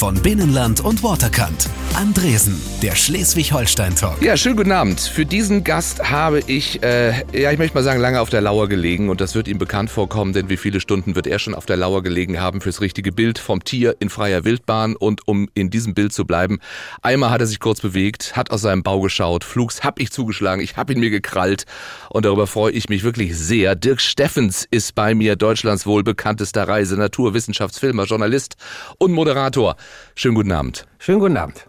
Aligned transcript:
von 0.00 0.14
Binnenland 0.14 0.80
und 0.80 1.02
Waterkant. 1.02 1.68
Andresen, 1.94 2.58
der 2.82 2.94
Schleswig-Holstein-Talk. 2.94 4.22
Ja, 4.22 4.34
schönen 4.34 4.56
guten 4.56 4.72
Abend. 4.72 4.98
Für 4.98 5.26
diesen 5.26 5.62
Gast 5.62 6.10
habe 6.10 6.40
ich, 6.46 6.82
äh, 6.82 7.22
ja, 7.38 7.52
ich 7.52 7.58
möchte 7.58 7.76
mal 7.76 7.82
sagen, 7.82 8.00
lange 8.00 8.18
auf 8.22 8.30
der 8.30 8.40
Lauer 8.40 8.66
gelegen 8.66 9.10
und 9.10 9.20
das 9.20 9.34
wird 9.34 9.46
ihm 9.46 9.58
bekannt 9.58 9.90
vorkommen, 9.90 10.32
denn 10.32 10.48
wie 10.48 10.56
viele 10.56 10.80
Stunden 10.80 11.16
wird 11.16 11.26
er 11.26 11.38
schon 11.38 11.54
auf 11.54 11.66
der 11.66 11.76
Lauer 11.76 12.02
gelegen 12.02 12.40
haben 12.40 12.62
fürs 12.62 12.80
richtige 12.80 13.12
Bild 13.12 13.38
vom 13.38 13.62
Tier 13.62 13.94
in 14.00 14.08
freier 14.08 14.44
Wildbahn 14.44 14.96
und 14.96 15.28
um 15.28 15.50
in 15.52 15.68
diesem 15.68 15.92
Bild 15.92 16.14
zu 16.14 16.24
bleiben. 16.24 16.60
Einmal 17.02 17.28
hat 17.28 17.42
er 17.42 17.46
sich 17.46 17.60
kurz 17.60 17.82
bewegt, 17.82 18.34
hat 18.36 18.50
aus 18.52 18.62
seinem 18.62 18.82
Bau 18.82 19.02
geschaut, 19.02 19.44
Flugs 19.44 19.84
hab 19.84 20.00
ich 20.00 20.10
zugeschlagen, 20.10 20.62
ich 20.62 20.78
hab 20.78 20.88
ihn 20.88 21.00
mir 21.00 21.10
gekrallt 21.10 21.66
und 22.08 22.24
darüber 22.24 22.46
freue 22.46 22.72
ich 22.72 22.88
mich 22.88 23.02
wirklich 23.02 23.36
sehr. 23.36 23.74
Dirk 23.74 24.00
Steffens 24.00 24.66
ist 24.70 24.94
bei 24.94 25.14
mir, 25.14 25.36
Deutschlands 25.36 25.84
wohl 25.84 26.02
bekanntester 26.02 26.66
Reise, 26.66 26.96
Naturwissenschaftsfilmer, 26.96 28.04
Journalist 28.04 28.56
und 28.96 29.12
Moderator. 29.12 29.76
Schönen 30.14 30.34
guten 30.34 30.52
Abend. 30.52 30.86
Schönen 30.98 31.20
guten 31.20 31.36
Abend. 31.36 31.66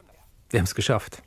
Wir 0.49 0.59
haben 0.59 0.65
es 0.65 0.75
geschafft. 0.75 1.21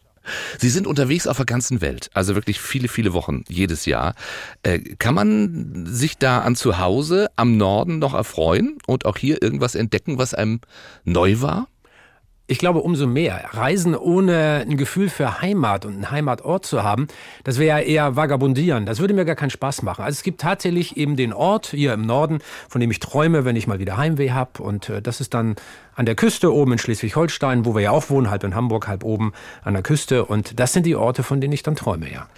Sie 0.59 0.71
sind 0.71 0.87
unterwegs 0.87 1.27
auf 1.27 1.37
der 1.37 1.47
ganzen 1.47 1.81
Welt, 1.81 2.11
also 2.15 2.35
wirklich 2.35 2.61
viele, 2.61 2.89
viele 2.89 3.13
Wochen 3.13 3.45
jedes 3.49 3.85
Jahr. 3.85 4.15
Äh, 4.63 4.79
kann 4.79 5.15
man 5.15 5.87
sich 5.87 6.17
da 6.17 6.41
an 6.41 6.57
zu 6.57 6.79
Hause 6.79 7.31
am 7.37 7.57
Norden 7.57 7.99
noch 7.99 8.15
erfreuen 8.15 8.79
und 8.87 9.05
auch 9.05 9.19
hier 9.19 9.43
irgendwas 9.43 9.75
entdecken, 9.75 10.19
was 10.19 10.33
einem 10.33 10.61
neu 11.05 11.41
war? 11.41 11.69
Ich 12.47 12.59
glaube, 12.59 12.81
umso 12.81 13.07
mehr. 13.07 13.43
Reisen 13.53 13.95
ohne 13.95 14.67
ein 14.69 14.77
Gefühl 14.77 15.09
für 15.09 15.41
Heimat 15.41 15.87
und 15.87 15.95
einen 15.95 16.11
Heimatort 16.11 16.67
zu 16.67 16.83
haben, 16.83 17.07
das 17.43 17.59
wäre 17.59 17.79
ja 17.79 17.85
eher 17.85 18.17
vagabundieren. 18.17 18.85
Das 18.85 18.99
würde 18.99 19.15
mir 19.15 19.25
gar 19.25 19.35
keinen 19.35 19.49
Spaß 19.49 19.81
machen. 19.81 20.05
Also 20.05 20.17
es 20.19 20.23
gibt 20.23 20.43
tatsächlich 20.43 20.99
eben 20.99 21.17
den 21.17 21.33
Ort 21.33 21.69
hier 21.69 21.95
im 21.95 22.03
Norden, 22.03 22.41
von 22.69 22.83
dem 22.83 22.91
ich 22.91 22.99
träume, 22.99 23.47
wenn 23.47 23.57
ich 23.57 23.67
mal 23.67 23.79
wieder 23.79 23.97
Heimweh 23.97 24.33
habe. 24.33 24.63
Und 24.63 24.91
äh, 24.91 25.01
das 25.01 25.23
ist 25.23 25.33
dann 25.33 25.57
an 25.95 26.07
der 26.07 26.15
Küste 26.15 26.53
oben 26.53 26.73
in 26.73 26.79
Schleswig-Holstein, 26.79 27.65
wo 27.65 27.75
wir 27.75 27.83
ja 27.83 27.91
auch 27.91 28.11
wohnen, 28.11 28.31
halb 28.31 28.45
in 28.45 28.55
Hamburg, 28.55 28.89
halb 28.89 29.05
oben 29.05 29.33
an 29.63 29.75
der 29.75 29.83
Küste. 29.83 30.25
Und 30.25 30.59
das 30.59 30.73
sind 30.73 30.87
die 30.87 30.97
Orte, 30.97 31.23
von 31.23 31.41
denen 31.41 31.53
ich 31.53 31.63
dann 31.63 31.77
träume, 31.77 32.11
ja. 32.13 32.29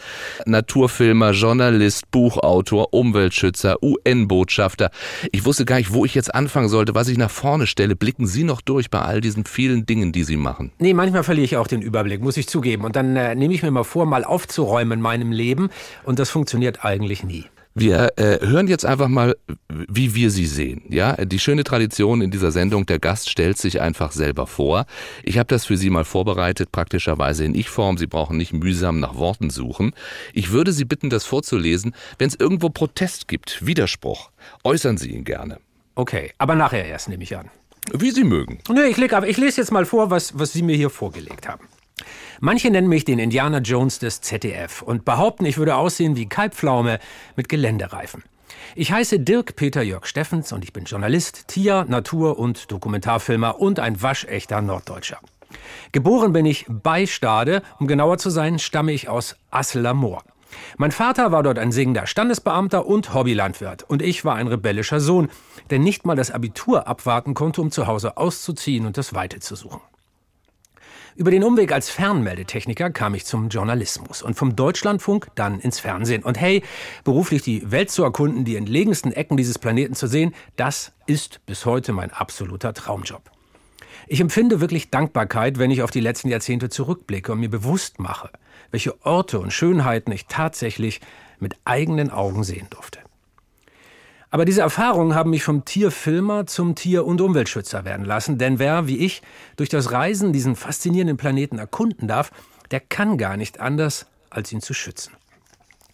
Naturfilmer, 0.45 1.33
Journalist, 1.33 2.11
Buchautor, 2.11 2.93
Umweltschützer, 2.93 3.83
UN-Botschafter. 3.83 4.91
Ich 5.33 5.45
wusste 5.45 5.65
gar 5.65 5.77
nicht, 5.77 5.93
wo 5.93 6.05
ich 6.05 6.15
jetzt 6.15 6.35
anfangen 6.35 6.69
sollte, 6.69 6.95
was 6.95 7.09
ich 7.09 7.19
nach 7.19 7.31
vorne 7.31 7.67
stelle. 7.67 7.97
Blicken 7.97 8.27
Sie 8.27 8.45
noch 8.45 8.61
durch 8.61 8.91
bei 8.91 9.01
all 9.01 9.21
diesen 9.21 9.45
vielen 9.45 9.87
Dingen, 9.87 10.13
die 10.13 10.25
Sie 10.25 10.37
machen? 10.37 10.73
Nee, 10.79 10.95
manchmal 10.95 11.25
verliere 11.25 11.45
ich 11.45 11.57
auch 11.57 11.67
den 11.67 11.83
Überblick, 11.83 12.23
muss 12.23 12.37
ich 12.37 12.49
zugeben. 12.49 12.85
Und 12.85 12.97
dann 12.97 13.17
äh, 13.17 13.35
nehme 13.35 13.55
ich 13.55 13.63
mir 13.63 13.71
mal 13.71 13.85
vor, 13.85 14.07
mal 14.07 14.25
aufzuräumen 14.25 14.99
in 14.99 15.01
meinem 15.01 15.33
Leben. 15.33 15.71
Und 16.05 16.19
das 16.19 16.31
funktioniert 16.31 16.85
eigentlich 16.85 17.25
nie. 17.25 17.47
Wir 17.79 18.13
äh, 18.17 18.39
hören 18.41 18.69
jetzt 18.69 18.87
einfach 18.87 19.09
mal, 19.09 19.37
wie 19.69 20.15
wir 20.15 20.31
sie 20.31 20.47
sehen. 20.47 20.81
Ja, 20.89 21.13
die 21.27 21.39
schöne 21.39 21.63
Tradition 21.63 22.23
in 22.23 22.31
dieser 22.31 22.51
Sendung, 22.51 22.87
der 22.87 22.99
Gast 22.99 23.29
stellt 23.29 23.59
sich 23.59 23.83
einfach 23.83 24.13
selber 24.13 24.47
vor. 24.47 24.87
Ich 25.25 25.37
habe 25.37 25.49
das 25.49 25.67
für 25.67 25.77
Sie 25.77 25.91
mal 25.91 26.07
vorbereitet, 26.07 26.73
praktischerweise 26.73 27.45
in 27.45 27.55
Ich-Form. 27.55 27.99
Sie 27.99 28.07
brauchen 28.07 28.39
nicht 28.39 28.55
mühsam 28.55 28.99
nach 28.99 29.17
Worten 29.17 29.51
suchen. 29.51 29.93
Ich 30.33 30.53
würde 30.53 30.73
Sie 30.73 30.87
bitten, 30.87 31.11
das 31.11 31.27
vorzulesen. 31.27 31.95
Wenn 32.17 32.29
es 32.29 32.35
irgendwo 32.35 32.71
Protest 32.71 33.29
gibt, 33.29 33.67
Widerspruch, 33.67 34.31
äußern 34.65 34.97
Sie 34.97 35.11
ihn 35.11 35.25
gerne. 35.25 35.59
Okay, 35.97 36.33
aber 36.39 36.55
nachher 36.55 36.87
erst 36.87 37.11
nehme 37.11 37.25
ich 37.25 37.37
an. 37.37 37.51
Wie 37.93 38.11
Sie 38.11 38.25
mögen. 38.25 38.59
Nee, 38.71 38.87
ich, 38.87 38.97
leg, 38.97 39.13
aber 39.13 39.29
ich 39.29 39.37
lese 39.37 39.61
jetzt 39.61 39.71
mal 39.71 39.85
vor, 39.85 40.09
was, 40.11 40.39
was 40.39 40.55
Sie 40.55 40.63
mir 40.63 40.77
hier 40.77 40.89
vorgelegt 40.89 41.47
haben. 41.47 41.69
Manche 42.41 42.71
nennen 42.71 42.89
mich 42.89 43.05
den 43.05 43.19
Indiana 43.19 43.59
Jones 43.59 43.99
des 43.99 44.21
ZDF 44.21 44.83
und 44.83 45.05
behaupten, 45.05 45.47
ich 45.47 45.57
würde 45.57 45.77
aussehen 45.77 46.17
wie 46.17 46.29
Kalbpflaume 46.29 46.99
mit 47.35 47.49
Geländereifen. 47.49 48.23
Ich 48.75 48.93
heiße 48.93 49.21
Dirk 49.21 49.57
Peter 49.57 49.83
Jörg 49.83 50.07
Steffens 50.07 50.53
und 50.53 50.63
ich 50.63 50.73
bin 50.73 50.85
Journalist, 50.85 51.49
Tier-, 51.49 51.87
Natur- 51.89 52.39
und 52.39 52.71
Dokumentarfilmer 52.71 53.59
und 53.59 53.81
ein 53.81 54.03
waschechter 54.03 54.61
Norddeutscher. 54.61 55.19
Geboren 55.93 56.33
bin 56.33 56.45
ich 56.45 56.67
bei 56.69 57.07
Stade, 57.07 57.63
um 57.79 57.87
genauer 57.87 58.19
zu 58.19 58.29
sein, 58.29 58.59
stamme 58.59 58.93
ich 58.93 59.09
aus 59.09 59.37
Asseler 59.51 59.95
Mein 60.77 60.93
Vater 60.93 61.33
war 61.33 61.43
dort 61.43 61.59
ein 61.59 61.73
singender 61.73 62.07
Standesbeamter 62.07 62.87
und 62.87 63.15
Hobbylandwirt 63.15 63.85
und 63.85 64.03
ich 64.03 64.25
war 64.27 64.35
ein 64.35 64.49
rebellischer 64.49 65.01
Sohn, 65.01 65.31
der 65.71 65.79
nicht 65.79 66.05
mal 66.05 66.17
das 66.17 66.31
Abitur 66.31 66.87
abwarten 66.87 67.33
konnte, 67.33 67.63
um 67.63 67.71
zu 67.71 67.87
Hause 67.87 68.19
auszuziehen 68.19 68.85
und 68.85 68.99
das 68.99 69.15
Weite 69.15 69.41
zu 69.41 69.57
suchen. 69.57 69.81
Über 71.17 71.31
den 71.31 71.45
Umweg 71.45 71.73
als 71.73 71.89
Fernmeldetechniker 71.89 72.91
kam 72.91 73.15
ich 73.15 73.25
zum 73.25 73.49
Journalismus 73.49 74.21
und 74.21 74.35
vom 74.35 74.55
Deutschlandfunk 74.55 75.29
dann 75.35 75.61
ins 75.61 75.81
Fernsehen. 75.81 76.23
Und 76.23 76.39
hey, 76.39 76.63
beruflich 77.05 77.41
die 77.41 77.71
Welt 77.71 77.91
zu 77.91 78.05
erkunden, 78.05 78.45
die 78.45 78.55
entlegensten 78.55 79.13
Ecken 79.13 79.39
dieses 79.39 79.59
Planeten 79.59 79.95
zu 79.95 80.09
sehen, 80.09 80.35
das 80.57 80.93
ist 81.07 81.41
bis 81.47 81.65
heute 81.65 81.95
mein 81.95 82.11
absoluter 82.11 82.75
Traumjob. 82.75 83.31
Ich 84.09 84.21
empfinde 84.21 84.61
wirklich 84.61 84.91
Dankbarkeit, 84.91 85.59
wenn 85.59 85.71
ich 85.71 85.81
auf 85.81 85.91
die 85.91 86.01
letzten 86.01 86.29
Jahrzehnte 86.29 86.69
zurückblicke 86.69 87.33
und 87.33 87.41
mir 87.41 87.49
bewusst 87.51 87.99
mache, 87.99 88.29
welche 88.71 89.03
Orte 89.07 89.39
und 89.39 89.55
Schönheiten 89.55 90.13
ich 90.13 90.27
tatsächlich 90.27 91.01
mit 91.41 91.57
eigenen 91.65 92.11
Augen 92.11 92.45
sehen 92.45 92.67
durfte. 92.69 93.06
Aber 94.31 94.45
diese 94.45 94.61
Erfahrungen 94.61 95.15
haben 95.15 95.31
mich 95.31 95.45
vom 95.45 95.65
Tierfilmer 95.65 96.47
zum 96.47 96.75
Tier- 96.75 97.07
und 97.07 97.21
Umweltschützer 97.21 97.85
werden 97.85 98.05
lassen. 98.05 98.39
Denn 98.39 98.59
wer, 98.59 98.87
wie 98.87 98.99
ich, 98.99 99.23
durch 99.57 99.69
das 99.69 99.93
Reisen 99.93 100.33
diesen 100.33 100.57
faszinierenden 100.57 101.17
Planeten 101.17 101.59
erkunden 101.59 102.09
darf, 102.09 102.31
der 102.71 102.81
kann 102.81 103.19
gar 103.19 103.37
nicht 103.37 103.61
anders, 103.61 104.07
als 104.31 104.53
ihn 104.53 104.61
zu 104.61 104.75
schützen. 104.75 105.13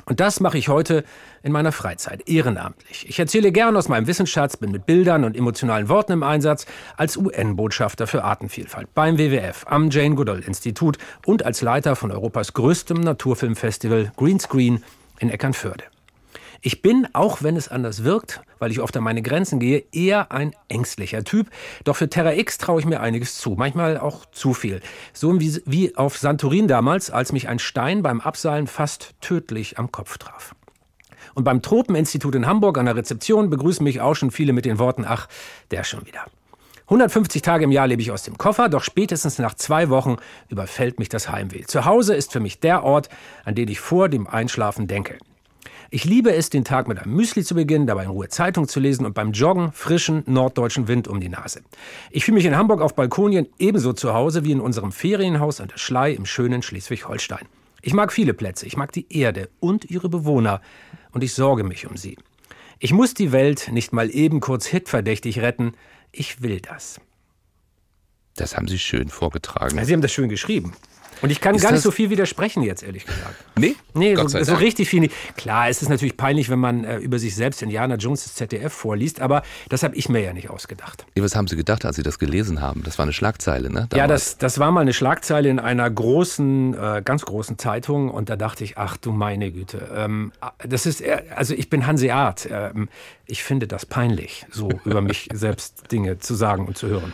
Und 0.04 0.19
das 0.20 0.41
mache 0.41 0.59
ich 0.59 0.69
heute 0.69 1.04
in 1.43 1.53
meiner 1.53 1.70
Freizeit, 1.70 2.28
ehrenamtlich. 2.28 3.09
Ich 3.09 3.19
erzähle 3.19 3.53
gern 3.53 3.76
aus 3.76 3.88
meinem 3.88 4.06
Wissensschatz, 4.06 4.56
bin 4.56 4.72
mit 4.72 4.84
Bildern 4.84 5.25
und 5.25 5.37
emotionalen 5.37 5.88
Worten 5.88 6.12
im 6.12 6.22
Einsatz, 6.22 6.66
als 6.97 7.16
UN-Botschafter 7.16 8.06
für 8.06 8.25
Artenvielfalt 8.25 8.93
beim 8.94 9.19
WWF, 9.19 9.64
am 9.69 9.91
Jane 9.91 10.16
Goodall 10.16 10.41
Institut 10.41 10.99
und 11.25 11.44
als 11.44 11.60
Leiter 11.62 11.94
von 11.94 12.10
Europas 12.10 12.53
größtem 12.53 13.00
Naturfilmfestival 13.00 14.12
Greenscreen 14.16 14.82
in 15.20 15.31
Eckernförde. 15.31 15.84
Ich 16.65 16.81
bin, 16.81 17.09
auch 17.12 17.43
wenn 17.43 17.56
es 17.56 17.67
anders 17.67 18.05
wirkt, 18.05 18.41
weil 18.61 18.71
ich 18.71 18.81
oft 18.81 18.97
an 18.97 19.03
meine 19.03 19.21
Grenzen 19.21 19.59
gehe, 19.59 19.83
eher 19.91 20.31
ein 20.31 20.55
ängstlicher 20.69 21.25
Typ. 21.25 21.50
Doch 21.83 21.97
für 21.97 22.09
Terra 22.09 22.34
X 22.34 22.56
traue 22.56 22.78
ich 22.78 22.87
mir 22.87 23.00
einiges 23.00 23.37
zu, 23.37 23.56
manchmal 23.59 23.99
auch 23.99 24.27
zu 24.27 24.55
viel. 24.55 24.81
So 25.12 25.41
wie, 25.41 25.61
wie 25.67 25.97
auf 25.97 26.17
Santorin 26.19 26.69
damals, 26.69 27.11
als 27.11 27.33
mich 27.33 27.49
ein 27.49 27.59
Stein 27.59 28.05
beim 28.05 28.21
Abseilen 28.21 28.69
fast 28.69 29.15
tödlich 29.21 29.81
am 29.81 29.91
Kopf 29.91 30.19
traf. 30.19 30.55
Und 31.34 31.43
beim 31.43 31.62
Tropeninstitut 31.62 32.37
in 32.37 32.47
Hamburg 32.47 32.79
an 32.79 32.87
der 32.87 32.94
Rezeption 32.94 33.50
begrüßen 33.50 33.83
mich 33.83 34.00
auch 34.00 34.15
schon 34.15 34.31
viele 34.31 34.53
mit 34.53 34.65
den 34.65 34.79
Worten, 34.79 35.05
ach, 35.05 35.27
der 35.73 35.83
schon 35.83 36.06
wieder. 36.06 36.27
150 36.84 37.43
Tage 37.43 37.65
im 37.65 37.73
Jahr 37.73 37.89
lebe 37.89 38.03
ich 38.03 38.12
aus 38.12 38.23
dem 38.23 38.39
Koffer, 38.39 38.69
doch 38.69 38.84
spätestens 38.84 39.39
nach 39.41 39.55
zwei 39.55 39.89
Wochen 39.89 40.17
überfällt 40.49 41.00
mich 41.00 41.09
das 41.09 41.29
Heimweh. 41.29 41.65
Zu 41.65 41.87
Hause 41.87 42.15
ist 42.15 42.33
für 42.33 42.41
mich 42.41 42.61
der 42.61 42.84
Ort, 42.84 43.09
an 43.44 43.56
den 43.56 43.67
ich 43.67 43.81
vor 43.81 44.09
dem 44.09 44.29
Einschlafen 44.29 44.87
denke. 44.87 45.19
Ich 45.94 46.06
liebe 46.06 46.34
es, 46.34 46.48
den 46.48 46.64
Tag 46.64 46.88
mit 46.88 46.98
einem 46.98 47.14
Müsli 47.14 47.44
zu 47.44 47.54
beginnen, 47.54 47.86
dabei 47.86 48.04
in 48.04 48.08
Ruhe 48.08 48.30
Zeitung 48.30 48.66
zu 48.66 48.80
lesen 48.80 49.04
und 49.04 49.12
beim 49.12 49.32
Joggen 49.32 49.72
frischen 49.72 50.22
norddeutschen 50.25 50.88
Wind 50.88 51.06
um 51.06 51.20
die 51.20 51.28
Nase. 51.28 51.60
Ich 52.10 52.25
fühle 52.25 52.36
mich 52.36 52.47
in 52.47 52.56
Hamburg 52.56 52.80
auf 52.80 52.94
Balkonien 52.94 53.47
ebenso 53.58 53.92
zu 53.92 54.14
Hause 54.14 54.42
wie 54.42 54.52
in 54.52 54.60
unserem 54.62 54.91
Ferienhaus 54.91 55.60
an 55.60 55.69
der 55.69 55.76
Schlei 55.76 56.12
im 56.12 56.25
schönen 56.25 56.62
Schleswig-Holstein. 56.62 57.47
Ich 57.82 57.92
mag 57.92 58.10
viele 58.10 58.32
Plätze, 58.32 58.64
ich 58.64 58.78
mag 58.78 58.91
die 58.92 59.04
Erde 59.14 59.50
und 59.60 59.91
ihre 59.91 60.08
Bewohner 60.08 60.62
und 61.10 61.22
ich 61.22 61.34
sorge 61.34 61.62
mich 61.62 61.86
um 61.86 61.98
sie. 61.98 62.16
Ich 62.78 62.94
muss 62.94 63.12
die 63.12 63.31
Welt 63.31 63.69
nicht 63.70 63.92
mal 63.92 64.08
eben 64.08 64.41
kurz 64.41 64.64
hitverdächtig 64.64 65.41
retten, 65.41 65.75
ich 66.10 66.41
will 66.41 66.60
das. 66.60 67.02
Das 68.36 68.56
haben 68.56 68.66
Sie 68.66 68.78
schön 68.78 69.10
vorgetragen. 69.10 69.84
Sie 69.84 69.92
haben 69.92 70.00
das 70.00 70.12
schön 70.12 70.31
geschrieben. 70.31 70.72
Und 71.22 71.31
ich 71.31 71.41
kann 71.41 71.55
ist 71.55 71.62
gar 71.62 71.72
nicht 71.72 71.83
so 71.83 71.91
viel 71.91 72.10
widersprechen 72.10 72.62
jetzt, 72.62 72.83
ehrlich 72.83 73.06
gesagt. 73.06 73.34
Nee? 73.56 73.77
Nee, 73.94 74.16
so, 74.16 74.27
so, 74.27 74.55
richtig 74.55 74.88
viel 74.88 75.00
nicht. 75.00 75.15
Klar, 75.37 75.69
es 75.69 75.83
ist 75.83 75.88
natürlich 75.88 76.16
peinlich, 76.16 76.49
wenn 76.50 76.59
man 76.59 76.84
äh, 76.84 76.99
über 76.99 77.19
sich 77.19 77.34
selbst 77.34 77.62
Indiana 77.62 77.94
Jones 77.94 78.25
des 78.25 78.34
ZDF 78.34 78.72
vorliest, 78.72 79.21
aber 79.21 79.43
das 79.69 79.82
habe 79.82 79.94
ich 79.94 80.09
mir 80.09 80.21
ja 80.21 80.32
nicht 80.32 80.50
ausgedacht. 80.50 81.06
was 81.17 81.37
haben 81.37 81.46
Sie 81.46 81.56
gedacht, 81.56 81.85
als 81.85 81.96
Sie 81.96 82.02
das 82.02 82.19
gelesen 82.19 82.61
haben? 82.61 82.82
Das 82.82 82.99
war 82.99 83.05
eine 83.05 83.12
Schlagzeile, 83.12 83.69
ne? 83.69 83.87
Damals. 83.88 83.96
Ja, 83.96 84.06
das, 84.06 84.38
das 84.38 84.58
war 84.58 84.73
mal 84.73 84.81
eine 84.81 84.93
Schlagzeile 84.93 85.49
in 85.49 85.58
einer 85.58 85.88
großen, 85.88 86.75
äh, 86.75 87.02
ganz 87.05 87.25
großen 87.25 87.58
Zeitung 87.58 88.11
und 88.11 88.29
da 88.29 88.37
dachte 88.37 88.64
ich, 88.64 88.79
ach 88.79 88.96
du 88.96 89.12
meine 89.12 89.52
Güte. 89.52 89.88
Ähm, 89.94 90.32
das 90.67 90.87
ist, 90.87 91.00
äh, 91.00 91.23
also 91.37 91.55
ich 91.55 91.70
bin 91.70 91.87
Hanseat. 91.87 92.49
Ähm, 92.50 92.88
ich 93.26 93.43
finde 93.44 93.67
das 93.67 93.87
peinlich, 93.87 94.46
so 94.50 94.69
über 94.85 95.00
mich 95.00 95.29
selbst 95.32 95.91
Dinge 95.93 96.19
zu 96.19 96.35
sagen 96.35 96.67
und 96.67 96.76
zu 96.76 96.88
hören. 96.88 97.12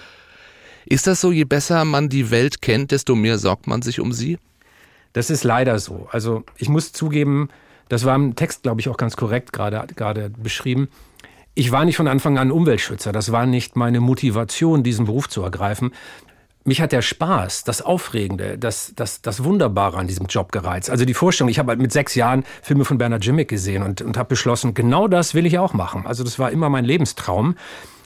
Ist 0.90 1.06
das 1.06 1.20
so, 1.20 1.32
je 1.32 1.44
besser 1.44 1.84
man 1.84 2.08
die 2.08 2.30
Welt 2.30 2.62
kennt, 2.62 2.92
desto 2.92 3.14
mehr 3.14 3.36
sorgt 3.36 3.66
man 3.66 3.82
sich 3.82 4.00
um 4.00 4.14
sie? 4.14 4.38
Das 5.12 5.28
ist 5.28 5.44
leider 5.44 5.78
so. 5.78 6.08
Also 6.12 6.44
ich 6.56 6.70
muss 6.70 6.92
zugeben, 6.92 7.50
das 7.90 8.06
war 8.06 8.14
im 8.14 8.36
Text, 8.36 8.62
glaube 8.62 8.80
ich, 8.80 8.88
auch 8.88 8.96
ganz 8.96 9.14
korrekt 9.14 9.52
gerade, 9.52 9.86
gerade 9.94 10.30
beschrieben. 10.30 10.88
Ich 11.54 11.72
war 11.72 11.84
nicht 11.84 11.96
von 11.96 12.08
Anfang 12.08 12.38
an 12.38 12.50
Umweltschützer. 12.50 13.12
Das 13.12 13.32
war 13.32 13.44
nicht 13.44 13.76
meine 13.76 14.00
Motivation, 14.00 14.82
diesen 14.82 15.04
Beruf 15.04 15.28
zu 15.28 15.42
ergreifen. 15.42 15.92
Mich 16.64 16.80
hat 16.80 16.92
der 16.92 17.02
Spaß, 17.02 17.64
das 17.64 17.82
Aufregende, 17.82 18.56
das, 18.56 18.94
das, 18.96 19.20
das 19.20 19.44
Wunderbare 19.44 19.98
an 19.98 20.06
diesem 20.06 20.26
Job 20.26 20.52
gereizt. 20.52 20.88
Also 20.88 21.04
die 21.04 21.14
Vorstellung, 21.14 21.50
ich 21.50 21.58
habe 21.58 21.68
halt 21.68 21.80
mit 21.80 21.92
sechs 21.92 22.14
Jahren 22.14 22.44
Filme 22.62 22.86
von 22.86 22.96
Bernard 22.96 23.24
Jimmick 23.24 23.48
gesehen 23.48 23.82
und, 23.82 24.00
und 24.00 24.16
habe 24.16 24.30
beschlossen, 24.30 24.72
genau 24.72 25.06
das 25.06 25.34
will 25.34 25.44
ich 25.44 25.58
auch 25.58 25.74
machen. 25.74 26.06
Also 26.06 26.24
das 26.24 26.38
war 26.38 26.50
immer 26.50 26.70
mein 26.70 26.86
Lebenstraum. 26.86 27.56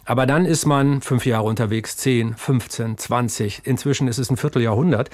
Aber 0.04 0.26
dann 0.26 0.44
ist 0.44 0.66
man 0.66 1.00
fünf 1.00 1.26
Jahre 1.26 1.44
unterwegs, 1.44 1.96
zehn, 1.96 2.34
15, 2.34 2.98
20. 2.98 3.62
Inzwischen 3.64 4.08
ist 4.08 4.18
es 4.18 4.30
ein 4.30 4.36
Vierteljahrhundert. 4.36 5.10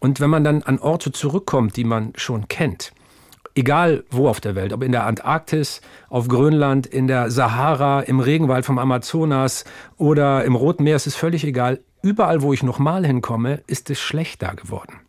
Und 0.00 0.20
wenn 0.20 0.30
man 0.30 0.44
dann 0.44 0.62
an 0.62 0.78
Orte 0.80 1.12
zurückkommt, 1.12 1.76
die 1.76 1.84
man 1.84 2.12
schon 2.16 2.48
kennt, 2.48 2.92
egal 3.54 4.04
wo 4.10 4.28
auf 4.28 4.40
der 4.40 4.54
Welt, 4.54 4.72
ob 4.72 4.82
in 4.82 4.92
der 4.92 5.06
Antarktis, 5.06 5.80
auf 6.08 6.28
Grönland, 6.28 6.86
in 6.86 7.06
der 7.06 7.30
Sahara, 7.30 8.00
im 8.00 8.20
Regenwald 8.20 8.64
vom 8.64 8.78
Amazonas 8.78 9.64
oder 9.96 10.44
im 10.44 10.56
Roten 10.56 10.84
Meer, 10.84 10.96
es 10.96 11.06
ist 11.06 11.16
völlig 11.16 11.44
egal. 11.44 11.80
Überall, 12.02 12.42
wo 12.42 12.52
ich 12.52 12.62
nochmal 12.62 13.06
hinkomme, 13.06 13.62
ist 13.66 13.88
es 13.88 14.00
schlecht 14.00 14.42
da 14.42 14.52
geworden. 14.52 15.03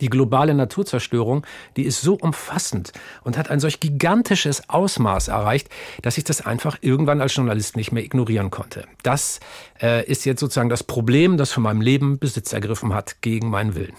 Die 0.00 0.10
globale 0.10 0.54
Naturzerstörung, 0.54 1.46
die 1.76 1.84
ist 1.84 2.00
so 2.00 2.14
umfassend 2.14 2.92
und 3.24 3.36
hat 3.36 3.50
ein 3.50 3.60
solch 3.60 3.80
gigantisches 3.80 4.68
Ausmaß 4.68 5.28
erreicht, 5.28 5.68
dass 6.02 6.18
ich 6.18 6.24
das 6.24 6.44
einfach 6.44 6.78
irgendwann 6.80 7.20
als 7.20 7.34
Journalist 7.34 7.76
nicht 7.76 7.92
mehr 7.92 8.04
ignorieren 8.04 8.50
konnte. 8.50 8.84
Das 9.02 9.40
äh, 9.80 10.04
ist 10.06 10.24
jetzt 10.24 10.40
sozusagen 10.40 10.68
das 10.68 10.84
Problem, 10.84 11.36
das 11.36 11.52
von 11.52 11.62
meinem 11.62 11.80
Leben 11.80 12.18
Besitz 12.18 12.52
ergriffen 12.52 12.94
hat 12.94 13.20
gegen 13.20 13.50
meinen 13.50 13.74
Willen. 13.74 13.94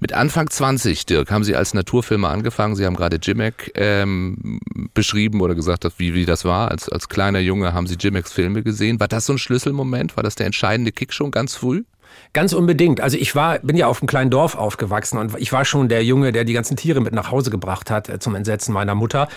Mit 0.00 0.12
Anfang 0.12 0.48
20, 0.48 1.06
Dirk, 1.06 1.30
haben 1.30 1.44
Sie 1.44 1.56
als 1.56 1.74
Naturfilmer 1.74 2.30
angefangen. 2.30 2.76
Sie 2.76 2.86
haben 2.86 2.96
gerade 2.96 3.18
Jimek 3.20 3.72
ähm, 3.74 4.60
beschrieben 4.94 5.40
oder 5.40 5.54
gesagt, 5.54 5.84
wie, 5.98 6.14
wie 6.14 6.24
das 6.24 6.44
war. 6.44 6.70
Als, 6.70 6.88
als 6.88 7.08
kleiner 7.08 7.40
Junge 7.40 7.72
haben 7.72 7.86
Sie 7.86 7.96
Jimeks 7.98 8.32
Filme 8.32 8.62
gesehen. 8.62 9.00
War 9.00 9.08
das 9.08 9.26
so 9.26 9.32
ein 9.32 9.38
Schlüsselmoment? 9.38 10.16
War 10.16 10.22
das 10.22 10.34
der 10.34 10.46
entscheidende 10.46 10.92
Kick 10.92 11.12
schon 11.12 11.30
ganz 11.30 11.54
früh? 11.54 11.84
Ganz 12.32 12.52
unbedingt. 12.52 13.00
Also 13.00 13.16
ich 13.16 13.34
war, 13.34 13.58
bin 13.60 13.76
ja 13.76 13.86
auf 13.86 14.00
einem 14.00 14.06
kleinen 14.06 14.30
Dorf 14.30 14.54
aufgewachsen 14.54 15.18
und 15.18 15.34
ich 15.38 15.52
war 15.52 15.64
schon 15.64 15.88
der 15.88 16.04
Junge, 16.04 16.32
der 16.32 16.44
die 16.44 16.52
ganzen 16.52 16.76
Tiere 16.76 17.00
mit 17.00 17.12
nach 17.12 17.30
Hause 17.30 17.50
gebracht 17.50 17.90
hat 17.90 18.08
äh, 18.08 18.18
zum 18.18 18.34
Entsetzen 18.34 18.72
meiner 18.72 18.94
Mutter. 18.94 19.28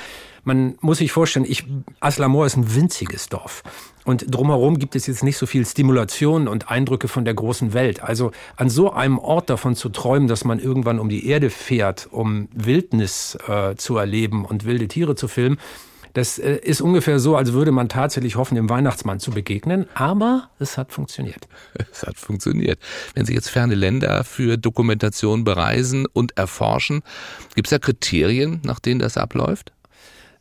Man 0.44 0.76
muss 0.82 0.98
sich 0.98 1.12
vorstellen, 1.12 1.46
ich, 1.48 1.66
Aslamor 2.00 2.46
ist 2.46 2.58
ein 2.58 2.76
winziges 2.76 3.30
Dorf. 3.30 3.64
Und 4.06 4.26
drumherum 4.34 4.80
gibt 4.80 4.96
es 4.96 5.06
jetzt 5.06 5.24
nicht 5.24 5.38
so 5.38 5.46
viel 5.46 5.66
Stimulation 5.66 6.48
und 6.48 6.72
Eindrücke 6.72 7.08
von 7.08 7.26
der 7.26 7.36
großen 7.36 7.74
Welt. 7.74 8.02
Also 8.02 8.32
an 8.56 8.70
so 8.70 8.92
einem 8.92 9.20
Ort 9.20 9.50
davon 9.52 9.76
zu 9.76 9.90
träumen, 9.90 10.28
dass 10.28 10.44
man 10.44 10.60
irgendwann 10.60 11.00
um 11.00 11.10
die 11.10 11.28
Erde 11.28 11.52
fährt, 11.52 12.08
um 12.12 12.50
Wildnis 12.54 13.38
äh, 13.48 13.76
zu 13.76 13.98
erleben 13.98 14.44
und 14.46 14.66
wilde 14.66 14.88
Tiere 14.88 15.16
zu 15.16 15.28
filmen, 15.28 15.60
das 16.14 16.40
äh, 16.40 16.58
ist 16.58 16.82
ungefähr 16.82 17.20
so, 17.20 17.36
als 17.36 17.54
würde 17.54 17.72
man 17.72 17.90
tatsächlich 17.90 18.36
hoffen, 18.36 18.56
dem 18.56 18.70
Weihnachtsmann 18.70 19.20
zu 19.20 19.32
begegnen. 19.32 19.88
Aber 19.94 20.50
es 20.60 20.78
hat 20.78 20.92
funktioniert. 20.92 21.48
Es 21.92 22.04
hat 22.04 22.18
funktioniert. 22.18 22.80
Wenn 23.14 23.26
Sie 23.26 23.34
jetzt 23.34 23.50
ferne 23.50 23.76
Länder 23.76 24.24
für 24.24 24.58
Dokumentation 24.58 25.44
bereisen 25.44 26.06
und 26.06 26.38
erforschen, 26.38 27.02
gibt 27.56 27.68
es 27.68 27.72
da 27.72 27.80
Kriterien, 27.80 28.62
nach 28.64 28.80
denen 28.80 29.00
das 29.00 29.18
abläuft? 29.18 29.72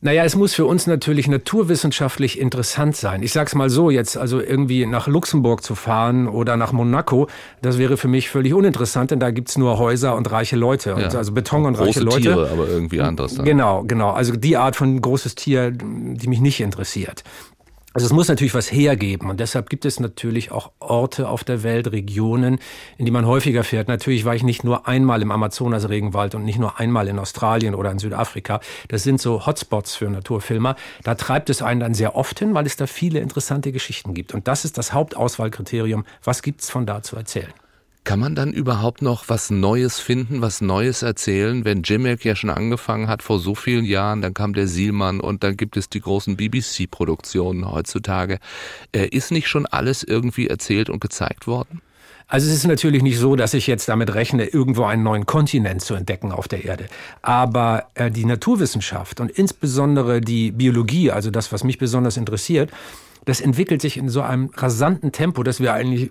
Naja, 0.02 0.24
es 0.24 0.34
muss 0.34 0.54
für 0.54 0.64
uns 0.64 0.86
natürlich 0.86 1.28
naturwissenschaftlich 1.28 2.40
interessant 2.40 2.96
sein. 2.96 3.22
Ich 3.22 3.32
sag's 3.32 3.54
mal 3.54 3.68
so, 3.68 3.90
jetzt 3.90 4.16
also 4.16 4.40
irgendwie 4.40 4.86
nach 4.86 5.06
Luxemburg 5.08 5.62
zu 5.62 5.74
fahren 5.74 6.26
oder 6.26 6.56
nach 6.56 6.72
Monaco, 6.72 7.28
das 7.60 7.76
wäre 7.76 7.98
für 7.98 8.08
mich 8.08 8.30
völlig 8.30 8.54
uninteressant, 8.54 9.10
denn 9.10 9.20
da 9.20 9.30
gibt's 9.30 9.58
nur 9.58 9.78
Häuser 9.78 10.16
und 10.16 10.30
reiche 10.30 10.56
Leute. 10.56 10.96
Ja. 10.98 11.08
also 11.08 11.32
Beton 11.32 11.66
und 11.66 11.74
Große 11.74 11.86
reiche 11.88 12.00
Leute. 12.00 12.20
Tiere, 12.20 12.50
aber 12.50 12.66
irgendwie 12.66 13.02
anders. 13.02 13.34
Dann. 13.34 13.44
Genau, 13.44 13.84
genau. 13.84 14.10
Also 14.10 14.34
die 14.36 14.56
Art 14.56 14.74
von 14.74 14.98
großes 14.98 15.34
Tier, 15.34 15.70
die 15.70 16.28
mich 16.28 16.40
nicht 16.40 16.60
interessiert. 16.60 17.22
Also 17.92 18.06
es 18.06 18.12
muss 18.12 18.28
natürlich 18.28 18.54
was 18.54 18.70
hergeben 18.70 19.30
und 19.30 19.40
deshalb 19.40 19.68
gibt 19.68 19.84
es 19.84 19.98
natürlich 19.98 20.52
auch 20.52 20.70
Orte 20.78 21.28
auf 21.28 21.42
der 21.42 21.64
Welt, 21.64 21.90
Regionen, 21.90 22.60
in 22.98 23.04
die 23.04 23.10
man 23.10 23.26
häufiger 23.26 23.64
fährt. 23.64 23.88
Natürlich 23.88 24.24
war 24.24 24.36
ich 24.36 24.44
nicht 24.44 24.62
nur 24.62 24.86
einmal 24.86 25.22
im 25.22 25.32
Amazonas-Regenwald 25.32 26.36
und 26.36 26.44
nicht 26.44 26.60
nur 26.60 26.78
einmal 26.78 27.08
in 27.08 27.18
Australien 27.18 27.74
oder 27.74 27.90
in 27.90 27.98
Südafrika. 27.98 28.60
Das 28.86 29.02
sind 29.02 29.20
so 29.20 29.44
Hotspots 29.44 29.96
für 29.96 30.08
Naturfilmer. 30.08 30.76
Da 31.02 31.16
treibt 31.16 31.50
es 31.50 31.62
einen 31.62 31.80
dann 31.80 31.94
sehr 31.94 32.14
oft 32.14 32.38
hin, 32.38 32.54
weil 32.54 32.66
es 32.66 32.76
da 32.76 32.86
viele 32.86 33.18
interessante 33.18 33.72
Geschichten 33.72 34.14
gibt. 34.14 34.34
Und 34.34 34.46
das 34.46 34.64
ist 34.64 34.78
das 34.78 34.92
Hauptauswahlkriterium. 34.92 36.04
Was 36.22 36.42
gibt's 36.42 36.70
von 36.70 36.86
da 36.86 37.02
zu 37.02 37.16
erzählen? 37.16 37.52
Kann 38.02 38.18
man 38.18 38.34
dann 38.34 38.52
überhaupt 38.52 39.02
noch 39.02 39.28
was 39.28 39.50
Neues 39.50 40.00
finden, 40.00 40.40
was 40.40 40.62
Neues 40.62 41.02
erzählen, 41.02 41.64
wenn 41.64 41.82
Jimek 41.82 42.24
ja 42.24 42.34
schon 42.34 42.50
angefangen 42.50 43.08
hat 43.08 43.22
vor 43.22 43.38
so 43.38 43.54
vielen 43.54 43.84
Jahren, 43.84 44.22
dann 44.22 44.32
kam 44.32 44.54
der 44.54 44.66
Sielmann 44.66 45.20
und 45.20 45.44
dann 45.44 45.56
gibt 45.56 45.76
es 45.76 45.90
die 45.90 46.00
großen 46.00 46.36
BBC-Produktionen 46.36 47.70
heutzutage. 47.70 48.38
Äh, 48.92 49.08
ist 49.08 49.30
nicht 49.32 49.48
schon 49.48 49.66
alles 49.66 50.02
irgendwie 50.02 50.48
erzählt 50.48 50.88
und 50.88 51.00
gezeigt 51.00 51.46
worden? 51.46 51.82
Also 52.26 52.48
es 52.48 52.54
ist 52.54 52.66
natürlich 52.66 53.02
nicht 53.02 53.18
so, 53.18 53.34
dass 53.34 53.54
ich 53.54 53.66
jetzt 53.66 53.88
damit 53.88 54.14
rechne, 54.14 54.44
irgendwo 54.44 54.84
einen 54.84 55.02
neuen 55.02 55.26
Kontinent 55.26 55.82
zu 55.82 55.94
entdecken 55.94 56.30
auf 56.30 56.46
der 56.46 56.64
Erde. 56.64 56.86
Aber 57.22 57.88
äh, 57.94 58.10
die 58.10 58.24
Naturwissenschaft 58.24 59.20
und 59.20 59.32
insbesondere 59.32 60.20
die 60.20 60.52
Biologie, 60.52 61.10
also 61.10 61.32
das, 61.32 61.52
was 61.52 61.64
mich 61.64 61.78
besonders 61.78 62.16
interessiert, 62.16 62.70
das 63.24 63.40
entwickelt 63.40 63.82
sich 63.82 63.96
in 63.96 64.08
so 64.08 64.22
einem 64.22 64.50
rasanten 64.54 65.10
Tempo, 65.10 65.42
dass 65.42 65.58
wir 65.58 65.74
eigentlich 65.74 66.10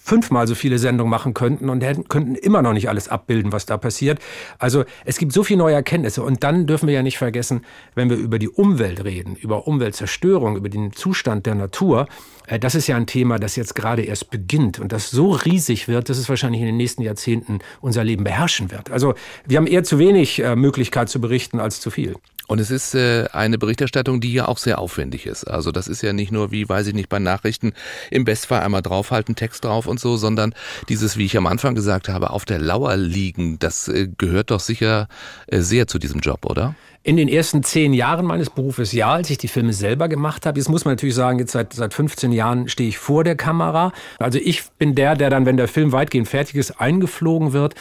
fünfmal 0.00 0.46
so 0.46 0.54
viele 0.54 0.78
Sendungen 0.78 1.10
machen 1.10 1.34
könnten 1.34 1.68
und 1.68 1.82
hätten, 1.82 2.08
könnten 2.08 2.34
immer 2.34 2.62
noch 2.62 2.72
nicht 2.72 2.88
alles 2.88 3.08
abbilden, 3.08 3.52
was 3.52 3.66
da 3.66 3.76
passiert. 3.76 4.18
Also 4.58 4.84
es 5.04 5.18
gibt 5.18 5.32
so 5.32 5.42
viele 5.42 5.58
neue 5.58 5.74
Erkenntnisse 5.74 6.22
und 6.22 6.44
dann 6.44 6.66
dürfen 6.66 6.86
wir 6.86 6.94
ja 6.94 7.02
nicht 7.02 7.18
vergessen, 7.18 7.62
wenn 7.94 8.10
wir 8.10 8.16
über 8.16 8.38
die 8.38 8.48
Umwelt 8.48 9.04
reden, 9.04 9.36
über 9.36 9.66
Umweltzerstörung, 9.66 10.56
über 10.56 10.68
den 10.68 10.92
Zustand 10.92 11.46
der 11.46 11.54
Natur, 11.54 12.06
äh, 12.46 12.58
das 12.58 12.74
ist 12.74 12.86
ja 12.86 12.96
ein 12.96 13.06
Thema, 13.06 13.38
das 13.38 13.56
jetzt 13.56 13.74
gerade 13.74 14.02
erst 14.02 14.30
beginnt 14.30 14.78
und 14.78 14.92
das 14.92 15.10
so 15.10 15.32
riesig 15.32 15.88
wird, 15.88 16.08
dass 16.08 16.18
es 16.18 16.28
wahrscheinlich 16.28 16.60
in 16.60 16.66
den 16.66 16.76
nächsten 16.76 17.02
Jahrzehnten 17.02 17.58
unser 17.80 18.04
Leben 18.04 18.24
beherrschen 18.24 18.70
wird. 18.70 18.90
Also 18.90 19.14
wir 19.46 19.56
haben 19.56 19.66
eher 19.66 19.84
zu 19.84 19.98
wenig 19.98 20.42
äh, 20.42 20.56
Möglichkeit 20.56 21.08
zu 21.08 21.20
berichten 21.20 21.60
als 21.60 21.80
zu 21.80 21.90
viel. 21.90 22.16
Und 22.46 22.60
es 22.60 22.70
ist 22.70 22.94
äh, 22.94 23.26
eine 23.32 23.56
Berichterstattung, 23.58 24.20
die 24.20 24.32
ja 24.32 24.48
auch 24.48 24.58
sehr 24.58 24.78
aufwendig 24.78 25.26
ist. 25.26 25.44
Also 25.44 25.72
das 25.72 25.88
ist 25.88 26.02
ja 26.02 26.12
nicht 26.12 26.30
nur 26.30 26.50
wie, 26.50 26.68
weiß 26.68 26.86
ich 26.88 26.94
nicht, 26.94 27.08
bei 27.08 27.18
Nachrichten 27.18 27.72
im 28.10 28.24
Bestfall 28.24 28.60
einmal 28.60 28.82
draufhalten, 28.82 29.34
Text 29.34 29.64
drauf 29.64 29.86
und 29.86 29.98
so, 29.98 30.16
sondern 30.16 30.54
dieses, 30.88 31.16
wie 31.16 31.24
ich 31.24 31.36
am 31.38 31.46
Anfang 31.46 31.74
gesagt 31.74 32.08
habe, 32.08 32.30
auf 32.30 32.44
der 32.44 32.58
Lauer 32.58 32.96
liegen, 32.96 33.58
das 33.58 33.88
äh, 33.88 34.08
gehört 34.18 34.50
doch 34.50 34.60
sicher 34.60 35.08
äh, 35.46 35.60
sehr 35.60 35.86
zu 35.86 35.98
diesem 35.98 36.20
Job, 36.20 36.44
oder? 36.44 36.74
In 37.02 37.18
den 37.18 37.28
ersten 37.28 37.62
zehn 37.62 37.92
Jahren 37.92 38.24
meines 38.24 38.48
Berufes 38.48 38.92
ja, 38.92 39.12
als 39.12 39.28
ich 39.28 39.36
die 39.36 39.48
Filme 39.48 39.74
selber 39.74 40.08
gemacht 40.08 40.46
habe. 40.46 40.58
Jetzt 40.58 40.70
muss 40.70 40.86
man 40.86 40.92
natürlich 40.92 41.14
sagen, 41.14 41.38
jetzt 41.38 41.52
seit, 41.52 41.74
seit 41.74 41.92
15 41.92 42.32
Jahren 42.32 42.68
stehe 42.68 42.88
ich 42.88 42.96
vor 42.96 43.24
der 43.24 43.36
Kamera. 43.36 43.92
Also 44.18 44.38
ich 44.38 44.62
bin 44.78 44.94
der, 44.94 45.14
der 45.14 45.28
dann, 45.28 45.44
wenn 45.44 45.58
der 45.58 45.68
Film 45.68 45.92
weitgehend 45.92 46.28
fertig 46.28 46.54
ist, 46.56 46.80
eingeflogen 46.80 47.52
wird 47.52 47.74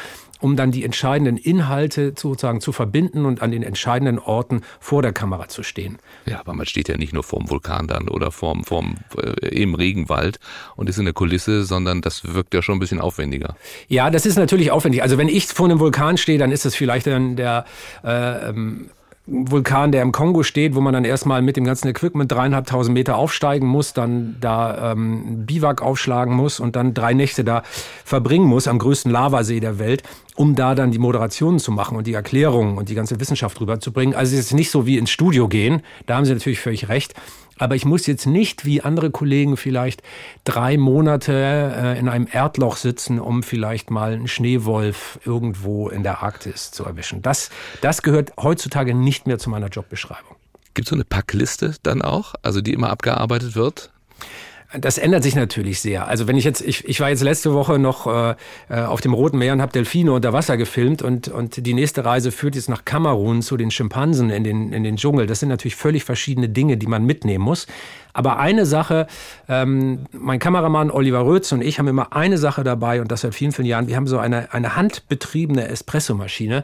um 0.44 0.58
dann 0.58 0.72
die 0.72 0.84
entscheidenden 0.84 1.38
Inhalte 1.38 2.14
sozusagen 2.18 2.60
zu 2.60 2.74
verbinden 2.74 3.26
und 3.26 3.42
an 3.42 3.52
den 3.52 3.64
entscheidenden 3.64 4.20
Orten 4.20 4.62
vor 4.82 5.02
der 5.02 5.14
Kamera 5.14 5.48
zu 5.48 5.64
stehen. 5.64 6.00
Ja, 6.26 6.42
aber 6.42 6.54
man 6.54 6.66
steht 6.66 6.90
ja 6.90 6.98
nicht 6.98 7.14
nur 7.14 7.24
vorm 7.24 7.50
Vulkan 7.50 7.88
dann 7.88 8.10
oder 8.10 8.30
vorm, 8.30 8.66
vorm 8.66 8.98
äh, 9.18 9.48
im 9.48 9.74
Regenwald 9.74 10.40
und 10.76 10.90
ist 10.90 10.98
in 10.98 11.06
der 11.06 11.14
Kulisse, 11.14 11.64
sondern 11.64 12.02
das 12.02 12.34
wirkt 12.34 12.54
ja 12.54 12.62
schon 12.62 12.76
ein 12.76 12.80
bisschen 12.80 13.00
aufwendiger. 13.00 13.56
Ja, 13.88 14.10
das 14.10 14.26
ist 14.26 14.36
natürlich 14.36 14.70
aufwendig. 14.72 15.02
Also 15.02 15.18
wenn 15.18 15.30
ich 15.30 15.48
vor 15.48 15.68
einem 15.68 15.80
Vulkan 15.80 16.18
stehe, 16.18 16.38
dann 16.38 16.52
ist 16.52 16.66
das 16.66 16.76
vielleicht 16.76 17.08
dann 17.08 17.38
der 17.38 17.64
äh, 18.04 18.50
ähm, 18.50 18.90
Vulkan, 19.26 19.94
der 19.94 20.02
im 20.02 20.12
Kongo 20.12 20.44
steht, 20.44 20.76
wo 20.76 20.82
man 20.82 20.94
dann 20.94 21.06
erstmal 21.06 21.42
mit 21.42 21.56
dem 21.56 21.64
ganzen 21.64 21.88
Equipment 21.88 22.30
dreieinhalbtausend 22.30 22.94
Meter 22.94 23.16
aufsteigen 23.16 23.66
muss, 23.68 23.94
dann 23.94 24.36
da 24.42 24.92
ähm, 24.92 25.46
Biwak 25.46 25.82
aufschlagen 25.82 26.36
muss 26.36 26.60
und 26.60 26.76
dann 26.76 26.94
drei 26.94 27.14
Nächte 27.14 27.46
da 27.46 27.64
verbringen 28.04 28.46
muss 28.46 28.68
am 28.68 28.80
größten 28.80 29.10
Lavasee 29.10 29.62
der 29.62 29.80
Welt, 29.80 30.04
um 30.36 30.56
da 30.56 30.76
dann 30.76 30.92
die 30.92 31.00
Moderationen 31.00 31.60
zu 31.60 31.72
machen 31.72 31.96
und 31.96 32.06
die 32.06 32.14
Erklärungen 32.14 32.78
und 32.78 32.90
die 32.90 32.96
ganze 32.96 33.18
Wissenschaft 33.22 33.62
rüberzubringen. 33.62 34.14
Also 34.14 34.36
es 34.36 34.48
ist 34.48 34.54
nicht 34.54 34.72
so 34.72 34.86
wie 34.86 34.98
ins 34.98 35.10
Studio 35.10 35.48
gehen, 35.48 35.84
da 36.06 36.18
haben 36.18 36.26
Sie 36.26 36.34
natürlich 36.34 36.60
völlig 36.60 36.90
recht. 36.90 37.14
Aber 37.58 37.76
ich 37.76 37.86
muss 37.86 38.08
jetzt 38.08 38.26
nicht 38.26 38.66
wie 38.66 38.82
andere 38.82 39.12
Kollegen 39.12 39.58
vielleicht 39.58 40.02
drei 40.44 40.78
Monate 40.78 41.34
äh, 41.34 42.00
in 42.00 42.10
einem 42.10 42.28
Erdloch 42.32 42.78
sitzen, 42.78 43.20
um 43.20 43.44
vielleicht 43.44 43.92
mal 43.92 44.14
einen 44.14 44.28
Schneewolf 44.28 45.20
irgendwo 45.26 45.90
in 45.90 46.04
der 46.04 46.24
Arktis 46.24 46.72
zu 46.72 46.84
erwischen. 46.84 47.22
Das, 47.22 47.50
das 47.82 48.02
gehört 48.02 48.34
heutzutage 48.38 48.94
nicht 48.94 49.28
mehr 49.28 49.38
zu 49.38 49.50
meiner 49.50 49.68
Jobbeschreibung. 49.68 50.36
Gibt 50.74 50.88
es 50.88 50.90
so 50.90 50.96
eine 50.96 51.06
Packliste 51.06 51.76
dann 51.84 52.02
auch, 52.02 52.34
also 52.42 52.62
die 52.62 52.74
immer 52.74 52.90
abgearbeitet 52.90 53.56
wird? 53.56 53.92
Das 54.80 54.98
ändert 54.98 55.24
sich 55.24 55.36
natürlich 55.36 55.80
sehr. 55.80 56.08
Also 56.08 56.28
wenn 56.28 56.36
ich 56.36 56.44
jetzt, 56.44 56.62
ich, 56.62 56.88
ich 56.88 57.00
war 57.00 57.10
jetzt 57.10 57.22
letzte 57.22 57.54
Woche 57.54 57.78
noch 57.78 58.08
äh, 58.08 58.36
äh 58.70 58.82
auf 58.82 59.02
dem 59.02 59.14
Roten 59.14 59.38
Meer 59.38 59.54
und 59.54 59.62
habe 59.62 59.72
Delfine 59.72 60.12
unter 60.12 60.34
Wasser 60.34 60.58
gefilmt 60.58 61.02
und, 61.02 61.28
und 61.28 61.66
die 61.66 61.74
nächste 61.74 62.06
Reise 62.06 62.32
führt 62.32 62.56
jetzt 62.56 62.70
nach 62.70 62.84
Kamerun 62.84 63.42
zu 63.42 63.56
den 63.58 63.72
Schimpansen 63.72 64.30
in 64.30 64.44
den, 64.44 64.74
in 64.74 64.84
den 64.84 64.98
Dschungel. 64.98 65.28
Das 65.28 65.40
sind 65.40 65.50
natürlich 65.50 65.76
völlig 65.76 66.04
verschiedene 66.04 66.50
Dinge, 66.50 66.78
die 66.78 66.88
man 66.88 67.06
mitnehmen 67.06 67.44
muss. 67.44 67.68
Aber 68.14 68.38
eine 68.38 68.66
Sache, 68.66 69.08
ähm, 69.50 70.06
mein 70.12 70.40
Kameramann 70.40 70.92
Oliver 70.92 71.26
Rötz 71.26 71.52
und 71.52 71.62
ich 71.62 71.80
haben 71.80 71.88
immer 71.88 72.16
eine 72.16 72.38
Sache 72.38 72.64
dabei 72.64 73.02
und 73.02 73.12
das 73.12 73.22
seit 73.22 73.34
vielen, 73.34 73.52
vielen 73.52 73.68
Jahren. 73.68 73.88
Wir 73.88 73.96
haben 73.96 74.08
so 74.08 74.20
eine, 74.20 74.54
eine 74.54 74.76
handbetriebene 74.76 75.68
Espressomaschine. 75.68 76.64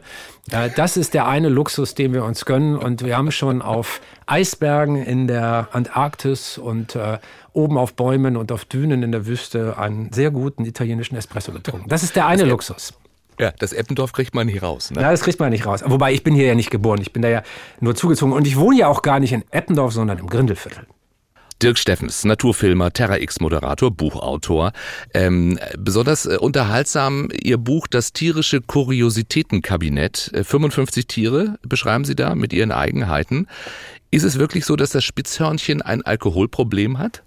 Äh, 0.50 0.70
das 0.76 0.96
ist 0.96 1.14
der 1.14 1.26
eine 1.26 1.48
Luxus, 1.48 1.94
den 1.94 2.12
wir 2.12 2.24
uns 2.24 2.44
gönnen 2.44 2.76
und 2.76 3.04
wir 3.04 3.16
haben 3.16 3.32
schon 3.32 3.62
auf 3.62 4.00
Eisbergen 4.26 4.96
in 4.96 5.26
der 5.26 5.68
Antarktis 5.72 6.56
und 6.56 6.94
äh, 6.94 7.18
oben 7.52 7.78
auf 7.78 7.94
Bäumen 7.94 8.36
und 8.36 8.52
auf 8.52 8.64
Dünen 8.64 9.02
in 9.02 9.10
der 9.10 9.26
Wüste 9.26 9.76
einen 9.76 10.12
sehr 10.12 10.30
guten 10.30 10.64
italienischen 10.64 11.16
Espresso 11.16 11.52
getrunken. 11.52 11.88
Das 11.88 12.04
ist 12.04 12.14
der 12.14 12.26
eine 12.26 12.42
das 12.42 12.50
Luxus. 12.50 12.94
Ja, 13.40 13.52
das 13.58 13.72
Eppendorf 13.72 14.12
kriegt 14.12 14.34
man 14.34 14.46
nicht 14.46 14.62
raus. 14.62 14.90
Ne? 14.90 15.00
Ja, 15.00 15.10
das 15.10 15.22
kriegt 15.22 15.40
man 15.40 15.48
nicht 15.48 15.64
raus. 15.64 15.82
Wobei 15.86 16.12
ich 16.12 16.22
bin 16.22 16.34
hier 16.34 16.46
ja 16.46 16.54
nicht 16.54 16.70
geboren. 16.70 17.00
Ich 17.00 17.12
bin 17.12 17.22
da 17.22 17.28
ja 17.28 17.42
nur 17.80 17.94
zugezogen. 17.94 18.34
Und 18.34 18.46
ich 18.46 18.58
wohne 18.58 18.76
ja 18.76 18.88
auch 18.88 19.00
gar 19.00 19.18
nicht 19.18 19.32
in 19.32 19.44
Eppendorf, 19.50 19.94
sondern 19.94 20.18
im 20.18 20.26
Grindelviertel. 20.26 20.86
Dirk 21.62 21.78
Steffens, 21.78 22.24
Naturfilmer, 22.24 22.92
Terra 22.92 23.18
X-Moderator, 23.18 23.90
Buchautor. 23.90 24.72
Ähm, 25.12 25.58
besonders 25.78 26.26
äh, 26.26 26.36
unterhaltsam 26.36 27.28
Ihr 27.32 27.58
Buch 27.58 27.86
Das 27.86 28.12
tierische 28.12 28.60
Kuriositätenkabinett. 28.60 30.30
Äh, 30.32 30.44
55 30.44 31.06
Tiere 31.06 31.58
beschreiben 31.62 32.04
Sie 32.04 32.16
da 32.16 32.34
mit 32.34 32.52
ihren 32.52 32.72
Eigenheiten. 32.72 33.46
Ist 34.10 34.24
es 34.24 34.38
wirklich 34.38 34.64
so, 34.64 34.74
dass 34.74 34.90
das 34.90 35.04
Spitzhörnchen 35.04 35.82
ein 35.82 36.02
Alkoholproblem 36.02 36.98
hat? 36.98 37.22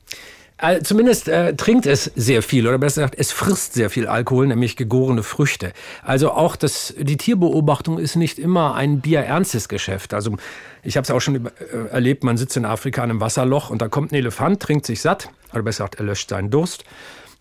Zumindest 0.84 1.27
äh, 1.27 1.55
trinkt 1.55 1.86
es 1.86 2.12
sehr 2.15 2.41
viel 2.41 2.65
oder 2.67 2.77
besser 2.77 3.01
gesagt, 3.01 3.15
es 3.20 3.32
frisst 3.32 3.74
sehr 3.74 3.89
viel 3.89 4.08
Alkohol, 4.08 4.48
nämlich 4.48 4.77
gegorene 4.77 5.22
Früchte. 5.22 5.74
Also 6.03 6.32
auch 6.32 6.55
das, 6.55 6.93
die 6.98 7.17
Tierbeobachtung 7.17 8.00
ist 8.00 8.15
nicht 8.15 8.39
immer 8.39 8.75
ein 8.75 9.01
bierernstes 9.01 9.67
Geschäft. 9.67 10.13
Also 10.13 10.38
ich 10.82 10.96
habe 10.96 11.03
es 11.03 11.12
auch 11.12 11.20
schon 11.20 11.48
äh, 11.48 11.50
erlebt, 11.91 12.24
man 12.24 12.38
sitzt 12.38 12.55
in 12.55 12.65
Afrika 12.65 13.03
an 13.03 13.10
einem 13.10 13.20
Wasserloch 13.20 13.70
und 13.70 13.82
da 13.82 13.89
kommt 13.89 14.13
ein 14.13 14.15
Elefant, 14.15 14.62
trinkt 14.62 14.86
sich 14.86 15.01
satt, 15.01 15.29
oder 15.51 15.63
besser 15.63 15.84
gesagt, 15.84 15.96
er 15.96 16.05
löscht 16.05 16.29
seinen 16.29 16.50
Durst 16.50 16.86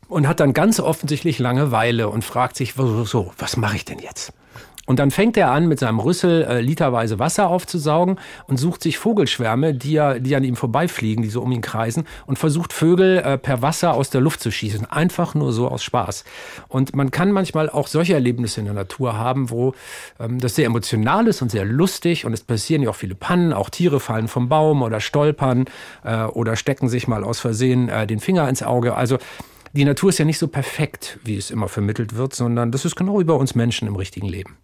und 0.09 0.27
hat 0.27 0.41
dann 0.41 0.53
ganz 0.53 0.81
offensichtlich 0.81 1.39
Langeweile 1.39 2.09
und 2.09 2.25
fragt 2.25 2.57
sich, 2.57 2.75
so 2.75 3.33
was 3.39 3.57
mache 3.57 3.77
ich 3.77 3.85
denn 3.85 4.01
jetzt? 4.01 4.33
Und 4.87 4.99
dann 4.99 5.13
fängt 5.13 5.37
er 5.37 5.53
an, 5.53 5.69
mit 5.69 5.79
seinem 5.79 6.01
Rüssel 6.01 6.43
äh, 6.43 6.61
literweise 6.61 7.21
Wasser 7.21 7.49
aufzusaugen 7.49 8.19
und 8.49 8.57
sucht 8.57 8.83
sich 8.83 8.99
Vogelschwärme, 8.99 9.75
die, 9.75 9.95
er, 9.95 10.19
die 10.19 10.35
an 10.35 10.43
ihm 10.43 10.57
vorbeifliegen, 10.57 11.23
die 11.23 11.31
so 11.31 11.41
um 11.41 11.53
ihn 11.53 11.61
kreisen, 11.61 12.05
und 12.27 12.39
versucht 12.39 12.73
Vögel 12.73 13.19
äh, 13.19 13.39
per 13.39 13.63
Wasser 13.63 13.95
aus 13.95 14.11
der 14.11 14.21
Luft 14.21 14.41
zu 14.41 14.51
schießen. 14.51 14.91
Einfach 14.91 15.35
nur 15.35 15.53
so 15.53 15.69
aus 15.69 15.85
Spaß. 15.85 16.25
Und 16.67 16.97
man 16.97 17.13
kann 17.13 17.31
manchmal 17.31 17.71
auch 17.71 17.87
solche 17.87 18.15
Erlebnisse 18.15 18.59
in 18.59 18.67
der 18.67 18.75
Natur 18.75 19.17
haben, 19.17 19.51
wo 19.51 19.75
ähm, 20.19 20.41
das 20.41 20.57
sehr 20.57 20.67
emotional 20.67 21.29
ist 21.29 21.43
und 21.43 21.51
sehr 21.53 21.65
lustig. 21.65 22.25
Und 22.25 22.33
es 22.33 22.43
passieren 22.43 22.83
ja 22.83 22.91
auch 22.91 22.97
viele 22.97 23.15
Pannen. 23.15 23.53
Auch 23.53 23.71
Tiere 23.71 24.01
fallen 24.01 24.27
vom 24.27 24.49
Baum 24.49 24.83
oder 24.83 24.99
stolpern 24.99 25.67
äh, 26.03 26.25
oder 26.25 26.57
stecken 26.57 26.89
sich 26.89 27.07
mal 27.07 27.23
aus 27.23 27.39
Versehen 27.39 27.89
äh, 27.89 28.09
den 28.09 28.19
Finger 28.19 28.49
ins 28.49 28.65
Auge. 28.65 28.97
Also 28.97 29.19
die 29.75 29.85
Natur 29.85 30.09
ist 30.09 30.19
ja 30.19 30.25
nicht 30.25 30.39
so 30.39 30.49
perfekt, 30.49 31.21
wie 31.25 31.37
es 31.37 31.53
immer 31.53 31.69
vermittelt 31.69 32.17
wird, 32.17 32.35
sondern 32.35 32.73
das 32.73 32.85
ist 32.85 32.97
genau 32.97 33.21
wie 33.21 33.25
bei 33.25 33.35
uns 33.35 33.55
Menschen 33.55 33.87
im 33.87 33.95
richtigen 33.95 34.29
Leben. 34.29 34.59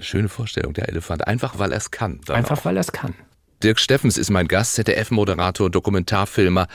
Schöne 0.00 0.28
Vorstellung, 0.28 0.72
der 0.74 0.88
Elefant. 0.88 1.26
Einfach 1.26 1.58
weil 1.58 1.72
er 1.72 1.78
es 1.78 1.90
kann. 1.90 2.20
Einfach 2.28 2.58
auch. 2.58 2.64
weil 2.64 2.76
er 2.76 2.80
es 2.80 2.92
kann. 2.92 3.14
Dirk 3.64 3.80
Steffens 3.80 4.18
ist 4.18 4.30
mein 4.30 4.46
Gast, 4.46 4.74
ZDF-Moderator 4.74 5.64
und 5.64 5.74
Dokumentarfilmer, 5.74 6.66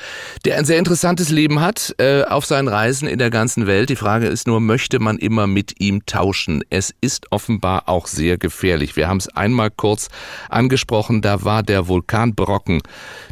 der 0.43 0.57
ein 0.57 0.65
sehr 0.65 0.79
interessantes 0.79 1.29
Leben 1.29 1.61
hat 1.61 1.93
äh, 1.99 2.23
auf 2.23 2.47
seinen 2.47 2.67
Reisen 2.67 3.07
in 3.07 3.19
der 3.19 3.29
ganzen 3.29 3.67
Welt. 3.67 3.89
Die 3.89 3.95
Frage 3.95 4.25
ist 4.25 4.47
nur, 4.47 4.59
möchte 4.59 4.97
man 4.99 5.19
immer 5.19 5.45
mit 5.45 5.79
ihm 5.79 6.07
tauschen? 6.07 6.63
Es 6.71 6.95
ist 6.99 7.31
offenbar 7.31 7.87
auch 7.87 8.07
sehr 8.07 8.39
gefährlich. 8.39 8.95
Wir 8.95 9.07
haben 9.07 9.17
es 9.17 9.27
einmal 9.29 9.69
kurz 9.69 10.09
angesprochen, 10.49 11.21
da 11.21 11.43
war 11.43 11.61
der 11.61 11.87
Vulkanbrocken, 11.87 12.81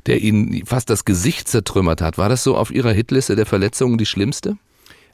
der 0.06 0.22
ihn 0.22 0.64
fast 0.64 0.92
das 0.92 1.04
Gesicht 1.04 1.48
zertrümmert 1.48 2.00
hat. 2.00 2.20
War 2.20 2.30
das 2.30 2.44
so 2.44 2.56
auf 2.56 2.70
Ihrer 2.70 2.92
Hitliste 2.92 3.36
der 3.36 3.48
Verletzungen 3.48 3.98
die 3.98 4.06
schlimmste? 4.06 4.58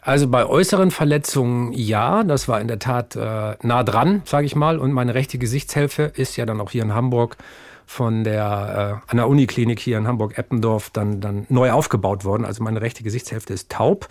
Also 0.06 0.28
bei 0.28 0.46
äußeren 0.46 0.92
Verletzungen 0.92 1.72
ja, 1.72 2.26
das 2.26 2.50
war 2.50 2.60
in 2.60 2.68
der 2.68 2.80
Tat 2.80 3.16
äh, 3.16 3.56
nah 3.62 3.84
dran, 3.84 4.22
sage 4.26 4.46
ich 4.46 4.56
mal. 4.56 4.78
Und 4.78 4.92
meine 4.92 5.14
rechte 5.14 5.38
Gesichtshälfte 5.38 6.12
ist 6.16 6.36
ja 6.36 6.46
dann 6.46 6.60
auch 6.60 6.72
hier 6.72 6.84
in 6.84 6.94
Hamburg 6.94 7.38
von 7.86 8.26
der 8.26 9.02
äh, 9.08 9.12
an 9.12 9.18
der 9.18 9.30
Uniklinik 9.30 9.80
hier 9.80 9.98
in 9.98 10.08
Hamburg-Eppendorf 10.08 10.90
dann, 10.90 11.22
dann 11.22 11.46
neu 11.48 11.72
aufgebaut 11.72 12.26
worden. 12.26 12.44
Also 12.44 12.64
meine 12.64 12.82
rechte 12.82 13.04
Gesichtshälfte 13.04 13.54
ist 13.54 13.72
taub 13.72 14.10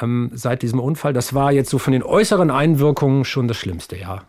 ähm, 0.00 0.30
seit 0.32 0.62
diesem 0.62 0.80
Unfall. 0.80 1.12
Das 1.12 1.34
war 1.34 1.52
jetzt 1.52 1.68
so 1.68 1.78
von 1.78 1.92
den 1.92 2.02
äußeren 2.02 2.50
Einwirkungen 2.50 3.26
schon 3.26 3.46
das 3.46 3.58
Schlimmste, 3.58 3.96
ja. 3.98 4.22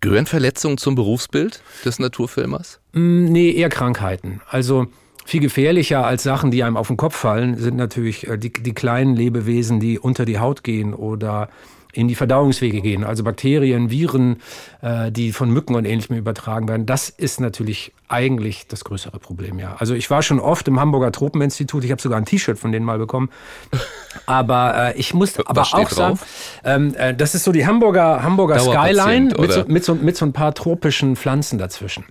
Gehören 0.00 0.26
Verletzungen 0.26 0.78
zum 0.78 0.94
Berufsbild 0.94 1.62
des 1.84 1.98
Naturfilmers? 1.98 2.80
Mm, 2.92 3.26
nee, 3.26 3.52
eher 3.52 3.68
Krankheiten. 3.68 4.40
Also 4.48 4.86
viel 5.24 5.40
gefährlicher 5.40 6.06
als 6.06 6.22
Sachen, 6.22 6.50
die 6.50 6.62
einem 6.62 6.76
auf 6.76 6.88
den 6.88 6.96
Kopf 6.96 7.16
fallen, 7.16 7.56
sind 7.56 7.76
natürlich 7.76 8.28
äh, 8.28 8.38
die, 8.38 8.52
die 8.52 8.74
kleinen 8.74 9.16
Lebewesen, 9.16 9.80
die 9.80 9.98
unter 9.98 10.24
die 10.24 10.38
Haut 10.38 10.62
gehen 10.64 10.94
oder 10.94 11.48
in 11.94 12.08
die 12.08 12.14
Verdauungswege 12.14 12.80
gehen, 12.80 13.04
also 13.04 13.22
Bakterien, 13.22 13.90
Viren, 13.90 14.42
äh, 14.82 15.10
die 15.10 15.32
von 15.32 15.50
Mücken 15.50 15.74
und 15.74 15.84
ähnlichem 15.84 16.16
übertragen 16.16 16.68
werden. 16.68 16.86
Das 16.86 17.08
ist 17.08 17.40
natürlich 17.40 17.92
eigentlich 18.08 18.66
das 18.66 18.84
größere 18.84 19.18
Problem, 19.18 19.58
ja. 19.58 19.76
Also 19.78 19.94
ich 19.94 20.10
war 20.10 20.22
schon 20.22 20.40
oft 20.40 20.68
im 20.68 20.78
Hamburger 20.78 21.12
Tropeninstitut, 21.12 21.84
ich 21.84 21.90
habe 21.90 22.02
sogar 22.02 22.18
ein 22.18 22.24
T-Shirt 22.24 22.58
von 22.58 22.72
denen 22.72 22.84
mal 22.84 22.98
bekommen. 22.98 23.30
Aber 24.26 24.94
äh, 24.94 24.98
ich 24.98 25.14
muss 25.14 25.38
aber 25.46 25.62
auch 25.62 25.90
sagen, 25.90 26.18
ähm, 26.64 26.94
äh, 26.96 27.14
das 27.14 27.34
ist 27.34 27.44
so 27.44 27.52
die 27.52 27.66
Hamburger, 27.66 28.22
Hamburger 28.22 28.58
Skyline 28.58 29.32
mit 29.38 29.52
so, 29.52 29.64
mit, 29.66 29.84
so, 29.84 29.94
mit 29.94 30.16
so 30.16 30.26
ein 30.26 30.32
paar 30.32 30.54
tropischen 30.54 31.16
Pflanzen 31.16 31.58
dazwischen. 31.58 32.04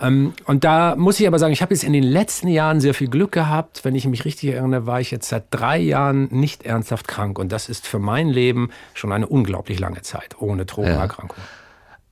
Ähm, 0.00 0.32
und 0.46 0.64
da 0.64 0.96
muss 0.96 1.20
ich 1.20 1.26
aber 1.26 1.38
sagen, 1.38 1.52
ich 1.52 1.62
habe 1.62 1.74
jetzt 1.74 1.84
in 1.84 1.92
den 1.92 2.02
letzten 2.02 2.48
Jahren 2.48 2.80
sehr 2.80 2.94
viel 2.94 3.08
Glück 3.08 3.32
gehabt. 3.32 3.84
Wenn 3.84 3.94
ich 3.94 4.06
mich 4.06 4.24
richtig 4.24 4.50
erinnere, 4.50 4.86
war 4.86 5.00
ich 5.00 5.10
jetzt 5.10 5.28
seit 5.28 5.44
drei 5.50 5.78
Jahren 5.78 6.28
nicht 6.30 6.64
ernsthaft 6.64 7.06
krank. 7.06 7.38
Und 7.38 7.52
das 7.52 7.68
ist 7.68 7.86
für 7.86 7.98
mein 7.98 8.28
Leben 8.28 8.70
schon 8.94 9.12
eine 9.12 9.26
unglaublich 9.26 9.78
lange 9.78 10.02
Zeit 10.02 10.40
ohne 10.40 10.64
Drogenerkrankung. 10.64 11.38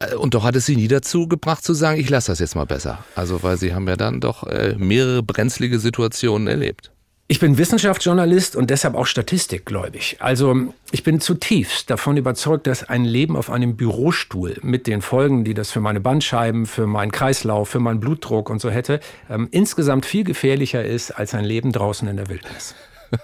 Ja. 0.00 0.08
Äh, 0.08 0.14
und 0.16 0.34
doch 0.34 0.44
hat 0.44 0.56
es 0.56 0.66
Sie 0.66 0.76
nie 0.76 0.88
dazu 0.88 1.28
gebracht 1.28 1.64
zu 1.64 1.74
sagen, 1.74 2.00
ich 2.00 2.10
lasse 2.10 2.32
das 2.32 2.38
jetzt 2.38 2.54
mal 2.54 2.66
besser. 2.66 2.98
Also 3.14 3.42
weil 3.42 3.56
Sie 3.56 3.74
haben 3.74 3.88
ja 3.88 3.96
dann 3.96 4.20
doch 4.20 4.44
äh, 4.44 4.74
mehrere 4.78 5.22
brenzlige 5.22 5.78
Situationen 5.78 6.46
erlebt. 6.46 6.92
Ich 7.30 7.40
bin 7.40 7.58
Wissenschaftsjournalist 7.58 8.56
und 8.56 8.70
deshalb 8.70 8.94
auch 8.94 9.04
statistikgläubig. 9.04 10.16
Also 10.18 10.72
ich 10.92 11.02
bin 11.02 11.20
zutiefst 11.20 11.90
davon 11.90 12.16
überzeugt, 12.16 12.66
dass 12.66 12.84
ein 12.84 13.04
Leben 13.04 13.36
auf 13.36 13.50
einem 13.50 13.76
Bürostuhl 13.76 14.56
mit 14.62 14.86
den 14.86 15.02
Folgen, 15.02 15.44
die 15.44 15.52
das 15.52 15.70
für 15.70 15.80
meine 15.80 16.00
Bandscheiben, 16.00 16.64
für 16.64 16.86
meinen 16.86 17.12
Kreislauf, 17.12 17.68
für 17.68 17.80
meinen 17.80 18.00
Blutdruck 18.00 18.48
und 18.48 18.62
so 18.62 18.70
hätte, 18.70 19.00
ähm, 19.28 19.46
insgesamt 19.50 20.06
viel 20.06 20.24
gefährlicher 20.24 20.82
ist 20.82 21.10
als 21.10 21.34
ein 21.34 21.44
Leben 21.44 21.70
draußen 21.70 22.08
in 22.08 22.16
der 22.16 22.30
Wildnis. 22.30 22.74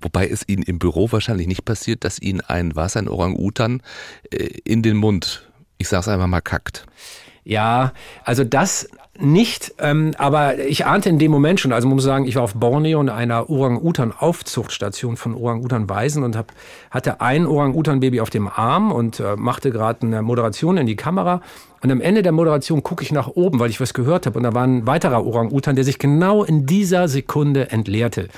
Wobei 0.00 0.26
es 0.26 0.48
Ihnen 0.48 0.62
im 0.62 0.78
Büro 0.78 1.12
wahrscheinlich 1.12 1.46
nicht 1.46 1.66
passiert, 1.66 2.04
dass 2.04 2.18
Ihnen 2.18 2.40
ein 2.40 2.74
was, 2.76 2.96
ein 2.96 3.08
Orang-Utan 3.08 3.82
äh, 4.30 4.36
in 4.64 4.82
den 4.82 4.96
Mund, 4.96 5.46
ich 5.76 5.88
sag's 5.88 6.08
einfach 6.08 6.28
mal, 6.28 6.40
kackt. 6.40 6.86
Ja, 7.44 7.92
also 8.24 8.44
das 8.44 8.88
nicht, 9.18 9.74
ähm, 9.78 10.12
aber 10.16 10.58
ich 10.58 10.86
ahnte 10.86 11.08
in 11.08 11.18
dem 11.18 11.30
Moment 11.30 11.60
schon, 11.60 11.72
also 11.72 11.86
man 11.86 11.96
muss 11.96 12.04
sagen, 12.04 12.26
ich 12.26 12.36
war 12.36 12.42
auf 12.42 12.54
Borneo 12.54 13.00
in 13.00 13.08
einer 13.08 13.50
Orang-Utan-Aufzuchtstation 13.50 15.16
von 15.16 15.34
Orang-Utan-Waisen 15.34 16.22
und 16.22 16.36
hab, 16.36 16.52
hatte 16.90 17.20
ein 17.20 17.46
Orang-Utan-Baby 17.46 18.20
auf 18.20 18.30
dem 18.30 18.48
Arm 18.48 18.92
und 18.92 19.20
äh, 19.20 19.36
machte 19.36 19.70
gerade 19.70 20.06
eine 20.06 20.22
Moderation 20.22 20.78
in 20.78 20.86
die 20.86 20.96
Kamera. 20.96 21.42
Und 21.82 21.90
am 21.90 22.00
Ende 22.00 22.22
der 22.22 22.32
Moderation 22.32 22.82
gucke 22.82 23.02
ich 23.02 23.12
nach 23.12 23.28
oben, 23.28 23.58
weil 23.58 23.70
ich 23.70 23.80
was 23.80 23.94
gehört 23.94 24.26
habe. 24.26 24.38
Und 24.38 24.44
da 24.44 24.54
war 24.54 24.66
ein 24.66 24.86
weiterer 24.86 25.24
Orang-Utan, 25.24 25.76
der 25.76 25.84
sich 25.84 25.98
genau 25.98 26.42
in 26.44 26.66
dieser 26.66 27.08
Sekunde 27.08 27.70
entleerte. 27.70 28.28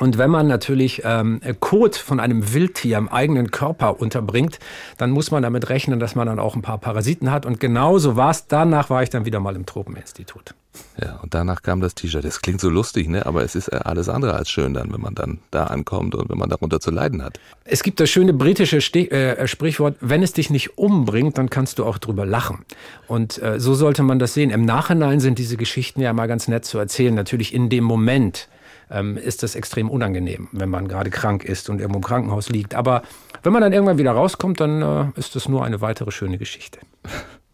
Und 0.00 0.16
wenn 0.16 0.30
man 0.30 0.48
natürlich 0.48 1.02
ähm, 1.04 1.40
Kot 1.60 1.94
von 1.94 2.20
einem 2.20 2.54
Wildtier 2.54 2.96
im 2.96 3.10
eigenen 3.10 3.50
Körper 3.50 4.00
unterbringt, 4.00 4.58
dann 4.96 5.10
muss 5.10 5.30
man 5.30 5.42
damit 5.42 5.68
rechnen, 5.68 6.00
dass 6.00 6.14
man 6.14 6.26
dann 6.26 6.38
auch 6.38 6.56
ein 6.56 6.62
paar 6.62 6.78
Parasiten 6.78 7.30
hat. 7.30 7.44
Und 7.44 7.60
genauso 7.60 8.16
war 8.16 8.30
es. 8.30 8.46
Danach 8.46 8.88
war 8.88 9.02
ich 9.02 9.10
dann 9.10 9.26
wieder 9.26 9.40
mal 9.40 9.54
im 9.56 9.66
Tropeninstitut. 9.66 10.54
Ja, 11.02 11.16
und 11.22 11.34
danach 11.34 11.62
kam 11.62 11.82
das 11.82 11.94
T-Shirt. 11.94 12.24
Das 12.24 12.40
klingt 12.40 12.62
so 12.62 12.70
lustig, 12.70 13.08
ne? 13.08 13.26
aber 13.26 13.42
es 13.42 13.54
ist 13.54 13.68
alles 13.68 14.08
andere 14.08 14.34
als 14.34 14.50
schön 14.50 14.72
dann, 14.72 14.90
wenn 14.90 15.02
man 15.02 15.14
dann 15.14 15.40
da 15.50 15.64
ankommt 15.64 16.14
und 16.14 16.30
wenn 16.30 16.38
man 16.38 16.48
darunter 16.48 16.80
zu 16.80 16.90
leiden 16.90 17.22
hat. 17.22 17.38
Es 17.64 17.82
gibt 17.82 18.00
das 18.00 18.08
schöne 18.08 18.32
britische 18.32 18.80
Stich, 18.80 19.12
äh, 19.12 19.46
Sprichwort, 19.46 19.96
wenn 20.00 20.22
es 20.22 20.32
dich 20.32 20.48
nicht 20.48 20.78
umbringt, 20.78 21.36
dann 21.36 21.50
kannst 21.50 21.78
du 21.78 21.84
auch 21.84 21.98
drüber 21.98 22.24
lachen. 22.24 22.64
Und 23.06 23.42
äh, 23.42 23.60
so 23.60 23.74
sollte 23.74 24.02
man 24.02 24.18
das 24.18 24.32
sehen. 24.32 24.48
Im 24.48 24.64
Nachhinein 24.64 25.20
sind 25.20 25.38
diese 25.38 25.58
Geschichten 25.58 26.00
ja 26.00 26.14
mal 26.14 26.26
ganz 26.26 26.48
nett 26.48 26.64
zu 26.64 26.78
erzählen. 26.78 27.14
Natürlich 27.14 27.52
in 27.52 27.68
dem 27.68 27.84
Moment 27.84 28.48
ähm, 28.90 29.16
ist 29.16 29.42
das 29.42 29.54
extrem 29.54 29.88
unangenehm, 29.88 30.48
wenn 30.52 30.68
man 30.68 30.88
gerade 30.88 31.10
krank 31.10 31.44
ist 31.44 31.70
und 31.70 31.80
irgendwo 31.80 31.98
im 31.98 32.04
Krankenhaus 32.04 32.48
liegt. 32.48 32.74
Aber 32.74 33.02
wenn 33.42 33.52
man 33.52 33.62
dann 33.62 33.72
irgendwann 33.72 33.98
wieder 33.98 34.12
rauskommt, 34.12 34.60
dann 34.60 34.82
äh, 34.82 35.18
ist 35.18 35.36
das 35.36 35.48
nur 35.48 35.64
eine 35.64 35.80
weitere 35.80 36.10
schöne 36.10 36.38
Geschichte. 36.38 36.80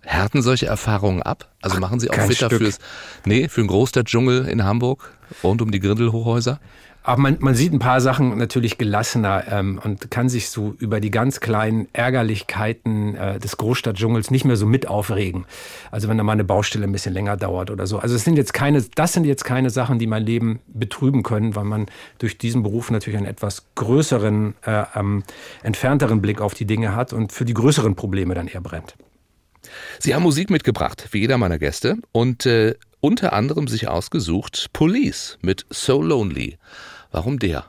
Härten 0.00 0.40
solche 0.40 0.66
Erfahrungen 0.66 1.22
ab? 1.22 1.52
Also 1.62 1.80
machen 1.80 1.98
Sie 1.98 2.10
auch 2.10 2.14
fitter 2.14 2.48
fürs, 2.48 2.78
nee, 3.24 3.48
für 3.48 3.60
den 3.60 3.66
Großstadtdschungel 3.66 4.46
in 4.46 4.64
Hamburg, 4.64 5.12
rund 5.42 5.60
um 5.62 5.72
die 5.72 5.80
Grindelhochhäuser? 5.80 6.60
Aber 7.06 7.22
man, 7.22 7.36
man 7.38 7.54
sieht 7.54 7.72
ein 7.72 7.78
paar 7.78 8.00
Sachen 8.00 8.36
natürlich 8.36 8.78
gelassener 8.78 9.44
ähm, 9.48 9.80
und 9.82 10.10
kann 10.10 10.28
sich 10.28 10.50
so 10.50 10.74
über 10.80 10.98
die 10.98 11.12
ganz 11.12 11.38
kleinen 11.38 11.86
Ärgerlichkeiten 11.92 13.14
äh, 13.14 13.38
des 13.38 13.56
Großstadtdschungels 13.58 14.32
nicht 14.32 14.44
mehr 14.44 14.56
so 14.56 14.66
mit 14.66 14.88
aufregen. 14.88 15.46
Also 15.92 16.08
wenn 16.08 16.18
da 16.18 16.24
mal 16.24 16.32
eine 16.32 16.42
Baustelle 16.42 16.84
ein 16.84 16.90
bisschen 16.90 17.14
länger 17.14 17.36
dauert 17.36 17.70
oder 17.70 17.86
so. 17.86 18.00
Also 18.00 18.16
es 18.16 18.24
sind 18.24 18.36
jetzt 18.36 18.52
keine, 18.52 18.82
das 18.96 19.12
sind 19.12 19.24
jetzt 19.24 19.44
keine 19.44 19.70
Sachen, 19.70 20.00
die 20.00 20.08
mein 20.08 20.24
Leben 20.24 20.58
betrüben 20.66 21.22
können, 21.22 21.54
weil 21.54 21.62
man 21.62 21.86
durch 22.18 22.38
diesen 22.38 22.64
Beruf 22.64 22.90
natürlich 22.90 23.18
einen 23.18 23.28
etwas 23.28 23.66
größeren, 23.76 24.56
äh, 24.66 24.82
ähm, 24.96 25.22
entfernteren 25.62 26.20
Blick 26.20 26.40
auf 26.40 26.54
die 26.54 26.66
Dinge 26.66 26.96
hat 26.96 27.12
und 27.12 27.30
für 27.30 27.44
die 27.44 27.54
größeren 27.54 27.94
Probleme 27.94 28.34
dann 28.34 28.48
eher 28.48 28.60
brennt. 28.60 28.96
Sie 30.00 30.12
haben 30.12 30.24
Musik 30.24 30.50
mitgebracht, 30.50 31.06
wie 31.12 31.20
jeder 31.20 31.38
meiner 31.38 31.60
Gäste, 31.60 31.98
und 32.10 32.46
äh, 32.46 32.74
unter 32.98 33.32
anderem 33.32 33.68
sich 33.68 33.86
ausgesucht 33.86 34.70
Police 34.72 35.38
mit 35.40 35.66
So 35.70 36.02
Lonely. 36.02 36.58
Warum 37.16 37.38
der? 37.38 37.64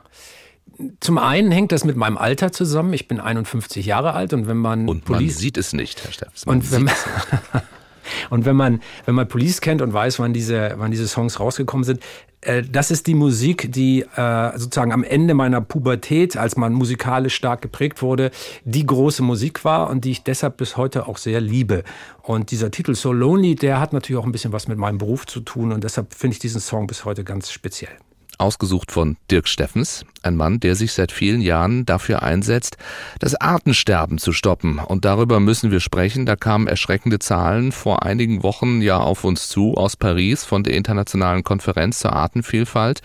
Zum 1.00 1.16
einen 1.16 1.50
hängt 1.50 1.72
das 1.72 1.84
mit 1.84 1.96
meinem 1.96 2.18
Alter 2.18 2.52
zusammen. 2.52 2.92
Ich 2.92 3.08
bin 3.08 3.18
51 3.18 3.86
Jahre 3.86 4.12
alt 4.12 4.34
und 4.34 4.46
wenn 4.46 4.58
man 4.58 4.86
und 4.86 5.08
man 5.08 5.26
sieht 5.26 5.56
es 5.56 5.72
nicht, 5.72 6.04
Herr 6.04 6.12
Steffens. 6.12 6.44
Und 6.44 6.70
wenn 6.70 6.84
man, 6.84 6.94
Und 8.30 8.44
wenn 8.44 8.56
man, 8.56 8.80
wenn 9.04 9.14
man 9.14 9.28
Police 9.28 9.60
kennt 9.60 9.82
und 9.82 9.92
weiß, 9.92 10.18
wann 10.18 10.32
diese, 10.32 10.74
wann 10.76 10.90
diese 10.90 11.08
Songs 11.08 11.40
rausgekommen 11.40 11.84
sind, 11.84 12.00
äh, 12.40 12.62
das 12.62 12.90
ist 12.90 13.06
die 13.06 13.14
Musik, 13.14 13.72
die 13.72 14.02
äh, 14.02 14.58
sozusagen 14.58 14.92
am 14.92 15.04
Ende 15.04 15.34
meiner 15.34 15.60
Pubertät, 15.60 16.36
als 16.36 16.56
man 16.56 16.72
musikalisch 16.72 17.34
stark 17.34 17.62
geprägt 17.62 18.02
wurde, 18.02 18.30
die 18.64 18.86
große 18.86 19.22
Musik 19.22 19.64
war 19.64 19.90
und 19.90 20.04
die 20.04 20.12
ich 20.12 20.24
deshalb 20.24 20.56
bis 20.56 20.76
heute 20.76 21.06
auch 21.06 21.18
sehr 21.18 21.40
liebe. 21.40 21.84
Und 22.22 22.50
dieser 22.50 22.70
Titel 22.70 22.94
So 22.94 23.12
Lonely, 23.12 23.54
der 23.54 23.80
hat 23.80 23.92
natürlich 23.92 24.20
auch 24.20 24.26
ein 24.26 24.32
bisschen 24.32 24.52
was 24.52 24.68
mit 24.68 24.78
meinem 24.78 24.98
Beruf 24.98 25.26
zu 25.26 25.40
tun 25.40 25.72
und 25.72 25.84
deshalb 25.84 26.14
finde 26.14 26.34
ich 26.34 26.38
diesen 26.38 26.60
Song 26.60 26.86
bis 26.86 27.04
heute 27.04 27.24
ganz 27.24 27.50
speziell 27.50 27.96
ausgesucht 28.38 28.92
von 28.92 29.16
Dirk 29.30 29.48
Steffens, 29.48 30.04
ein 30.22 30.36
Mann, 30.36 30.60
der 30.60 30.74
sich 30.74 30.92
seit 30.92 31.12
vielen 31.12 31.40
Jahren 31.40 31.86
dafür 31.86 32.22
einsetzt, 32.22 32.76
das 33.18 33.34
Artensterben 33.34 34.18
zu 34.18 34.32
stoppen. 34.32 34.78
Und 34.78 35.04
darüber 35.04 35.40
müssen 35.40 35.70
wir 35.70 35.80
sprechen. 35.80 36.26
Da 36.26 36.36
kamen 36.36 36.66
erschreckende 36.66 37.18
Zahlen 37.18 37.72
vor 37.72 38.02
einigen 38.04 38.42
Wochen 38.42 38.80
ja 38.82 38.98
auf 38.98 39.24
uns 39.24 39.48
zu 39.48 39.74
aus 39.74 39.96
Paris 39.96 40.44
von 40.44 40.62
der 40.62 40.74
Internationalen 40.74 41.44
Konferenz 41.44 41.98
zur 42.00 42.12
Artenvielfalt. 42.12 43.00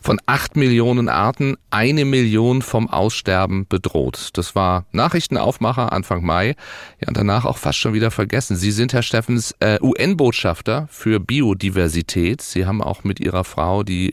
Von 0.00 0.20
acht 0.26 0.56
Millionen 0.56 1.08
Arten 1.08 1.56
eine 1.70 2.04
Million 2.04 2.62
vom 2.62 2.90
Aussterben 2.90 3.66
bedroht. 3.66 4.30
Das 4.34 4.54
war 4.54 4.84
Nachrichtenaufmacher 4.92 5.92
Anfang 5.92 6.24
Mai. 6.24 6.56
Ja, 7.00 7.08
und 7.08 7.16
danach 7.16 7.44
auch 7.44 7.56
fast 7.56 7.78
schon 7.78 7.94
wieder 7.94 8.10
vergessen. 8.10 8.56
Sie 8.56 8.70
sind, 8.70 8.92
Herr 8.92 9.02
Steffens, 9.02 9.54
äh, 9.60 9.78
UN-Botschafter 9.80 10.88
für 10.90 11.20
Biodiversität. 11.20 12.42
Sie 12.42 12.66
haben 12.66 12.82
auch 12.82 13.04
mit 13.04 13.18
Ihrer 13.18 13.44
Frau 13.44 13.82
die 13.82 14.12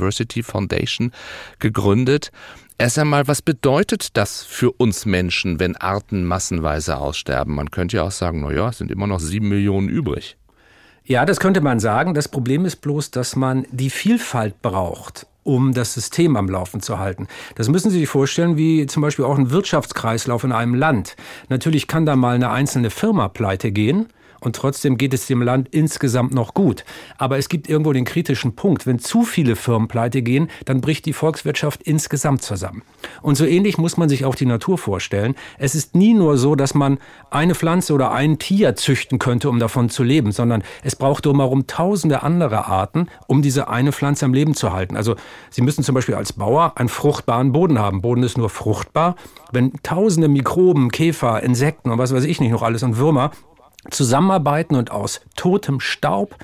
Biodiversity 0.00 0.42
Foundation 0.42 1.12
gegründet. 1.58 2.30
Erst 2.78 2.98
einmal, 2.98 3.28
was 3.28 3.42
bedeutet 3.42 4.16
das 4.16 4.42
für 4.42 4.72
uns 4.72 5.04
Menschen, 5.04 5.60
wenn 5.60 5.76
Arten 5.76 6.24
massenweise 6.24 6.96
aussterben? 6.96 7.54
Man 7.54 7.70
könnte 7.70 7.98
ja 7.98 8.04
auch 8.04 8.10
sagen, 8.10 8.40
na 8.40 8.50
ja, 8.50 8.70
es 8.70 8.78
sind 8.78 8.90
immer 8.90 9.06
noch 9.06 9.20
sieben 9.20 9.50
Millionen 9.50 9.88
übrig. 9.88 10.36
Ja, 11.04 11.26
das 11.26 11.40
könnte 11.40 11.60
man 11.60 11.80
sagen. 11.80 12.14
Das 12.14 12.28
Problem 12.28 12.64
ist 12.64 12.76
bloß, 12.76 13.10
dass 13.10 13.36
man 13.36 13.66
die 13.70 13.90
Vielfalt 13.90 14.62
braucht 14.62 15.26
um 15.42 15.72
das 15.72 15.94
System 15.94 16.36
am 16.36 16.50
Laufen 16.50 16.82
zu 16.82 16.98
halten. 16.98 17.26
Das 17.54 17.70
müssen 17.70 17.90
Sie 17.90 18.00
sich 18.00 18.08
vorstellen, 18.08 18.58
wie 18.58 18.86
zum 18.86 19.00
Beispiel 19.00 19.24
auch 19.24 19.38
ein 19.38 19.50
Wirtschaftskreislauf 19.50 20.44
in 20.44 20.52
einem 20.52 20.74
Land. 20.74 21.16
Natürlich 21.48 21.86
kann 21.88 22.04
da 22.04 22.14
mal 22.14 22.34
eine 22.34 22.50
einzelne 22.50 22.90
Firma 22.90 23.28
pleite 23.28 23.72
gehen, 23.72 24.08
und 24.40 24.56
trotzdem 24.56 24.98
geht 24.98 25.14
es 25.14 25.26
dem 25.26 25.42
Land 25.42 25.68
insgesamt 25.70 26.34
noch 26.34 26.54
gut. 26.54 26.84
Aber 27.18 27.38
es 27.38 27.48
gibt 27.48 27.68
irgendwo 27.68 27.92
den 27.92 28.04
kritischen 28.04 28.54
Punkt, 28.54 28.86
wenn 28.86 28.98
zu 28.98 29.22
viele 29.22 29.56
Firmen 29.56 29.88
pleite 29.88 30.22
gehen, 30.22 30.48
dann 30.64 30.80
bricht 30.80 31.06
die 31.06 31.12
Volkswirtschaft 31.12 31.82
insgesamt 31.82 32.42
zusammen. 32.42 32.82
Und 33.22 33.36
so 33.36 33.44
ähnlich 33.44 33.78
muss 33.78 33.96
man 33.96 34.08
sich 34.08 34.24
auch 34.24 34.34
die 34.34 34.46
Natur 34.46 34.78
vorstellen. 34.78 35.34
Es 35.58 35.74
ist 35.74 35.94
nie 35.94 36.14
nur 36.14 36.38
so, 36.38 36.54
dass 36.54 36.74
man 36.74 36.98
eine 37.30 37.54
Pflanze 37.54 37.92
oder 37.92 38.12
ein 38.12 38.38
Tier 38.38 38.76
züchten 38.76 39.18
könnte, 39.18 39.48
um 39.48 39.58
davon 39.58 39.90
zu 39.90 40.02
leben, 40.02 40.32
sondern 40.32 40.62
es 40.82 40.96
braucht 40.96 41.26
drumherum 41.26 41.66
tausende 41.66 42.22
andere 42.22 42.66
Arten, 42.66 43.08
um 43.26 43.42
diese 43.42 43.68
eine 43.68 43.92
Pflanze 43.92 44.24
am 44.24 44.34
Leben 44.34 44.54
zu 44.54 44.72
halten. 44.72 44.96
Also 44.96 45.16
Sie 45.50 45.62
müssen 45.62 45.84
zum 45.84 45.94
Beispiel 45.94 46.14
als 46.14 46.32
Bauer 46.32 46.72
einen 46.76 46.88
fruchtbaren 46.88 47.52
Boden 47.52 47.78
haben. 47.78 48.02
Boden 48.02 48.22
ist 48.22 48.38
nur 48.38 48.50
fruchtbar, 48.50 49.16
wenn 49.52 49.72
tausende 49.82 50.28
Mikroben, 50.28 50.90
Käfer, 50.90 51.42
Insekten 51.42 51.90
und 51.90 51.98
was 51.98 52.14
weiß 52.14 52.24
ich 52.24 52.40
nicht 52.40 52.52
noch 52.52 52.62
alles 52.62 52.82
und 52.82 52.96
Würmer 52.96 53.30
zusammenarbeiten 53.90 54.76
und 54.76 54.90
aus 54.90 55.20
totem 55.36 55.80
Staub 55.80 56.36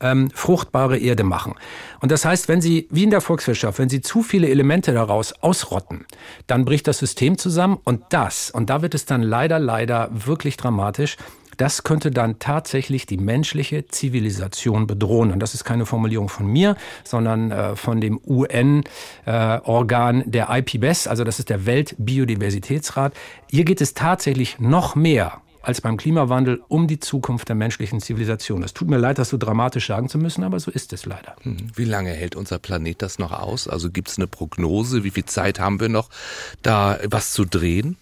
ähm, 0.00 0.30
fruchtbare 0.32 0.98
Erde 0.98 1.24
machen. 1.24 1.54
Und 2.00 2.12
das 2.12 2.24
heißt, 2.24 2.48
wenn 2.48 2.60
Sie, 2.60 2.86
wie 2.90 3.04
in 3.04 3.10
der 3.10 3.20
Volkswirtschaft, 3.20 3.78
wenn 3.78 3.88
Sie 3.88 4.00
zu 4.00 4.22
viele 4.22 4.48
Elemente 4.48 4.92
daraus 4.92 5.32
ausrotten, 5.42 6.04
dann 6.46 6.64
bricht 6.64 6.86
das 6.86 6.98
System 6.98 7.38
zusammen 7.38 7.78
und 7.84 8.02
das, 8.10 8.50
und 8.50 8.70
da 8.70 8.82
wird 8.82 8.94
es 8.94 9.06
dann 9.06 9.22
leider, 9.22 9.58
leider 9.58 10.10
wirklich 10.12 10.56
dramatisch, 10.56 11.16
das 11.56 11.84
könnte 11.84 12.10
dann 12.10 12.40
tatsächlich 12.40 13.06
die 13.06 13.16
menschliche 13.16 13.86
Zivilisation 13.86 14.88
bedrohen. 14.88 15.30
Und 15.30 15.38
das 15.38 15.54
ist 15.54 15.62
keine 15.62 15.86
Formulierung 15.86 16.28
von 16.28 16.46
mir, 16.46 16.76
sondern 17.04 17.52
äh, 17.52 17.76
von 17.76 18.00
dem 18.00 18.20
UN-Organ 18.26 20.20
äh, 20.22 20.28
der 20.28 20.48
IPBES, 20.50 21.06
also 21.06 21.22
das 21.22 21.38
ist 21.38 21.50
der 21.50 21.64
Weltbiodiversitätsrat. 21.64 23.14
Hier 23.50 23.64
geht 23.64 23.80
es 23.80 23.94
tatsächlich 23.94 24.58
noch 24.58 24.96
mehr 24.96 25.40
als 25.64 25.80
beim 25.80 25.96
Klimawandel 25.96 26.62
um 26.68 26.86
die 26.86 27.00
Zukunft 27.00 27.48
der 27.48 27.56
menschlichen 27.56 28.00
Zivilisation. 28.00 28.62
Es 28.62 28.74
tut 28.74 28.88
mir 28.88 28.98
leid, 28.98 29.18
das 29.18 29.30
so 29.30 29.36
dramatisch 29.36 29.86
sagen 29.86 30.08
zu 30.08 30.18
müssen, 30.18 30.44
aber 30.44 30.60
so 30.60 30.70
ist 30.70 30.92
es 30.92 31.06
leider. 31.06 31.36
Hm. 31.42 31.56
Wie 31.74 31.84
lange 31.84 32.10
hält 32.10 32.36
unser 32.36 32.58
Planet 32.58 33.02
das 33.02 33.18
noch 33.18 33.32
aus? 33.32 33.68
Also 33.68 33.90
gibt 33.90 34.08
es 34.08 34.18
eine 34.18 34.26
Prognose? 34.26 35.04
Wie 35.04 35.10
viel 35.10 35.24
Zeit 35.24 35.58
haben 35.58 35.80
wir 35.80 35.88
noch, 35.88 36.10
da 36.62 36.98
was 37.08 37.32
zu 37.32 37.44
drehen? 37.44 37.96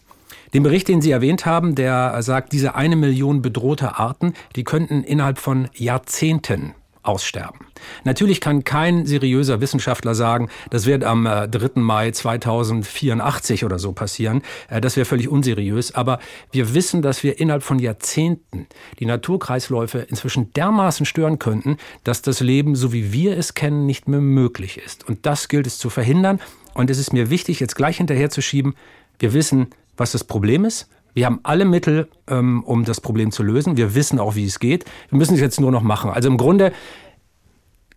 Den 0.54 0.62
Bericht, 0.62 0.88
den 0.88 1.00
Sie 1.00 1.10
erwähnt 1.10 1.46
haben, 1.46 1.74
der 1.74 2.22
sagt, 2.22 2.52
diese 2.52 2.74
eine 2.74 2.96
Million 2.96 3.40
bedrohte 3.40 3.98
Arten, 3.98 4.34
die 4.54 4.64
könnten 4.64 5.02
innerhalb 5.02 5.38
von 5.38 5.68
Jahrzehnten 5.74 6.74
aussterben. 7.02 7.66
Natürlich 8.04 8.40
kann 8.40 8.64
kein 8.64 9.06
seriöser 9.06 9.60
Wissenschaftler 9.60 10.14
sagen, 10.14 10.48
das 10.70 10.86
wird 10.86 11.04
am 11.04 11.24
3. 11.24 11.46
Äh, 11.46 11.70
Mai 11.74 12.10
2084 12.10 13.64
oder 13.64 13.78
so 13.78 13.92
passieren. 13.92 14.42
Äh, 14.68 14.80
das 14.80 14.96
wäre 14.96 15.04
völlig 15.04 15.28
unseriös. 15.28 15.94
Aber 15.94 16.18
wir 16.52 16.74
wissen, 16.74 17.02
dass 17.02 17.22
wir 17.22 17.40
innerhalb 17.40 17.62
von 17.62 17.78
Jahrzehnten 17.78 18.66
die 18.98 19.06
Naturkreisläufe 19.06 19.98
inzwischen 19.98 20.52
dermaßen 20.52 21.06
stören 21.06 21.38
könnten, 21.38 21.76
dass 22.04 22.22
das 22.22 22.40
Leben, 22.40 22.76
so 22.76 22.92
wie 22.92 23.12
wir 23.12 23.36
es 23.36 23.54
kennen, 23.54 23.86
nicht 23.86 24.08
mehr 24.08 24.20
möglich 24.20 24.78
ist. 24.78 25.08
Und 25.08 25.26
das 25.26 25.48
gilt 25.48 25.66
es 25.66 25.78
zu 25.78 25.90
verhindern. 25.90 26.40
Und 26.74 26.90
es 26.90 26.98
ist 26.98 27.12
mir 27.12 27.30
wichtig, 27.30 27.60
jetzt 27.60 27.74
gleich 27.74 27.98
hinterherzuschieben, 27.98 28.74
wir 29.18 29.34
wissen, 29.34 29.68
was 29.96 30.12
das 30.12 30.24
Problem 30.24 30.64
ist. 30.64 30.88
Wir 31.14 31.26
haben 31.26 31.40
alle 31.42 31.64
Mittel, 31.64 32.08
ähm, 32.28 32.62
um 32.64 32.84
das 32.84 33.00
Problem 33.00 33.32
zu 33.32 33.42
lösen. 33.42 33.76
Wir 33.76 33.94
wissen 33.94 34.18
auch, 34.18 34.34
wie 34.34 34.46
es 34.46 34.58
geht. 34.58 34.84
Wir 35.10 35.18
müssen 35.18 35.34
es 35.34 35.40
jetzt 35.40 35.60
nur 35.60 35.70
noch 35.70 35.82
machen. 35.82 36.10
Also 36.10 36.28
im 36.28 36.36
Grunde 36.36 36.72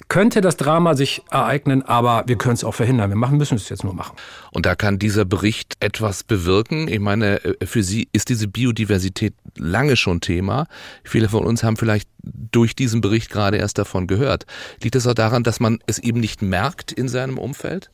könnte 0.07 0.41
das 0.41 0.57
Drama 0.57 0.95
sich 0.95 1.23
ereignen, 1.31 1.81
aber 1.81 2.23
wir 2.27 2.37
können 2.37 2.53
es 2.53 2.63
auch 2.63 2.73
verhindern. 2.73 3.09
Wir 3.09 3.15
machen, 3.15 3.37
müssen 3.37 3.55
es 3.55 3.69
jetzt 3.69 3.83
nur 3.83 3.93
machen. 3.93 4.15
Und 4.51 4.65
da 4.65 4.75
kann 4.75 4.99
dieser 4.99 5.25
Bericht 5.25 5.73
etwas 5.79 6.23
bewirken. 6.23 6.87
Ich 6.87 6.99
meine, 6.99 7.43
äh, 7.43 7.65
für 7.65 7.83
Sie 7.83 8.07
ist 8.11 8.29
diese 8.29 8.47
Biodiversität 8.47 9.33
lange 9.57 9.95
schon 9.95 10.21
Thema. 10.21 10.67
Viele 11.03 11.29
von 11.29 11.45
uns 11.45 11.63
haben 11.63 11.77
vielleicht 11.77 12.09
durch 12.23 12.75
diesen 12.75 13.01
Bericht 13.01 13.29
gerade 13.29 13.57
erst 13.57 13.77
davon 13.77 14.07
gehört. 14.07 14.45
Liegt 14.81 14.95
es 14.95 15.07
auch 15.07 15.13
daran, 15.13 15.43
dass 15.43 15.59
man 15.59 15.79
es 15.87 15.99
eben 15.99 16.19
nicht 16.19 16.41
merkt 16.41 16.91
in 16.91 17.07
seinem 17.07 17.37
Umfeld? 17.37 17.89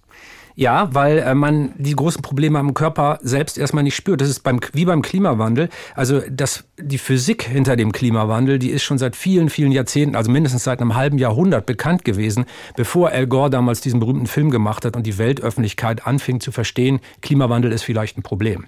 Ja, 0.55 0.93
weil 0.93 1.19
äh, 1.19 1.33
man 1.33 1.73
die 1.77 1.95
großen 1.95 2.21
Probleme 2.21 2.59
am 2.59 2.73
Körper 2.73 3.19
selbst 3.21 3.57
erstmal 3.57 3.83
nicht 3.83 3.95
spürt. 3.95 4.21
Das 4.21 4.29
ist 4.29 4.41
beim, 4.41 4.59
wie 4.73 4.85
beim 4.85 5.01
Klimawandel. 5.01 5.69
Also 5.95 6.21
das, 6.29 6.65
die 6.77 6.97
Physik 6.97 7.43
hinter 7.43 7.75
dem 7.75 7.91
Klimawandel, 7.91 8.59
die 8.59 8.69
ist 8.69 8.83
schon 8.83 8.97
seit 8.97 9.15
vielen, 9.15 9.49
vielen 9.49 9.71
Jahrzehnten, 9.71 10.15
also 10.15 10.31
mindestens 10.31 10.63
seit 10.63 10.81
einem 10.81 10.95
halben 10.95 11.17
Jahrhundert 11.17 11.65
bekannt 11.65 12.05
gewesen, 12.05 12.45
bevor 12.75 13.09
Al 13.09 13.27
Gore 13.27 13.49
damals 13.49 13.81
diesen 13.81 13.99
berühmten 13.99 14.27
Film 14.27 14.51
gemacht 14.51 14.85
hat 14.85 14.95
und 14.95 15.05
die 15.07 15.17
Weltöffentlichkeit 15.17 16.05
anfing 16.05 16.39
zu 16.39 16.51
verstehen, 16.51 16.99
Klimawandel 17.21 17.71
ist 17.71 17.83
vielleicht 17.83 18.17
ein 18.17 18.23
Problem. 18.23 18.65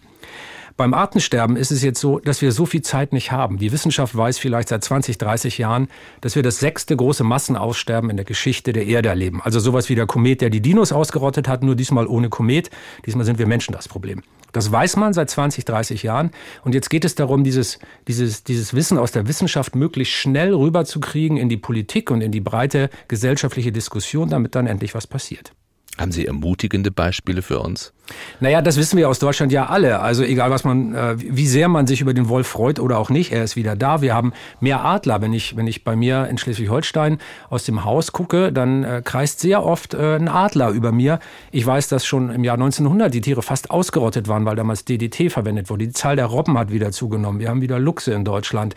Beim 0.76 0.96
Artensterben 0.96 1.56
ist 1.56 1.72
es 1.72 1.84
jetzt 1.84 2.00
so, 2.00 2.18
dass 2.18 2.42
wir 2.42 2.52
so 2.52 2.66
viel 2.66 2.82
Zeit 2.82 3.14
nicht 3.14 3.32
haben. 3.32 3.60
Die 3.60 3.72
Wissenschaft 3.72 4.18
weiß 4.18 4.40
vielleicht 4.40 4.70
seit 4.70 4.84
20, 4.84 5.20
30 5.20 5.60
Jahren, 5.60 5.88
dass 6.22 6.36
wir 6.36 6.42
das 6.42 6.60
sechste 6.60 6.96
große 6.96 7.24
Massenaussterben 7.24 8.10
in 8.10 8.18
der 8.18 8.26
Geschichte 8.26 8.74
der 8.74 8.88
Erde 8.88 9.10
erleben. 9.10 9.40
Also 9.44 9.60
sowas 9.60 9.90
wie 9.90 9.96
der 9.96 10.08
Komet, 10.08 10.42
der 10.42 10.50
die 10.50 10.62
Dinos 10.62 10.92
ausgerottet 10.92 11.48
hat, 11.48 11.62
nur 11.62 11.76
diesmal 11.76 12.08
ohne 12.08 12.30
Komet. 12.30 12.72
Diesmal 13.06 13.24
sind 13.24 13.38
wir 13.38 13.46
Menschen 13.46 13.74
das 13.74 13.88
Problem. 13.88 14.24
Das 14.52 14.72
weiß 14.72 14.96
man 14.98 15.14
seit 15.14 15.30
20, 15.30 15.64
30 15.66 16.02
Jahren. 16.02 16.32
Und 16.64 16.74
jetzt 16.74 16.90
geht 16.90 17.06
es 17.06 17.14
darum, 17.14 17.44
dieses, 17.44 17.78
dieses, 18.08 18.44
dieses 18.44 18.74
Wissen 18.74 18.98
aus 18.98 19.12
der 19.12 19.28
Wissenschaft 19.28 19.76
möglichst 19.76 20.14
schnell 20.14 20.54
rüberzukriegen 20.56 21.38
in 21.38 21.50
die 21.50 21.58
Politik 21.58 22.10
und 22.10 22.22
in 22.22 22.32
die 22.32 22.42
breite 22.42 22.90
gesellschaftliche 23.08 23.72
Diskussion, 23.72 24.30
damit 24.30 24.56
dann 24.56 24.66
endlich 24.66 24.96
was 24.96 25.06
passiert. 25.06 25.54
Haben 26.00 26.12
Sie 26.12 26.26
ermutigende 26.26 26.90
Beispiele 26.90 27.44
für 27.44 27.60
uns? 27.60 27.94
Naja, 28.40 28.64
das 28.64 28.78
wissen 28.78 28.98
wir 28.98 29.08
aus 29.08 29.20
Deutschland 29.20 29.52
ja 29.52 29.68
alle. 29.68 30.00
Also 30.00 30.24
egal, 30.24 30.50
was 30.50 30.64
man, 30.64 30.96
äh, 30.96 31.16
wie 31.18 31.46
sehr 31.48 31.70
man 31.70 31.86
sich 31.86 32.02
über 32.02 32.16
den 32.16 32.30
Wolf 32.30 32.48
freut 32.48 32.80
oder 32.80 32.98
auch 32.98 33.12
nicht, 33.12 33.32
er 33.32 33.44
ist 33.44 33.56
wieder 33.56 33.76
da. 33.76 34.02
Wir 34.02 34.16
haben 34.16 34.34
mehr 34.60 34.84
Adler. 34.84 35.22
Wenn 35.22 35.34
ich, 35.34 35.56
wenn 35.56 35.68
ich 35.68 35.84
bei 35.84 35.96
mir 35.96 36.28
in 36.28 36.40
Schleswig-Holstein 36.40 37.20
aus 37.50 37.66
dem 37.66 37.86
Haus 37.86 38.12
gucke, 38.12 38.52
dann 38.52 38.84
äh, 38.84 39.02
kreist 39.06 39.40
sehr 39.40 39.64
oft 39.64 39.94
äh, 39.94 40.16
ein 40.16 40.28
Adler 40.28 40.72
über 40.72 40.92
mir. 40.92 41.20
Ich 41.52 41.66
weiß, 41.66 41.90
dass 41.90 42.06
schon 42.06 42.32
im 42.32 42.44
Jahr 42.44 42.56
1900 42.56 43.14
die 43.14 43.22
Tiere 43.22 43.44
fast 43.44 43.70
ausgerottet 43.70 44.28
waren, 44.28 44.46
weil 44.46 44.56
damals 44.56 44.86
DDT 44.86 45.32
verwendet 45.32 45.70
wurde. 45.70 45.86
Die 45.86 45.94
Zahl 45.94 46.16
der 46.16 46.26
Robben 46.26 46.58
hat 46.58 46.72
wieder 46.72 46.92
zugenommen. 46.92 47.40
Wir 47.40 47.50
haben 47.50 47.62
wieder 47.62 47.78
Luchse 47.78 48.14
in 48.14 48.26
Deutschland. 48.26 48.74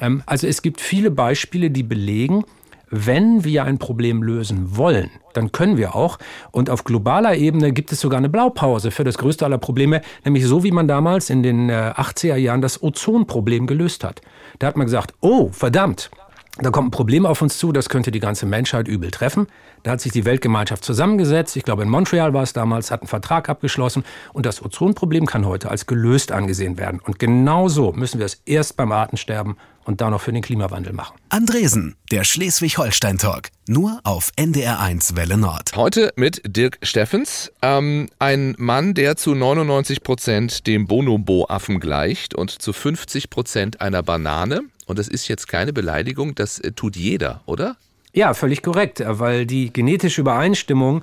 Ähm, 0.00 0.22
also 0.24 0.46
es 0.46 0.62
gibt 0.62 0.80
viele 0.80 1.10
Beispiele, 1.10 1.70
die 1.70 1.82
belegen, 1.82 2.44
wenn 2.90 3.44
wir 3.44 3.64
ein 3.64 3.78
Problem 3.78 4.22
lösen 4.22 4.76
wollen, 4.76 5.10
dann 5.32 5.52
können 5.52 5.76
wir 5.76 5.94
auch. 5.94 6.18
Und 6.50 6.70
auf 6.70 6.84
globaler 6.84 7.36
Ebene 7.36 7.72
gibt 7.72 7.92
es 7.92 8.00
sogar 8.00 8.18
eine 8.18 8.28
Blaupause 8.28 8.90
für 8.90 9.04
das 9.04 9.16
größte 9.16 9.44
aller 9.44 9.58
Probleme, 9.58 10.02
nämlich 10.24 10.44
so 10.44 10.64
wie 10.64 10.72
man 10.72 10.88
damals 10.88 11.30
in 11.30 11.42
den 11.42 11.70
80er 11.70 12.34
äh, 12.34 12.38
Jahren 12.38 12.60
das 12.60 12.82
Ozonproblem 12.82 13.66
gelöst 13.66 14.04
hat. 14.04 14.20
Da 14.58 14.66
hat 14.66 14.76
man 14.76 14.86
gesagt, 14.86 15.14
oh, 15.20 15.50
verdammt, 15.52 16.10
da 16.58 16.70
kommt 16.70 16.88
ein 16.88 16.90
Problem 16.90 17.26
auf 17.26 17.40
uns 17.40 17.58
zu, 17.58 17.72
das 17.72 17.88
könnte 17.88 18.10
die 18.10 18.20
ganze 18.20 18.44
Menschheit 18.44 18.88
übel 18.88 19.10
treffen. 19.10 19.46
Da 19.82 19.92
hat 19.92 20.00
sich 20.00 20.12
die 20.12 20.24
Weltgemeinschaft 20.24 20.84
zusammengesetzt, 20.84 21.56
ich 21.56 21.62
glaube 21.62 21.84
in 21.84 21.88
Montreal 21.88 22.34
war 22.34 22.42
es 22.42 22.52
damals, 22.52 22.90
hat 22.90 23.00
einen 23.00 23.08
Vertrag 23.08 23.48
abgeschlossen 23.48 24.04
und 24.34 24.44
das 24.44 24.62
Ozonproblem 24.62 25.24
kann 25.26 25.46
heute 25.46 25.70
als 25.70 25.86
gelöst 25.86 26.32
angesehen 26.32 26.76
werden. 26.76 27.00
Und 27.02 27.18
genau 27.18 27.68
so 27.68 27.92
müssen 27.92 28.18
wir 28.18 28.26
es 28.26 28.42
erst 28.44 28.76
beim 28.76 28.92
Artensterben 28.92 29.56
und 29.90 30.00
da 30.00 30.08
noch 30.08 30.20
für 30.20 30.32
den 30.32 30.40
Klimawandel 30.40 30.92
machen. 30.92 31.18
Andresen, 31.30 31.96
der 32.12 32.22
Schleswig-Holstein-Talk. 32.22 33.48
Nur 33.66 34.00
auf 34.04 34.30
NDR1 34.38 35.16
Welle 35.16 35.36
Nord. 35.36 35.72
Heute 35.74 36.12
mit 36.14 36.40
Dirk 36.46 36.78
Steffens, 36.82 37.52
ähm, 37.60 38.08
ein 38.20 38.54
Mann, 38.56 38.94
der 38.94 39.16
zu 39.16 39.34
99 39.34 40.04
Prozent 40.04 40.68
dem 40.68 40.86
Bonobo-Affen 40.86 41.80
gleicht 41.80 42.36
und 42.36 42.50
zu 42.50 42.72
50 42.72 43.30
Prozent 43.30 43.80
einer 43.80 44.04
Banane. 44.04 44.62
Und 44.86 45.00
das 45.00 45.08
ist 45.08 45.26
jetzt 45.26 45.48
keine 45.48 45.72
Beleidigung, 45.72 46.36
das 46.36 46.60
äh, 46.60 46.70
tut 46.70 46.94
jeder, 46.94 47.42
oder? 47.46 47.76
Ja, 48.12 48.34
völlig 48.34 48.62
korrekt, 48.62 49.02
weil 49.04 49.44
die 49.44 49.72
genetische 49.72 50.20
Übereinstimmung 50.20 51.02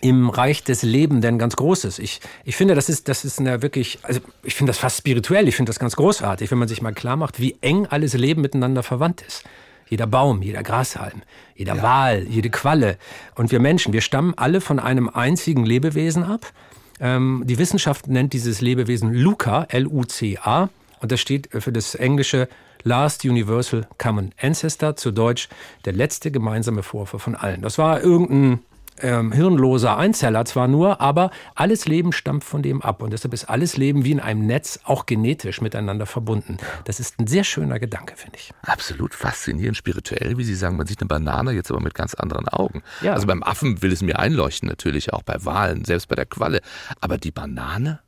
im 0.00 0.28
Reich 0.28 0.62
des 0.64 0.82
Lebenden 0.82 1.38
ganz 1.38 1.56
Großes. 1.56 1.98
Ich, 1.98 2.20
ich 2.44 2.56
finde, 2.56 2.74
das 2.74 2.88
ist, 2.88 3.08
das 3.08 3.24
ist 3.24 3.38
eine 3.38 3.62
wirklich, 3.62 3.98
also 4.02 4.20
ich 4.42 4.54
finde 4.54 4.70
das 4.70 4.78
fast 4.78 4.98
spirituell, 4.98 5.48
ich 5.48 5.56
finde 5.56 5.70
das 5.70 5.78
ganz 5.78 5.96
großartig, 5.96 6.50
wenn 6.50 6.58
man 6.58 6.68
sich 6.68 6.82
mal 6.82 6.92
klar 6.92 7.16
macht, 7.16 7.40
wie 7.40 7.56
eng 7.60 7.86
alles 7.86 8.14
Leben 8.14 8.42
miteinander 8.42 8.82
verwandt 8.82 9.22
ist. 9.22 9.44
Jeder 9.88 10.06
Baum, 10.06 10.42
jeder 10.42 10.62
Grashalm, 10.62 11.22
jeder 11.54 11.76
ja. 11.76 11.82
Wal, 11.82 12.24
jede 12.24 12.50
Qualle. 12.50 12.98
Und 13.36 13.52
wir 13.52 13.60
Menschen, 13.60 13.92
wir 13.92 14.00
stammen 14.00 14.34
alle 14.36 14.60
von 14.60 14.80
einem 14.80 15.08
einzigen 15.08 15.64
Lebewesen 15.64 16.24
ab. 16.24 16.52
Ähm, 16.98 17.42
die 17.46 17.58
Wissenschaft 17.58 18.08
nennt 18.08 18.32
dieses 18.32 18.60
Lebewesen 18.60 19.12
Luca, 19.14 19.64
L-U-C-A. 19.68 20.68
Und 21.00 21.12
das 21.12 21.20
steht 21.20 21.50
für 21.52 21.72
das 21.72 21.94
englische 21.94 22.48
Last 22.82 23.24
Universal 23.24 23.86
Common 23.98 24.32
Ancestor, 24.40 24.96
zu 24.96 25.12
Deutsch 25.12 25.48
der 25.84 25.92
letzte 25.92 26.30
gemeinsame 26.30 26.82
Vorfahr 26.82 27.20
von 27.20 27.34
allen. 27.34 27.62
Das 27.62 27.78
war 27.78 28.00
irgendein 28.00 28.60
ähm, 29.00 29.32
hirnloser 29.32 29.96
Einzeller 29.96 30.44
zwar 30.44 30.68
nur, 30.68 31.00
aber 31.00 31.30
alles 31.54 31.86
Leben 31.86 32.12
stammt 32.12 32.44
von 32.44 32.62
dem 32.62 32.82
ab. 32.82 33.02
Und 33.02 33.12
deshalb 33.12 33.34
ist 33.34 33.44
alles 33.44 33.76
Leben 33.76 34.04
wie 34.04 34.12
in 34.12 34.20
einem 34.20 34.46
Netz 34.46 34.80
auch 34.84 35.06
genetisch 35.06 35.60
miteinander 35.60 36.06
verbunden. 36.06 36.58
Das 36.84 37.00
ist 37.00 37.18
ein 37.18 37.26
sehr 37.26 37.44
schöner 37.44 37.78
Gedanke, 37.78 38.16
finde 38.16 38.38
ich. 38.38 38.52
Absolut 38.62 39.14
faszinierend, 39.14 39.76
spirituell, 39.76 40.38
wie 40.38 40.44
Sie 40.44 40.54
sagen. 40.54 40.76
Man 40.76 40.86
sieht 40.86 41.00
eine 41.00 41.08
Banane 41.08 41.52
jetzt 41.52 41.70
aber 41.70 41.80
mit 41.80 41.94
ganz 41.94 42.14
anderen 42.14 42.48
Augen. 42.48 42.82
Ja. 43.02 43.14
Also 43.14 43.26
beim 43.26 43.42
Affen 43.42 43.82
will 43.82 43.92
es 43.92 44.02
mir 44.02 44.18
einleuchten, 44.18 44.68
natürlich 44.68 45.12
auch 45.12 45.22
bei 45.22 45.44
Walen, 45.44 45.84
selbst 45.84 46.08
bei 46.08 46.16
der 46.16 46.26
Qualle. 46.26 46.60
Aber 47.00 47.18
die 47.18 47.30
Banane? 47.30 48.00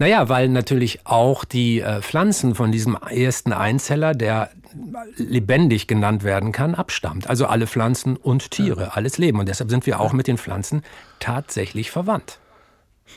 Naja, 0.00 0.28
weil 0.28 0.48
natürlich 0.48 1.06
auch 1.06 1.44
die 1.44 1.80
äh, 1.80 2.00
Pflanzen 2.00 2.54
von 2.54 2.70
diesem 2.70 2.94
ersten 2.94 3.52
Einzeller, 3.52 4.14
der 4.14 4.50
lebendig 5.16 5.88
genannt 5.88 6.22
werden 6.22 6.52
kann, 6.52 6.76
abstammt. 6.76 7.28
Also 7.28 7.46
alle 7.46 7.66
Pflanzen 7.66 8.16
und 8.16 8.52
Tiere, 8.52 8.94
alles 8.94 9.18
Leben. 9.18 9.40
Und 9.40 9.48
deshalb 9.48 9.70
sind 9.70 9.86
wir 9.86 9.98
auch 9.98 10.12
mit 10.12 10.28
den 10.28 10.38
Pflanzen 10.38 10.82
tatsächlich 11.18 11.90
verwandt. 11.90 12.38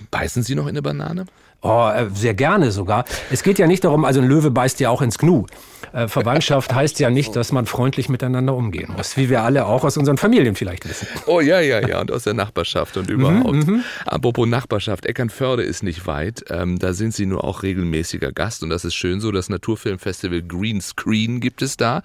Beißen 0.10 0.42
Sie 0.42 0.56
noch 0.56 0.64
in 0.64 0.70
eine 0.70 0.82
Banane? 0.82 1.26
Oh, 1.64 1.92
äh, 1.94 2.08
sehr 2.14 2.34
gerne 2.34 2.72
sogar. 2.72 3.06
Es 3.30 3.44
geht 3.44 3.60
ja 3.60 3.68
nicht 3.68 3.84
darum, 3.84 4.04
also 4.04 4.20
ein 4.20 4.28
Löwe 4.28 4.50
beißt 4.50 4.80
ja 4.80 4.90
auch 4.90 5.02
ins 5.02 5.20
Gnu. 5.20 5.46
Äh, 5.94 6.08
Verwandtschaft 6.08 6.74
heißt 6.76 7.00
ja 7.00 7.12
nicht, 7.12 7.36
dass 7.36 7.52
man 7.52 7.68
freundlich 7.68 8.10
miteinander 8.10 8.56
umgehen 8.56 8.92
muss, 8.98 9.16
wie 9.16 9.30
wir 9.30 9.44
alle 9.44 9.68
auch 9.68 9.84
aus 9.84 9.96
unseren 9.96 10.18
Familien 10.18 10.56
vielleicht 10.56 10.90
wissen. 10.90 11.08
Oh 11.28 11.40
ja, 11.40 11.60
ja, 11.60 11.88
ja, 11.88 12.02
und 12.02 12.12
aus 12.12 12.24
der 12.24 12.34
Nachbarschaft 12.34 12.98
und 12.98 13.12
überhaupt. 13.12 13.68
Mhm, 13.68 13.74
mhm. 13.76 13.84
Apropos 14.08 14.48
Nachbarschaft, 14.48 15.06
Eckernförde 15.06 15.62
ist 15.62 15.84
nicht 15.84 16.08
weit. 16.08 16.46
Ähm, 16.50 16.80
da 16.80 16.94
sind 16.94 17.14
Sie 17.14 17.28
nur 17.28 17.44
auch 17.44 17.62
regelmäßiger 17.62 18.32
Gast 18.32 18.64
und 18.64 18.72
das 18.72 18.84
ist 18.84 18.96
schön 18.96 19.20
so. 19.22 19.32
Das 19.32 19.50
Naturfilmfestival 19.50 20.42
Green 20.42 20.82
Screen 20.82 21.42
gibt 21.42 21.62
es 21.62 21.78
da. 21.78 22.02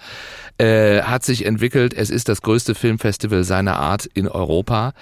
Äh, 0.58 1.00
hat 1.02 1.24
sich 1.24 1.46
entwickelt. 1.46 1.94
Es 1.94 2.10
ist 2.10 2.28
das 2.28 2.42
größte 2.42 2.74
Filmfestival 2.74 3.44
seiner 3.44 3.76
Art 3.76 4.04
in 4.04 4.28
Europa. 4.28 4.92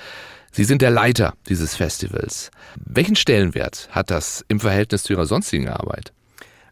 Sie 0.56 0.62
sind 0.62 0.82
der 0.82 0.92
Leiter 0.92 1.34
dieses 1.48 1.74
Festivals. 1.74 2.52
Welchen 2.76 3.16
Stellenwert 3.16 3.88
hat 3.90 4.12
das 4.12 4.44
im 4.46 4.60
Verhältnis 4.60 5.02
zu 5.02 5.14
Ihrer 5.14 5.26
sonstigen 5.26 5.68
Arbeit? 5.68 6.13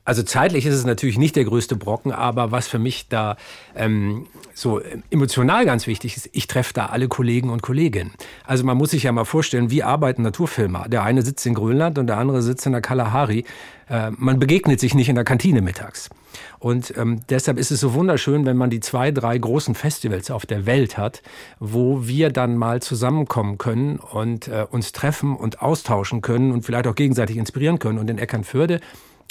Also 0.04 0.24
zeitlich 0.24 0.66
ist 0.66 0.74
es 0.74 0.84
natürlich 0.84 1.16
nicht 1.16 1.36
der 1.36 1.44
größte 1.44 1.76
Brocken, 1.76 2.10
aber 2.10 2.50
was 2.50 2.66
für 2.66 2.80
mich 2.80 3.08
da 3.08 3.36
ähm, 3.76 4.26
so 4.52 4.80
emotional 5.10 5.64
ganz 5.64 5.86
wichtig 5.86 6.16
ist, 6.16 6.28
ich 6.32 6.48
treffe 6.48 6.74
da 6.74 6.86
alle 6.86 7.06
Kollegen 7.06 7.50
und 7.50 7.62
Kolleginnen. 7.62 8.10
Also 8.44 8.64
man 8.64 8.76
muss 8.76 8.90
sich 8.90 9.04
ja 9.04 9.12
mal 9.12 9.24
vorstellen, 9.24 9.70
wie 9.70 9.84
arbeiten 9.84 10.22
Naturfilmer. 10.22 10.88
Der 10.88 11.04
eine 11.04 11.22
sitzt 11.22 11.46
in 11.46 11.54
Grönland 11.54 11.98
und 11.98 12.08
der 12.08 12.18
andere 12.18 12.42
sitzt 12.42 12.66
in 12.66 12.72
der 12.72 12.80
Kalahari. 12.80 13.44
Äh, 13.88 14.10
man 14.16 14.40
begegnet 14.40 14.80
sich 14.80 14.94
nicht 14.94 15.08
in 15.08 15.14
der 15.14 15.24
Kantine 15.24 15.62
mittags. 15.62 16.10
Und 16.58 16.96
ähm, 16.96 17.20
deshalb 17.28 17.58
ist 17.58 17.70
es 17.70 17.78
so 17.78 17.94
wunderschön, 17.94 18.44
wenn 18.44 18.56
man 18.56 18.70
die 18.70 18.80
zwei, 18.80 19.12
drei 19.12 19.38
großen 19.38 19.76
Festivals 19.76 20.32
auf 20.32 20.46
der 20.46 20.66
Welt 20.66 20.98
hat, 20.98 21.22
wo 21.60 22.08
wir 22.08 22.30
dann 22.30 22.56
mal 22.56 22.82
zusammenkommen 22.82 23.58
können 23.58 23.98
und 23.98 24.48
äh, 24.48 24.66
uns 24.68 24.90
treffen 24.90 25.36
und 25.36 25.62
austauschen 25.62 26.22
können 26.22 26.50
und 26.50 26.64
vielleicht 26.64 26.88
auch 26.88 26.94
gegenseitig 26.96 27.36
inspirieren 27.36 27.78
können. 27.78 27.98
Und 27.98 28.10
in 28.10 28.18
Eckernförde 28.18 28.80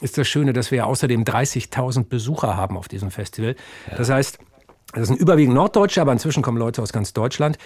ist 0.02 0.18
das 0.18 0.28
Schöne, 0.28 0.54
dass 0.54 0.72
wir 0.72 0.86
außerdem 0.88 1.24
30.000 1.24 2.06
Besucher 2.06 2.58
haben 2.58 2.78
auf 2.78 2.88
diesem 2.88 3.12
Festival. 3.12 3.56
Ja. 3.90 3.98
Das 3.98 4.10
heißt, 4.10 4.40
das 4.94 5.08
sind 5.08 5.20
überwiegend 5.20 5.56
Norddeutsche, 5.56 6.02
aber 6.02 6.12
inzwischen 6.12 6.44
kommen 6.44 6.58
Leute 6.58 6.82
aus 6.82 6.92
ganz 6.92 7.14
Deutschland. 7.14 7.58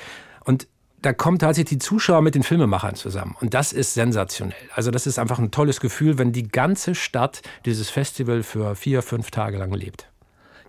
Und 0.43 0.67
da 1.01 1.13
kommen 1.13 1.39
tatsächlich 1.39 1.79
die 1.79 1.85
Zuschauer 1.85 2.21
mit 2.21 2.35
den 2.35 2.43
Filmemachern 2.43 2.95
zusammen. 2.95 3.35
Und 3.39 3.53
das 3.53 3.73
ist 3.73 3.93
sensationell. 3.93 4.55
Also 4.73 4.91
das 4.91 5.05
ist 5.07 5.19
einfach 5.19 5.39
ein 5.39 5.51
tolles 5.51 5.79
Gefühl, 5.79 6.17
wenn 6.17 6.31
die 6.31 6.47
ganze 6.47 6.95
Stadt 6.95 7.41
dieses 7.65 7.89
Festival 7.89 8.43
für 8.43 8.75
vier, 8.75 9.01
fünf 9.01 9.31
Tage 9.31 9.57
lang 9.57 9.71
lebt. 9.73 10.09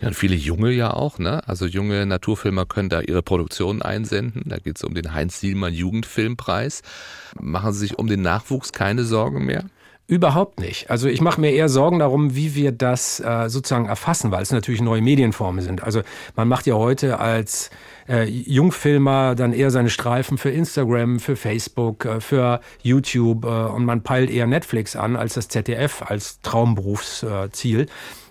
Ja, 0.00 0.09
und 0.09 0.14
viele 0.14 0.35
Junge 0.35 0.72
ja 0.72 0.92
auch, 0.92 1.18
ne? 1.18 1.46
Also 1.48 1.64
junge 1.64 2.05
Naturfilmer 2.05 2.66
können 2.66 2.90
da 2.90 3.00
ihre 3.00 3.22
Produktionen 3.22 3.81
einsenden. 3.81 4.42
Da 4.44 4.59
geht 4.59 4.76
es 4.76 4.85
um 4.85 4.94
den 4.94 5.14
Heinz 5.14 5.40
Sielmann 5.40 5.72
Jugendfilmpreis. 5.72 6.83
Machen 7.40 7.72
Sie 7.72 7.79
sich 7.79 7.98
um 7.98 8.07
den 8.07 8.20
Nachwuchs 8.20 8.72
keine 8.72 9.05
Sorgen 9.05 9.46
mehr? 9.46 9.64
Überhaupt 10.08 10.60
nicht. 10.60 10.88
Also 10.88 11.08
ich 11.08 11.20
mache 11.20 11.40
mir 11.40 11.50
eher 11.50 11.68
Sorgen 11.68 11.98
darum, 11.98 12.36
wie 12.36 12.54
wir 12.54 12.70
das 12.70 13.18
äh, 13.18 13.48
sozusagen 13.48 13.86
erfassen, 13.86 14.30
weil 14.30 14.42
es 14.42 14.52
natürlich 14.52 14.80
neue 14.80 15.02
Medienformen 15.02 15.64
sind. 15.64 15.82
Also 15.82 16.02
man 16.36 16.46
macht 16.46 16.66
ja 16.66 16.74
heute 16.74 17.18
als 17.18 17.70
äh, 18.08 18.22
Jungfilmer 18.22 19.34
dann 19.34 19.52
eher 19.52 19.72
seine 19.72 19.90
Streifen 19.90 20.38
für 20.38 20.50
Instagram, 20.50 21.18
für 21.18 21.34
Facebook, 21.34 22.04
äh, 22.04 22.20
für 22.20 22.60
YouTube 22.82 23.44
äh, 23.44 23.48
und 23.48 23.84
man 23.84 24.02
peilt 24.02 24.30
eher 24.30 24.46
Netflix 24.46 24.94
an 24.94 25.16
als 25.16 25.34
das 25.34 25.48
ZDF 25.48 26.02
als 26.02 26.40
Traumberufsziel. 26.40 27.86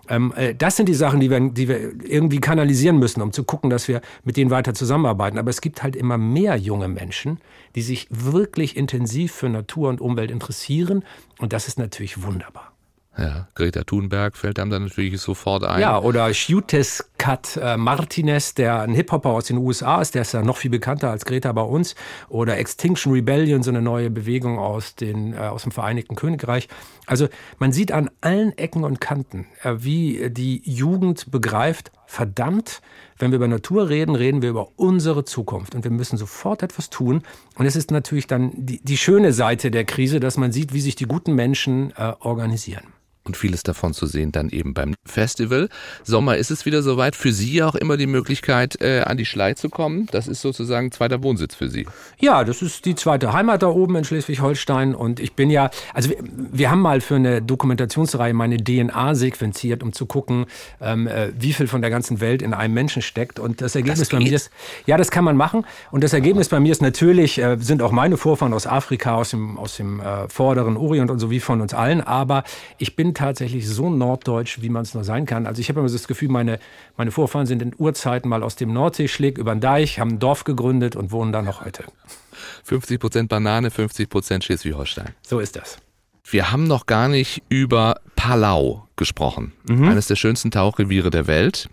Ähm, 0.09 0.33
äh, 0.35 0.55
das 0.55 0.75
sind 0.77 0.89
die 0.89 0.93
Sachen, 0.93 1.19
die 1.19 1.29
wir, 1.29 1.39
die 1.39 1.67
wir 1.67 1.79
irgendwie 2.03 2.39
kanalisieren 2.39 2.97
müssen, 2.97 3.21
um 3.21 3.31
zu 3.31 3.43
gucken, 3.43 3.69
dass 3.69 3.87
wir 3.87 4.01
mit 4.23 4.37
denen 4.37 4.51
weiter 4.51 4.73
zusammenarbeiten. 4.73 5.37
Aber 5.37 5.49
es 5.49 5.61
gibt 5.61 5.83
halt 5.83 5.95
immer 5.95 6.17
mehr 6.17 6.55
junge 6.55 6.87
Menschen, 6.87 7.39
die 7.75 7.81
sich 7.81 8.07
wirklich 8.09 8.77
intensiv 8.77 9.31
für 9.33 9.49
Natur 9.49 9.89
und 9.89 10.01
Umwelt 10.01 10.31
interessieren. 10.31 11.03
Und 11.39 11.53
das 11.53 11.67
ist 11.67 11.79
natürlich 11.79 12.23
wunderbar. 12.23 12.74
Ja, 13.17 13.47
Greta 13.55 13.83
Thunberg 13.83 14.35
fällt 14.35 14.59
einem 14.59 14.71
dann 14.71 14.83
natürlich 14.83 15.21
sofort 15.21 15.63
ein. 15.63 15.79
Ja, 15.79 15.99
oder 15.99 16.33
Shutes 16.33 17.09
Kat 17.17 17.57
äh, 17.61 17.77
Martinez, 17.77 18.55
der 18.55 18.81
ein 18.81 18.93
Hip-Hopper 18.93 19.29
aus 19.29 19.45
den 19.45 19.57
USA 19.57 20.01
ist, 20.01 20.15
der 20.15 20.23
ist 20.23 20.33
ja 20.33 20.41
noch 20.41 20.57
viel 20.57 20.69
bekannter 20.69 21.11
als 21.11 21.23
Greta 21.23 21.51
bei 21.53 21.61
uns. 21.61 21.95
Oder 22.27 22.57
Extinction 22.57 23.13
Rebellion, 23.13 23.63
so 23.63 23.71
eine 23.71 23.81
neue 23.81 24.09
Bewegung 24.09 24.59
aus, 24.59 24.95
den, 24.95 25.33
äh, 25.33 25.37
aus 25.37 25.63
dem 25.63 25.71
Vereinigten 25.71 26.15
Königreich. 26.15 26.67
Also 27.05 27.29
man 27.57 27.71
sieht 27.71 27.93
an 27.93 28.09
allen 28.19 28.57
Ecken 28.57 28.83
und 28.83 28.99
Kanten, 28.99 29.47
äh, 29.63 29.75
wie 29.77 30.29
die 30.29 30.61
Jugend 30.69 31.31
begreift, 31.31 31.91
verdammt, 32.07 32.81
wenn 33.17 33.31
wir 33.31 33.37
über 33.37 33.47
Natur 33.47 33.87
reden, 33.87 34.15
reden 34.15 34.41
wir 34.41 34.49
über 34.49 34.67
unsere 34.75 35.23
Zukunft 35.23 35.73
und 35.73 35.85
wir 35.85 35.91
müssen 35.91 36.17
sofort 36.17 36.63
etwas 36.63 36.89
tun. 36.89 37.23
Und 37.57 37.65
es 37.65 37.77
ist 37.77 37.91
natürlich 37.91 38.27
dann 38.27 38.51
die, 38.55 38.83
die 38.83 38.97
schöne 38.97 39.31
Seite 39.31 39.71
der 39.71 39.85
Krise, 39.85 40.19
dass 40.19 40.35
man 40.35 40.51
sieht, 40.51 40.73
wie 40.73 40.81
sich 40.81 40.95
die 40.95 41.05
guten 41.05 41.33
Menschen 41.33 41.93
äh, 41.95 42.13
organisieren 42.19 42.83
und 43.25 43.35
vieles 43.35 43.63
davon 43.63 43.93
zu 43.93 44.05
sehen 44.05 44.31
dann 44.31 44.49
eben 44.49 44.73
beim 44.73 44.93
Festival. 45.03 45.69
Sommer 46.03 46.37
ist 46.37 46.51
es 46.51 46.65
wieder 46.65 46.83
soweit. 46.83 47.15
Für 47.15 47.33
Sie 47.33 47.63
auch 47.63 47.75
immer 47.75 47.97
die 47.97 48.07
Möglichkeit, 48.07 48.79
äh, 48.81 49.01
an 49.01 49.17
die 49.17 49.25
Schlei 49.25 49.55
zu 49.55 49.69
kommen. 49.69 50.07
Das 50.11 50.27
ist 50.27 50.41
sozusagen 50.41 50.91
zweiter 50.91 51.23
Wohnsitz 51.23 51.55
für 51.55 51.69
Sie. 51.69 51.87
Ja, 52.19 52.43
das 52.43 52.61
ist 52.61 52.85
die 52.85 52.95
zweite 52.95 53.33
Heimat 53.33 53.63
da 53.63 53.67
oben 53.67 53.95
in 53.95 54.03
Schleswig-Holstein. 54.03 54.93
Und 54.93 55.19
ich 55.19 55.33
bin 55.33 55.49
ja, 55.49 55.71
also 55.93 56.11
wir, 56.11 56.17
wir, 56.21 56.71
haben 56.71 56.81
mal 56.81 57.01
für 57.01 57.15
eine 57.15 57.41
Dokumentationsreihe 57.41 58.33
meine 58.33 58.57
DNA 58.57 59.15
sequenziert, 59.15 59.81
um 59.81 59.91
zu 59.91 60.05
gucken, 60.05 60.45
ähm, 60.79 61.07
äh, 61.07 61.29
wie 61.37 61.53
viel 61.53 61.67
von 61.67 61.81
der 61.81 61.89
ganzen 61.89 62.19
Welt 62.21 62.41
in 62.43 62.53
einem 62.53 62.73
Menschen 62.73 63.01
steckt. 63.01 63.39
Und 63.39 63.61
das 63.61 63.75
Ergebnis 63.75 63.99
das 63.99 64.09
bei 64.09 64.19
mir 64.19 64.33
ist, 64.33 64.51
ja, 64.85 64.97
das 64.97 65.09
kann 65.09 65.23
man 65.23 65.35
machen. 65.35 65.65
Und 65.91 66.03
das 66.03 66.13
Ergebnis 66.13 66.49
bei 66.49 66.59
mir 66.59 66.71
ist 66.71 66.81
natürlich, 66.81 67.39
äh, 67.39 67.57
sind 67.59 67.81
auch 67.81 67.91
meine 67.91 68.17
Vorfahren 68.17 68.53
aus 68.53 68.67
Afrika, 68.67 69.15
aus 69.15 69.31
dem, 69.31 69.57
aus 69.57 69.77
dem 69.77 69.99
äh, 69.99 70.29
vorderen 70.29 70.77
Orient 70.77 71.09
und 71.09 71.17
so 71.17 71.31
wie 71.31 71.39
von 71.39 71.61
uns 71.61 71.73
allen. 71.73 72.01
Aber 72.01 72.43
ich 72.77 72.95
bin 72.95 73.14
tatsächlich 73.15 73.67
so 73.67 73.89
norddeutsch, 73.89 74.61
wie 74.61 74.69
man 74.69 74.83
es 74.83 74.93
nur 74.93 75.03
sein 75.03 75.25
kann. 75.25 75.47
Also 75.47 75.59
ich 75.59 75.69
habe 75.69 75.79
immer 75.79 75.89
das 75.89 76.07
Gefühl, 76.07 76.29
meine, 76.29 76.59
meine 76.97 77.11
Vorfahren 77.11 77.47
sind 77.47 77.61
in 77.61 77.73
Urzeiten 77.77 78.29
mal 78.29 78.43
aus 78.43 78.55
dem 78.55 78.71
Nordsee, 78.71 79.07
schlägt 79.07 79.37
über 79.37 79.55
den 79.55 79.61
Deich, 79.61 79.99
haben 79.99 80.11
ein 80.11 80.19
Dorf 80.19 80.43
gegründet 80.43 80.95
und 80.95 81.11
wohnen 81.11 81.31
da 81.31 81.41
noch 81.41 81.65
heute. 81.65 81.85
50 82.63 82.99
Prozent 82.99 83.29
Banane, 83.29 83.71
50 83.71 84.09
Prozent 84.09 84.43
Schleswig-Holstein. 84.43 85.09
So 85.21 85.39
ist 85.39 85.55
das. 85.55 85.77
Wir 86.23 86.51
haben 86.51 86.65
noch 86.65 86.85
gar 86.85 87.07
nicht 87.07 87.43
über 87.49 87.99
Palau 88.15 88.87
gesprochen. 88.97 89.53
Mhm. 89.67 89.89
Eines 89.89 90.07
der 90.07 90.15
schönsten 90.15 90.51
Tauchreviere 90.51 91.09
der 91.09 91.27
Welt. 91.27 91.69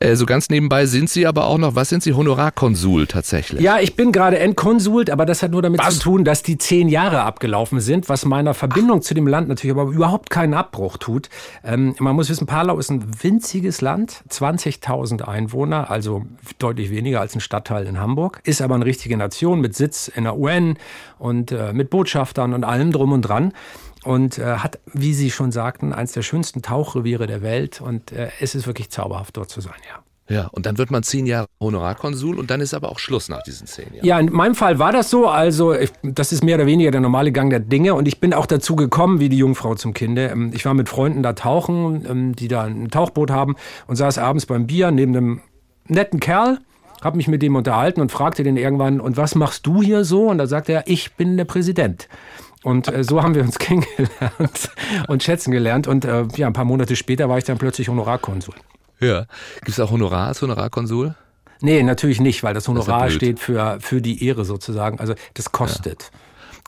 Äh, 0.00 0.14
so 0.14 0.26
ganz 0.26 0.48
nebenbei 0.48 0.86
sind 0.86 1.10
Sie 1.10 1.26
aber 1.26 1.46
auch 1.46 1.58
noch, 1.58 1.74
was 1.74 1.88
sind 1.88 2.02
Sie, 2.02 2.12
Honorarkonsul 2.12 3.06
tatsächlich? 3.08 3.60
Ja, 3.60 3.80
ich 3.80 3.96
bin 3.96 4.12
gerade 4.12 4.38
Endkonsul, 4.38 5.10
aber 5.10 5.26
das 5.26 5.42
hat 5.42 5.50
nur 5.50 5.62
damit 5.62 5.80
was? 5.80 5.94
zu 5.94 6.00
tun, 6.00 6.24
dass 6.24 6.42
die 6.42 6.56
zehn 6.56 6.88
Jahre 6.88 7.22
abgelaufen 7.22 7.80
sind, 7.80 8.08
was 8.08 8.24
meiner 8.24 8.54
Verbindung 8.54 8.98
Ach. 9.00 9.04
zu 9.04 9.14
dem 9.14 9.26
Land 9.26 9.48
natürlich 9.48 9.76
aber 9.76 9.90
überhaupt 9.90 10.30
keinen 10.30 10.54
Abbruch 10.54 10.98
tut. 10.98 11.28
Ähm, 11.64 11.96
man 11.98 12.14
muss 12.14 12.28
wissen, 12.28 12.46
Palau 12.46 12.78
ist 12.78 12.90
ein 12.90 13.22
winziges 13.22 13.80
Land, 13.80 14.22
20.000 14.30 15.22
Einwohner, 15.22 15.90
also 15.90 16.26
deutlich 16.58 16.90
weniger 16.90 17.20
als 17.20 17.34
ein 17.34 17.40
Stadtteil 17.40 17.86
in 17.86 17.98
Hamburg, 17.98 18.40
ist 18.44 18.62
aber 18.62 18.76
eine 18.76 18.84
richtige 18.84 19.16
Nation 19.16 19.60
mit 19.60 19.74
Sitz 19.74 20.08
in 20.08 20.24
der 20.24 20.38
UN 20.38 20.76
und 21.18 21.50
äh, 21.50 21.72
mit 21.72 21.90
Botschaftern 21.90 22.54
und 22.54 22.62
allem 22.62 22.92
drum 22.92 23.12
und 23.12 23.22
dran 23.22 23.52
und 24.04 24.38
äh, 24.38 24.56
hat, 24.56 24.78
wie 24.92 25.14
Sie 25.14 25.30
schon 25.30 25.52
sagten, 25.52 25.92
eines 25.92 26.12
der 26.12 26.22
schönsten 26.22 26.62
Tauchreviere 26.62 27.26
der 27.26 27.42
Welt 27.42 27.80
und 27.80 28.12
äh, 28.12 28.28
es 28.40 28.54
ist 28.54 28.66
wirklich 28.66 28.90
zauberhaft 28.90 29.36
dort 29.36 29.50
zu 29.50 29.60
sein, 29.60 29.74
ja. 29.88 30.02
Ja, 30.30 30.48
und 30.52 30.66
dann 30.66 30.76
wird 30.76 30.90
man 30.90 31.02
zehn 31.02 31.24
Jahre 31.24 31.46
Honorarkonsul 31.58 32.38
und 32.38 32.50
dann 32.50 32.60
ist 32.60 32.74
aber 32.74 32.90
auch 32.90 32.98
Schluss 32.98 33.30
nach 33.30 33.42
diesen 33.42 33.66
zehn 33.66 33.94
Jahren. 33.94 34.06
Ja, 34.06 34.20
in 34.20 34.30
meinem 34.30 34.54
Fall 34.54 34.78
war 34.78 34.92
das 34.92 35.08
so. 35.08 35.26
Also, 35.26 35.72
ich, 35.72 35.90
das 36.02 36.32
ist 36.32 36.44
mehr 36.44 36.56
oder 36.56 36.66
weniger 36.66 36.90
der 36.90 37.00
normale 37.00 37.32
Gang 37.32 37.48
der 37.48 37.60
Dinge. 37.60 37.94
Und 37.94 38.06
ich 38.06 38.20
bin 38.20 38.34
auch 38.34 38.44
dazu 38.44 38.76
gekommen, 38.76 39.20
wie 39.20 39.30
die 39.30 39.38
Jungfrau 39.38 39.74
zum 39.74 39.94
Kinde. 39.94 40.26
Ähm, 40.26 40.50
ich 40.54 40.66
war 40.66 40.74
mit 40.74 40.90
Freunden 40.90 41.22
da 41.22 41.32
tauchen, 41.32 42.06
ähm, 42.06 42.36
die 42.36 42.48
da 42.48 42.64
ein 42.64 42.90
Tauchboot 42.90 43.30
haben 43.30 43.56
und 43.86 43.96
saß 43.96 44.18
abends 44.18 44.44
beim 44.44 44.66
Bier 44.66 44.90
neben 44.90 45.16
einem 45.16 45.40
netten 45.86 46.20
Kerl. 46.20 46.58
Hab 47.00 47.14
mich 47.14 47.28
mit 47.28 47.42
dem 47.42 47.56
unterhalten 47.56 48.00
und 48.00 48.12
fragte 48.12 48.42
den 48.42 48.56
irgendwann, 48.56 49.00
und 49.00 49.16
was 49.16 49.34
machst 49.34 49.66
du 49.66 49.82
hier 49.82 50.04
so? 50.04 50.26
Und 50.26 50.38
da 50.38 50.46
sagte 50.46 50.72
er, 50.72 50.88
ich 50.88 51.14
bin 51.14 51.36
der 51.36 51.44
Präsident. 51.44 52.08
Und 52.64 52.92
äh, 52.92 53.04
so 53.04 53.22
haben 53.22 53.34
wir 53.34 53.42
uns 53.42 53.58
kennengelernt 53.58 54.70
und 55.06 55.22
schätzen 55.22 55.50
gelernt. 55.50 55.86
Und 55.86 56.04
äh, 56.04 56.26
ja, 56.36 56.46
ein 56.46 56.52
paar 56.52 56.64
Monate 56.64 56.96
später 56.96 57.28
war 57.28 57.38
ich 57.38 57.44
dann 57.44 57.58
plötzlich 57.58 57.88
Honorarkonsul. 57.88 58.54
Ja. 59.00 59.26
Gibt 59.56 59.68
es 59.68 59.80
auch 59.80 59.90
Honorar 59.90 60.28
als 60.28 60.42
Honorarkonsul? 60.42 61.14
Nee, 61.60 61.82
natürlich 61.82 62.20
nicht, 62.20 62.42
weil 62.42 62.54
das 62.54 62.68
Honorar 62.68 63.04
das 63.06 63.14
steht 63.14 63.40
für, 63.40 63.78
für 63.80 64.00
die 64.00 64.24
Ehre 64.24 64.44
sozusagen. 64.44 65.00
Also 65.00 65.14
das 65.34 65.50
kostet. 65.50 66.02
Ja. 66.02 66.18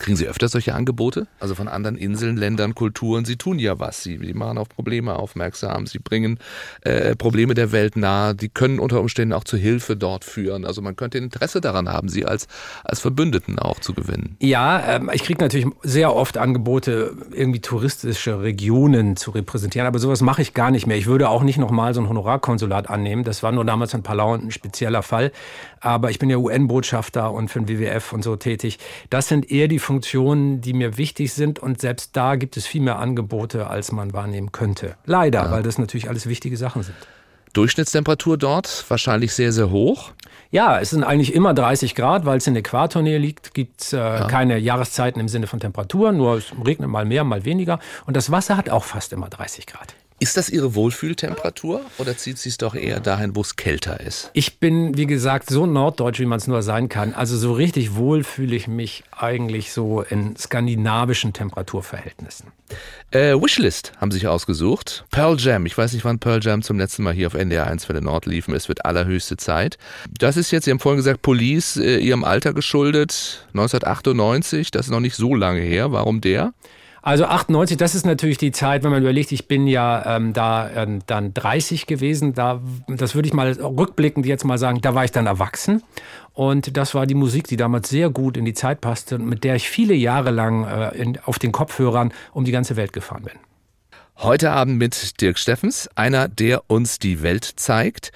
Kriegen 0.01 0.17
Sie 0.17 0.27
öfter 0.27 0.49
solche 0.49 0.75
Angebote? 0.75 1.27
Also 1.41 1.55
von 1.55 1.69
anderen 1.69 1.97
Inseln, 1.97 2.39
Ländern, 2.39 2.75
Kulturen? 2.75 3.27
Sie 3.27 3.37
tun 3.37 3.59
ja 3.59 3.79
was. 3.79 4.03
Sie, 4.03 4.19
Sie 4.19 4.33
machen 4.33 4.57
auf 4.57 4.71
Probleme 4.71 5.15
aufmerksam. 5.15 5.87
Sie 5.87 5.99
bringen 5.99 6.39
äh, 6.81 7.15
Probleme 7.15 7.53
der 7.53 7.71
Welt 7.71 7.97
nahe. 7.97 8.35
Die 8.35 8.49
können 8.49 8.79
unter 8.79 8.99
Umständen 9.01 9.35
auch 9.35 9.45
zur 9.45 9.59
Hilfe 9.59 9.97
dort 9.97 10.25
führen. 10.25 10.65
Also 10.65 10.81
man 10.81 10.97
könnte 10.97 11.19
Interesse 11.19 11.61
daran 11.61 11.91
haben, 11.91 12.09
Sie 12.09 12.25
als, 12.25 12.49
als 12.83 13.01
Verbündeten 13.01 13.59
auch 13.59 13.79
zu 13.79 13.93
gewinnen. 13.93 14.37
Ja, 14.41 14.97
ähm, 14.97 15.11
ich 15.13 15.23
kriege 15.23 15.43
natürlich 15.43 15.67
sehr 15.83 16.17
oft 16.17 16.39
Angebote, 16.39 17.15
irgendwie 17.31 17.61
touristische 17.61 18.41
Regionen 18.41 19.17
zu 19.17 19.33
repräsentieren. 19.33 19.87
Aber 19.87 19.99
sowas 19.99 20.23
mache 20.23 20.41
ich 20.41 20.55
gar 20.55 20.71
nicht 20.71 20.87
mehr. 20.87 20.97
Ich 20.97 21.09
würde 21.09 21.29
auch 21.29 21.43
nicht 21.43 21.59
nochmal 21.59 21.93
so 21.93 22.01
ein 22.01 22.09
Honorarkonsulat 22.09 22.89
annehmen. 22.89 23.23
Das 23.23 23.43
war 23.43 23.53
nur 23.53 23.67
damals 23.67 23.93
in 23.93 24.03
Palau 24.03 24.35
ein 24.35 24.51
spezieller 24.51 25.03
Fall. 25.03 25.31
Aber 25.81 26.11
ich 26.11 26.19
bin 26.19 26.31
ja 26.31 26.39
UN-Botschafter 26.39 27.31
und 27.33 27.51
für 27.51 27.61
den 27.61 27.69
WWF 27.69 28.15
und 28.15 28.25
so 28.25 28.37
tätig. 28.37 28.79
Das 29.11 29.29
sind 29.29 29.51
eher 29.51 29.69
die 29.69 29.79
Funktionen, 29.91 30.61
die 30.61 30.73
mir 30.73 30.97
wichtig 30.99 31.33
sind. 31.33 31.59
Und 31.59 31.81
selbst 31.81 32.17
da 32.17 32.37
gibt 32.37 32.57
es 32.57 32.65
viel 32.65 32.81
mehr 32.81 33.01
Angebote, 33.01 33.67
als 33.67 33.91
man 33.91 34.13
wahrnehmen 34.13 34.53
könnte. 34.53 34.95
Leider, 35.05 35.47
ja. 35.47 35.51
weil 35.51 35.65
das 35.65 35.79
natürlich 35.79 36.09
alles 36.09 36.29
wichtige 36.29 36.57
Sachen 36.57 36.85
sind. 36.85 36.95
Durchschnittstemperatur 37.55 38.39
dort 38.39 38.85
wahrscheinlich 38.89 39.35
sehr, 39.35 39.51
sehr 39.51 39.73
hoch. 39.73 40.13
Ja, 40.53 40.79
es 40.79 40.91
sind 40.91 41.03
eigentlich 41.03 41.35
immer 41.35 41.55
30 41.55 41.97
Grad, 41.97 42.25
weil 42.25 42.39
es 42.39 42.47
in 42.47 42.55
der 42.55 42.61
Äquatornähe 42.61 43.19
liegt, 43.19 43.53
gibt 43.53 43.81
es 43.81 43.93
äh, 43.93 43.97
ja. 43.97 44.27
keine 44.29 44.59
Jahreszeiten 44.59 45.19
im 45.19 45.27
Sinne 45.27 45.49
von 45.49 45.59
Temperatur, 45.59 46.13
nur 46.13 46.37
es 46.37 46.53
regnet 46.65 46.89
mal 46.89 47.05
mehr, 47.05 47.25
mal 47.25 47.45
weniger. 47.45 47.81
Und 48.07 48.17
das 48.17 48.31
Wasser 48.31 48.57
hat 48.57 48.71
auch 48.71 48.85
fast 48.85 49.13
immer 49.13 49.29
30 49.29 49.67
Grad. 49.67 49.97
Ist 50.23 50.37
das 50.37 50.51
Ihre 50.51 50.75
Wohlfühltemperatur 50.75 51.81
oder 51.97 52.15
zieht 52.15 52.37
sie 52.37 52.51
es 52.51 52.59
doch 52.59 52.75
eher 52.75 53.01
dahin, 53.01 53.35
wo 53.35 53.41
es 53.41 53.57
kälter 53.57 54.01
ist? 54.01 54.31
Ich 54.35 54.59
bin, 54.59 54.95
wie 54.99 55.07
gesagt, 55.07 55.49
so 55.49 55.65
norddeutsch, 55.65 56.21
wie 56.21 56.27
man 56.27 56.37
es 56.37 56.47
nur 56.47 56.61
sein 56.61 56.91
kann. 56.91 57.15
Also 57.15 57.39
so 57.39 57.55
richtig 57.55 57.95
wohl 57.95 58.23
fühle 58.23 58.55
ich 58.55 58.69
mich 58.69 59.03
eigentlich 59.17 59.73
so 59.73 60.03
in 60.03 60.37
skandinavischen 60.37 61.33
Temperaturverhältnissen. 61.33 62.49
Äh, 63.13 63.33
Wishlist 63.33 63.93
haben 63.97 64.11
sich 64.11 64.29
ausgesucht. 64.29 65.07
Pearl 65.11 65.39
Jam. 65.39 65.65
Ich 65.65 65.79
weiß 65.79 65.95
nicht, 65.95 66.05
wann 66.05 66.19
Pearl 66.19 66.41
Jam 66.43 66.61
zum 66.61 66.79
letzten 66.79 67.03
Mal 67.03 67.15
hier 67.15 67.27
auf 67.27 67.33
NDR 67.33 67.67
1 67.67 67.87
für 67.87 67.95
den 67.95 68.05
Nord 68.05 68.27
liefen. 68.27 68.55
Es 68.55 68.69
wird 68.69 68.85
allerhöchste 68.85 69.39
Zeit. 69.39 69.79
Das 70.19 70.37
ist 70.37 70.51
jetzt, 70.51 70.67
Sie 70.67 70.71
haben 70.71 70.81
vorhin 70.81 70.99
gesagt, 70.99 71.23
Police, 71.23 71.79
äh, 71.79 71.97
Ihrem 71.97 72.25
Alter 72.25 72.53
geschuldet. 72.53 73.47
1998, 73.55 74.71
das 74.71 74.85
ist 74.85 74.93
noch 74.93 75.01
nicht 75.01 75.17
so 75.17 75.35
lange 75.35 75.63
her. 75.63 75.93
Warum 75.93 76.21
der? 76.21 76.53
Also 77.03 77.25
98, 77.25 77.79
das 77.79 77.95
ist 77.95 78.05
natürlich 78.05 78.37
die 78.37 78.53
Zeit, 78.53 78.83
wenn 78.83 78.91
man 78.91 79.01
überlegt, 79.01 79.33
ich 79.33 79.49
bin 79.49 79.67
ja 79.67 80.17
ähm, 80.17 80.35
da 80.35 80.69
äh, 80.69 80.99
dann 81.07 81.33
30 81.33 81.87
gewesen, 81.87 82.35
da, 82.35 82.61
das 82.89 83.15
würde 83.15 83.27
ich 83.27 83.33
mal 83.35 83.53
rückblickend 83.53 84.27
jetzt 84.27 84.45
mal 84.45 84.59
sagen, 84.59 84.81
da 84.83 84.95
war 84.95 85.05
ich 85.05 85.13
dann 85.13 85.27
erwachsen. 85.27 85.83
Und 86.35 86.77
das 86.77 86.95
war 86.95 87.07
die 87.07 87.15
Musik, 87.15 87.47
die 87.49 87.57
damals 87.57 87.89
sehr 87.89 88.11
gut 88.11 88.37
in 88.37 88.45
die 88.45 88.55
Zeit 88.55 88.81
passte 88.81 89.17
und 89.17 89.27
mit 89.27 89.45
der 89.45 89.57
ich 89.57 89.69
viele 89.69 89.95
Jahre 89.95 90.31
lang 90.31 90.65
äh, 90.65 90.97
in, 90.97 91.19
auf 91.25 91.39
den 91.39 91.53
Kopfhörern 91.53 92.13
um 92.33 92.45
die 92.45 92.53
ganze 92.53 92.77
Welt 92.77 92.93
gefahren 92.93 93.25
bin. 93.25 93.35
Heute 94.19 94.51
Abend 94.51 94.77
mit 94.77 95.21
Dirk 95.23 95.39
Steffens, 95.39 95.89
einer, 95.95 96.29
der 96.29 96.71
uns 96.71 96.99
die 96.99 97.23
Welt 97.23 97.45
zeigt. 97.57 98.13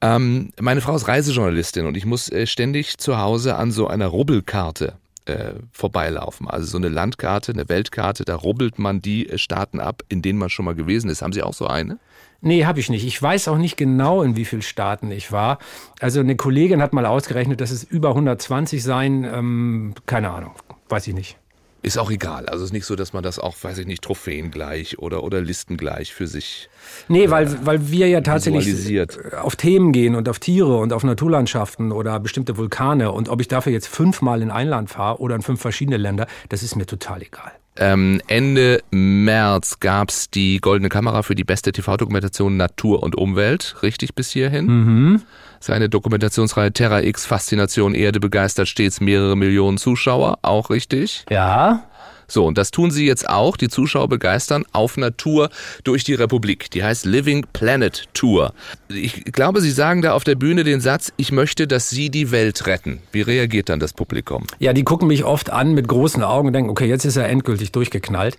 Ähm, 0.00 0.50
meine 0.60 0.80
Frau 0.80 0.96
ist 0.96 1.06
Reisejournalistin 1.06 1.86
und 1.86 1.96
ich 1.96 2.04
muss 2.04 2.28
äh, 2.30 2.46
ständig 2.48 2.98
zu 2.98 3.18
Hause 3.18 3.54
an 3.54 3.70
so 3.70 3.86
einer 3.86 4.08
Rubbelkarte 4.08 4.94
äh, 5.26 5.54
vorbeilaufen. 5.72 6.48
Also 6.48 6.66
so 6.66 6.76
eine 6.76 6.88
Landkarte, 6.88 7.52
eine 7.52 7.68
Weltkarte, 7.68 8.24
da 8.24 8.36
rubbelt 8.36 8.78
man 8.78 9.00
die 9.00 9.28
äh, 9.28 9.38
Staaten 9.38 9.80
ab, 9.80 10.02
in 10.08 10.22
denen 10.22 10.38
man 10.38 10.50
schon 10.50 10.64
mal 10.64 10.74
gewesen 10.74 11.10
ist. 11.10 11.22
Haben 11.22 11.32
Sie 11.32 11.42
auch 11.42 11.54
so 11.54 11.66
eine? 11.66 11.98
Nee, 12.40 12.66
habe 12.66 12.78
ich 12.78 12.90
nicht. 12.90 13.06
Ich 13.06 13.20
weiß 13.20 13.48
auch 13.48 13.56
nicht 13.56 13.76
genau, 13.76 14.22
in 14.22 14.36
wie 14.36 14.44
vielen 14.44 14.60
Staaten 14.62 15.10
ich 15.10 15.32
war. 15.32 15.58
Also 16.00 16.20
eine 16.20 16.36
Kollegin 16.36 16.82
hat 16.82 16.92
mal 16.92 17.06
ausgerechnet, 17.06 17.60
dass 17.60 17.70
es 17.70 17.84
über 17.84 18.10
120 18.10 18.82
seien. 18.82 19.24
Ähm, 19.24 19.94
keine 20.04 20.30
Ahnung, 20.30 20.52
weiß 20.88 21.06
ich 21.08 21.14
nicht. 21.14 21.38
Ist 21.84 21.98
auch 21.98 22.10
egal. 22.10 22.46
Also 22.46 22.64
es 22.64 22.70
ist 22.70 22.72
nicht 22.72 22.86
so, 22.86 22.96
dass 22.96 23.12
man 23.12 23.22
das 23.22 23.38
auch, 23.38 23.54
weiß 23.60 23.76
ich 23.76 23.86
nicht, 23.86 24.02
Trophäen 24.02 24.50
gleich 24.50 24.98
oder, 24.98 25.22
oder 25.22 25.42
Listen 25.42 25.76
gleich 25.76 26.14
für 26.14 26.26
sich. 26.26 26.70
Nee, 27.08 27.28
weil, 27.28 27.46
äh, 27.46 27.56
weil 27.62 27.90
wir 27.90 28.08
ja 28.08 28.22
tatsächlich 28.22 29.06
auf 29.36 29.54
Themen 29.56 29.92
gehen 29.92 30.14
und 30.14 30.26
auf 30.30 30.38
Tiere 30.38 30.78
und 30.78 30.94
auf 30.94 31.04
Naturlandschaften 31.04 31.92
oder 31.92 32.18
bestimmte 32.20 32.56
Vulkane. 32.56 33.12
Und 33.12 33.28
ob 33.28 33.42
ich 33.42 33.48
dafür 33.48 33.70
jetzt 33.70 33.88
fünfmal 33.88 34.40
in 34.40 34.50
ein 34.50 34.66
Land 34.68 34.88
fahre 34.88 35.20
oder 35.20 35.36
in 35.36 35.42
fünf 35.42 35.60
verschiedene 35.60 35.98
Länder, 35.98 36.26
das 36.48 36.62
ist 36.62 36.74
mir 36.74 36.86
total 36.86 37.20
egal. 37.20 37.52
Ähm, 37.76 38.20
Ende 38.28 38.82
März 38.90 39.80
gab's 39.80 40.30
die 40.30 40.58
Goldene 40.58 40.88
Kamera 40.88 41.22
für 41.22 41.34
die 41.34 41.44
beste 41.44 41.72
TV-Dokumentation 41.72 42.56
Natur 42.56 43.02
und 43.02 43.16
Umwelt. 43.16 43.76
Richtig 43.82 44.14
bis 44.14 44.30
hierhin? 44.30 44.66
Mhm. 44.66 45.22
Seine 45.60 45.88
Dokumentationsreihe 45.88 46.72
Terra 46.72 47.02
X 47.02 47.26
Faszination 47.26 47.94
Erde 47.94 48.20
begeistert 48.20 48.68
stets 48.68 49.00
mehrere 49.00 49.36
Millionen 49.36 49.78
Zuschauer. 49.78 50.38
Auch 50.42 50.70
richtig? 50.70 51.24
Ja. 51.30 51.84
So, 52.26 52.46
und 52.46 52.58
das 52.58 52.70
tun 52.70 52.90
sie 52.90 53.06
jetzt 53.06 53.28
auch, 53.28 53.56
die 53.56 53.68
Zuschauer 53.68 54.08
begeistern, 54.08 54.64
auf 54.72 54.96
einer 54.96 55.16
Tour 55.16 55.50
durch 55.84 56.04
die 56.04 56.14
Republik. 56.14 56.70
Die 56.70 56.82
heißt 56.82 57.06
Living 57.06 57.46
Planet 57.52 58.04
Tour. 58.14 58.54
Ich 58.88 59.24
glaube, 59.24 59.60
Sie 59.60 59.70
sagen 59.70 60.02
da 60.02 60.12
auf 60.12 60.24
der 60.24 60.34
Bühne 60.34 60.64
den 60.64 60.80
Satz, 60.80 61.12
ich 61.16 61.32
möchte, 61.32 61.66
dass 61.66 61.90
Sie 61.90 62.10
die 62.10 62.30
Welt 62.30 62.66
retten. 62.66 63.00
Wie 63.12 63.22
reagiert 63.22 63.68
dann 63.68 63.80
das 63.80 63.92
Publikum? 63.92 64.46
Ja, 64.58 64.72
die 64.72 64.84
gucken 64.84 65.08
mich 65.08 65.24
oft 65.24 65.50
an 65.50 65.74
mit 65.74 65.88
großen 65.88 66.22
Augen 66.22 66.48
und 66.48 66.52
denken, 66.52 66.70
okay, 66.70 66.86
jetzt 66.86 67.04
ist 67.04 67.16
er 67.16 67.28
endgültig 67.28 67.72
durchgeknallt. 67.72 68.36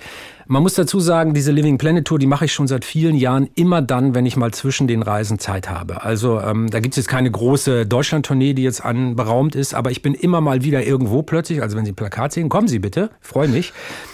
Man 0.48 0.62
muss 0.62 0.76
dazu 0.76 1.00
sagen, 1.00 1.34
diese 1.34 1.52
Living 1.52 1.80
Planet 1.80 2.06
Tour, 2.06 2.20
die 2.20 2.28
mache 2.28 2.46
ich 2.46 2.54
schon 2.54 2.68
seit 2.68 2.86
vielen 2.86 3.16
Jahren 3.16 3.50
immer 3.56 3.82
dann, 3.82 4.14
wenn 4.14 4.28
ich 4.28 4.38
mal 4.38 4.54
zwischen 4.54 4.88
den 4.88 5.02
Reisen 5.02 5.40
Zeit 5.40 5.70
habe. 5.70 6.04
Also 6.04 6.40
ähm, 6.40 6.70
da 6.70 6.82
gibt 6.82 6.94
es 6.94 6.98
jetzt 6.98 7.08
keine 7.08 7.32
große 7.32 7.88
Deutschland-Tournee, 7.88 8.54
die 8.54 8.62
jetzt 8.62 8.86
anberaumt 8.86 9.56
ist, 9.56 9.74
aber 9.74 9.90
ich 9.90 10.04
bin 10.04 10.14
immer 10.14 10.42
mal 10.42 10.64
wieder 10.64 10.86
irgendwo 10.86 11.24
plötzlich. 11.24 11.64
Also 11.64 11.76
wenn 11.76 11.86
Sie 11.86 11.94
ein 11.94 11.96
Plakat 11.96 12.32
sehen, 12.32 12.50
kommen 12.50 12.68
Sie 12.68 12.78
bitte, 12.78 13.10
freue 13.22 13.48
mich. 13.48 13.74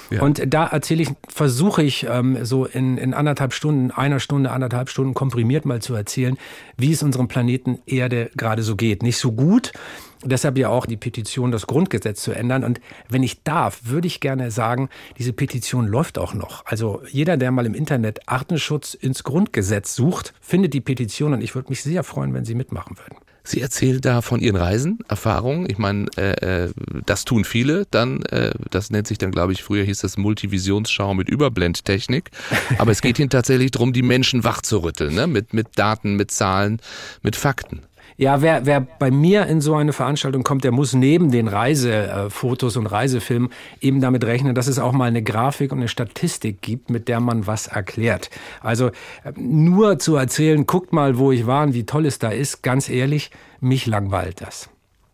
Ja. 0.09 0.21
Und 0.21 0.41
da 0.53 0.67
erzähle 0.67 1.03
ich, 1.03 1.09
versuche 1.27 1.83
ich 1.83 2.05
ähm, 2.09 2.45
so 2.45 2.65
in, 2.65 2.97
in 2.97 3.13
anderthalb 3.13 3.53
Stunden, 3.53 3.91
einer 3.91 4.19
Stunde, 4.19 4.51
anderthalb 4.51 4.89
Stunden 4.89 5.13
komprimiert 5.13 5.65
mal 5.65 5.81
zu 5.81 5.95
erzählen, 5.95 6.37
wie 6.77 6.93
es 6.93 7.03
unserem 7.03 7.27
Planeten 7.27 7.79
Erde 7.85 8.29
gerade 8.37 8.63
so 8.63 8.75
geht. 8.75 9.03
Nicht 9.03 9.17
so 9.17 9.33
gut, 9.33 9.73
Deshalb 10.23 10.57
ja 10.57 10.69
auch 10.69 10.85
die 10.85 10.97
Petition, 10.97 11.51
das 11.51 11.65
Grundgesetz 11.65 12.21
zu 12.21 12.31
ändern. 12.31 12.63
Und 12.63 12.79
wenn 13.09 13.23
ich 13.23 13.43
darf, 13.43 13.81
würde 13.85 14.07
ich 14.07 14.19
gerne 14.19 14.51
sagen, 14.51 14.89
diese 15.17 15.33
Petition 15.33 15.87
läuft 15.87 16.19
auch 16.19 16.33
noch. 16.33 16.65
Also 16.65 17.01
jeder, 17.09 17.37
der 17.37 17.51
mal 17.51 17.65
im 17.65 17.73
Internet 17.73 18.27
Artenschutz 18.27 18.93
ins 18.93 19.23
Grundgesetz 19.23 19.95
sucht, 19.95 20.33
findet 20.39 20.73
die 20.73 20.81
Petition 20.81 21.33
und 21.33 21.41
ich 21.41 21.55
würde 21.55 21.69
mich 21.69 21.81
sehr 21.81 22.03
freuen, 22.03 22.33
wenn 22.33 22.45
Sie 22.45 22.55
mitmachen 22.55 22.97
würden. 22.97 23.17
Sie 23.43 23.59
erzählen 23.59 23.99
da 23.99 24.21
von 24.21 24.39
Ihren 24.39 24.55
Reisen, 24.55 24.99
Erfahrungen. 25.07 25.67
Ich 25.69 25.79
meine, 25.79 26.05
äh, 26.15 26.65
äh, 26.65 26.73
das 27.05 27.25
tun 27.25 27.43
viele. 27.43 27.87
Dann, 27.89 28.21
äh, 28.25 28.51
das 28.69 28.91
nennt 28.91 29.07
sich 29.07 29.17
dann, 29.17 29.31
glaube 29.31 29.51
ich, 29.51 29.63
früher 29.63 29.83
hieß 29.83 30.01
das 30.01 30.17
Multivisionsschau 30.17 31.15
mit 31.15 31.27
Überblendtechnik. 31.27 32.29
Aber 32.77 32.91
es 32.91 33.01
geht 33.01 33.17
Ihnen 33.17 33.31
tatsächlich 33.31 33.71
darum, 33.71 33.93
die 33.93 34.03
Menschen 34.03 34.43
wachzurütteln, 34.43 35.15
ne? 35.15 35.25
mit, 35.25 35.53
mit 35.53 35.67
Daten, 35.75 36.15
mit 36.15 36.29
Zahlen, 36.29 36.79
mit 37.23 37.35
Fakten. 37.35 37.81
Ja, 38.21 38.43
wer, 38.43 38.67
wer 38.67 38.81
bei 38.81 39.09
mir 39.09 39.47
in 39.47 39.61
so 39.61 39.73
eine 39.73 39.93
Veranstaltung 39.93 40.43
kommt, 40.43 40.63
der 40.63 40.71
muss 40.71 40.93
neben 40.93 41.31
den 41.31 41.47
Reisefotos 41.47 42.77
und 42.77 42.85
Reisefilmen 42.85 43.49
eben 43.79 43.99
damit 43.99 44.23
rechnen, 44.23 44.53
dass 44.53 44.67
es 44.67 44.77
auch 44.77 44.91
mal 44.91 45.05
eine 45.05 45.23
Grafik 45.23 45.71
und 45.71 45.79
eine 45.79 45.87
Statistik 45.87 46.61
gibt, 46.61 46.91
mit 46.91 47.07
der 47.07 47.19
man 47.19 47.47
was 47.47 47.65
erklärt. 47.65 48.29
Also 48.59 48.89
äh, 49.23 49.31
nur 49.37 49.97
zu 49.97 50.17
erzählen, 50.17 50.67
guckt 50.67 50.93
mal, 50.93 51.17
wo 51.17 51.31
ich 51.31 51.47
war 51.47 51.63
und 51.63 51.73
wie 51.73 51.87
toll 51.87 52.05
es 52.05 52.19
da 52.19 52.29
ist, 52.29 52.61
ganz 52.61 52.89
ehrlich, 52.89 53.31
mich 53.59 53.87
langweilt 53.87 54.41
das. 54.41 54.69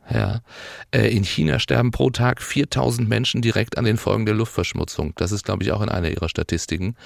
Ja. 0.09 0.41
Äh, 0.91 1.07
in 1.15 1.23
China 1.23 1.59
sterben 1.59 1.91
pro 1.91 2.09
Tag 2.09 2.41
4000 2.41 3.07
Menschen 3.07 3.41
direkt 3.41 3.77
an 3.77 3.85
den 3.85 3.95
Folgen 3.95 4.25
der 4.25 4.35
Luftverschmutzung. 4.35 5.13
Das 5.15 5.31
ist, 5.31 5.45
glaube 5.45 5.63
ich, 5.63 5.71
auch 5.71 5.81
in 5.81 5.87
einer 5.87 6.09
ihrer 6.09 6.27
Statistiken. 6.27 6.97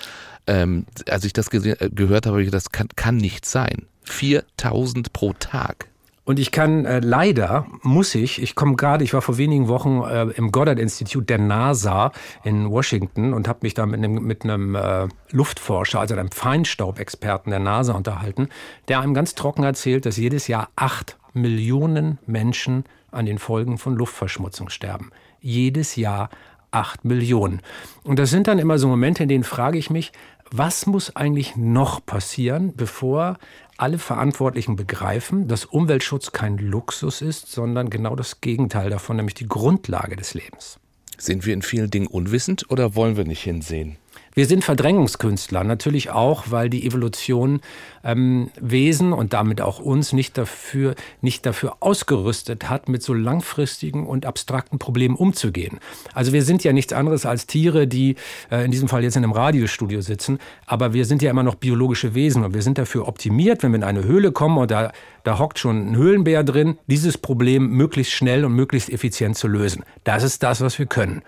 Ähm, 0.48 0.88
als 1.08 1.26
ich 1.26 1.34
das 1.34 1.54
äh, 1.54 1.92
gehört 1.92 2.26
habe, 2.26 2.44
das 2.50 2.72
kann, 2.72 2.88
kann 2.96 3.18
nicht 3.18 3.46
sein. 3.46 3.86
4000 4.06 5.14
pro 5.14 5.34
Tag. 5.34 5.91
Und 6.24 6.38
ich 6.38 6.52
kann 6.52 6.86
äh, 6.86 7.00
leider, 7.00 7.66
muss 7.82 8.14
ich, 8.14 8.42
ich 8.42 8.54
komme 8.54 8.76
gerade, 8.76 9.04
ich 9.04 9.14
war 9.14 9.22
vor 9.22 9.38
wenigen 9.38 9.68
Wochen 9.68 10.02
äh, 10.04 10.24
im 10.36 10.52
Goddard-Institut 10.52 11.30
der 11.30 11.40
NASA 11.40 12.12
in 12.44 12.70
Washington 12.70 13.34
und 13.34 13.48
habe 13.48 13.60
mich 13.64 13.74
da 13.74 13.86
mit 13.86 14.04
einem, 14.04 14.24
mit 14.24 14.44
einem 14.44 14.76
äh, 14.76 15.08
Luftforscher, 15.32 16.00
also 16.00 16.14
einem 16.14 16.32
Feinstaubexperten 16.32 17.50
der 17.50 17.60
NASA 17.60 17.94
unterhalten, 17.94 18.50
der 18.88 19.00
einem 19.00 19.16
ganz 19.16 19.34
trocken 19.34 19.64
erzählt, 19.64 20.06
dass 20.06 20.18
jedes 20.18 20.48
Jahr 20.48 20.70
acht 20.76 21.18
Millionen 21.34 22.20
Menschen 22.28 22.84
an 23.10 23.26
den 23.26 23.40
Folgen 23.40 23.78
von 23.78 23.96
Luftverschmutzung 23.96 24.70
sterben. 24.70 25.12
Jedes 25.40 25.96
Jahr 25.96 26.30
acht 26.72 27.04
Millionen. 27.04 27.62
Und 28.04 28.20
das 28.20 28.30
sind 28.30 28.48
dann 28.48 28.60
immer 28.60 28.78
so 28.78 28.88
Momente, 28.88 29.24
in 29.24 29.30
denen 29.30 29.44
frage 29.44 29.78
ich 29.78 29.90
mich, 29.90 30.12
was 30.52 30.86
muss 30.86 31.16
eigentlich 31.16 31.56
noch 31.56 32.06
passieren, 32.06 32.74
bevor 32.76 33.38
alle 33.78 33.98
Verantwortlichen 33.98 34.76
begreifen, 34.76 35.48
dass 35.48 35.66
Umweltschutz 35.66 36.32
kein 36.32 36.58
Luxus 36.58 37.22
ist, 37.22 37.52
sondern 37.52 37.90
genau 37.90 38.16
das 38.16 38.42
Gegenteil 38.42 38.90
davon, 38.90 39.18
nämlich 39.18 39.36
die 39.36 39.48
Grundlage 39.48 40.16
des 40.16 40.34
Lebens. 40.34 40.80
Sind 41.18 41.46
wir 41.46 41.54
in 41.54 41.62
vielen 41.62 41.90
Dingen 41.90 42.08
unwissend 42.08 42.70
oder 42.70 42.96
wollen 42.96 43.18
wir 43.18 43.26
nicht 43.26 43.44
hinsehen? 43.44 43.98
Wir 44.34 44.46
sind 44.46 44.64
Verdrängungskünstler, 44.64 45.64
natürlich 45.64 46.10
auch, 46.10 46.46
weil 46.50 46.70
die 46.70 46.86
Evolution 46.86 47.60
ähm, 48.04 48.50
Wesen 48.60 49.14
und 49.14 49.34
damit 49.34 49.62
auch 49.62 49.80
uns 49.80 50.14
nicht 50.14 50.38
dafür, 50.38 50.96
nicht 51.22 51.46
dafür 51.46 51.78
ausgerüstet 51.80 52.70
hat, 52.70 52.90
mit 52.90 53.04
so 53.04 53.14
langfristigen 53.14 54.06
und 54.06 54.26
abstrakten 54.26 54.80
Problemen 54.80 55.16
umzugehen. 55.16 55.80
Also 56.14 56.34
wir 56.34 56.44
sind 56.44 56.64
ja 56.64 56.74
nichts 56.74 56.94
anderes 56.94 57.26
als 57.26 57.48
Tiere, 57.48 57.88
die 57.88 58.16
äh, 58.50 58.66
in 58.66 58.72
diesem 58.72 58.88
Fall 58.88 59.04
jetzt 59.04 59.16
in 59.16 59.24
einem 59.24 59.34
Radiostudio 59.34 60.02
sitzen, 60.02 60.40
aber 60.66 60.94
wir 60.94 61.06
sind 61.06 61.22
ja 61.22 61.30
immer 61.30 61.44
noch 61.44 61.56
biologische 61.56 62.16
Wesen 62.16 62.44
und 62.44 62.54
wir 62.54 62.62
sind 62.62 62.78
dafür 62.78 63.08
optimiert, 63.08 63.64
wenn 63.64 63.72
wir 63.72 63.78
in 63.78 63.84
eine 63.84 64.04
Höhle 64.04 64.32
kommen 64.32 64.58
und 64.58 64.72
da, 64.72 64.92
da 65.24 65.40
hockt 65.40 65.60
schon 65.60 65.92
ein 65.92 65.96
Höhlenbär 65.96 66.44
drin, 66.44 66.78
dieses 66.88 67.18
Problem 67.18 67.70
möglichst 67.72 68.14
schnell 68.14 68.46
und 68.46 68.54
möglichst 68.54 68.90
effizient 68.90 69.38
zu 69.38 69.48
lösen. 69.48 69.84
Das 70.04 70.24
ist 70.24 70.44
das, 70.44 70.62
was 70.62 70.80
wir 70.80 70.86
können. 70.86 71.22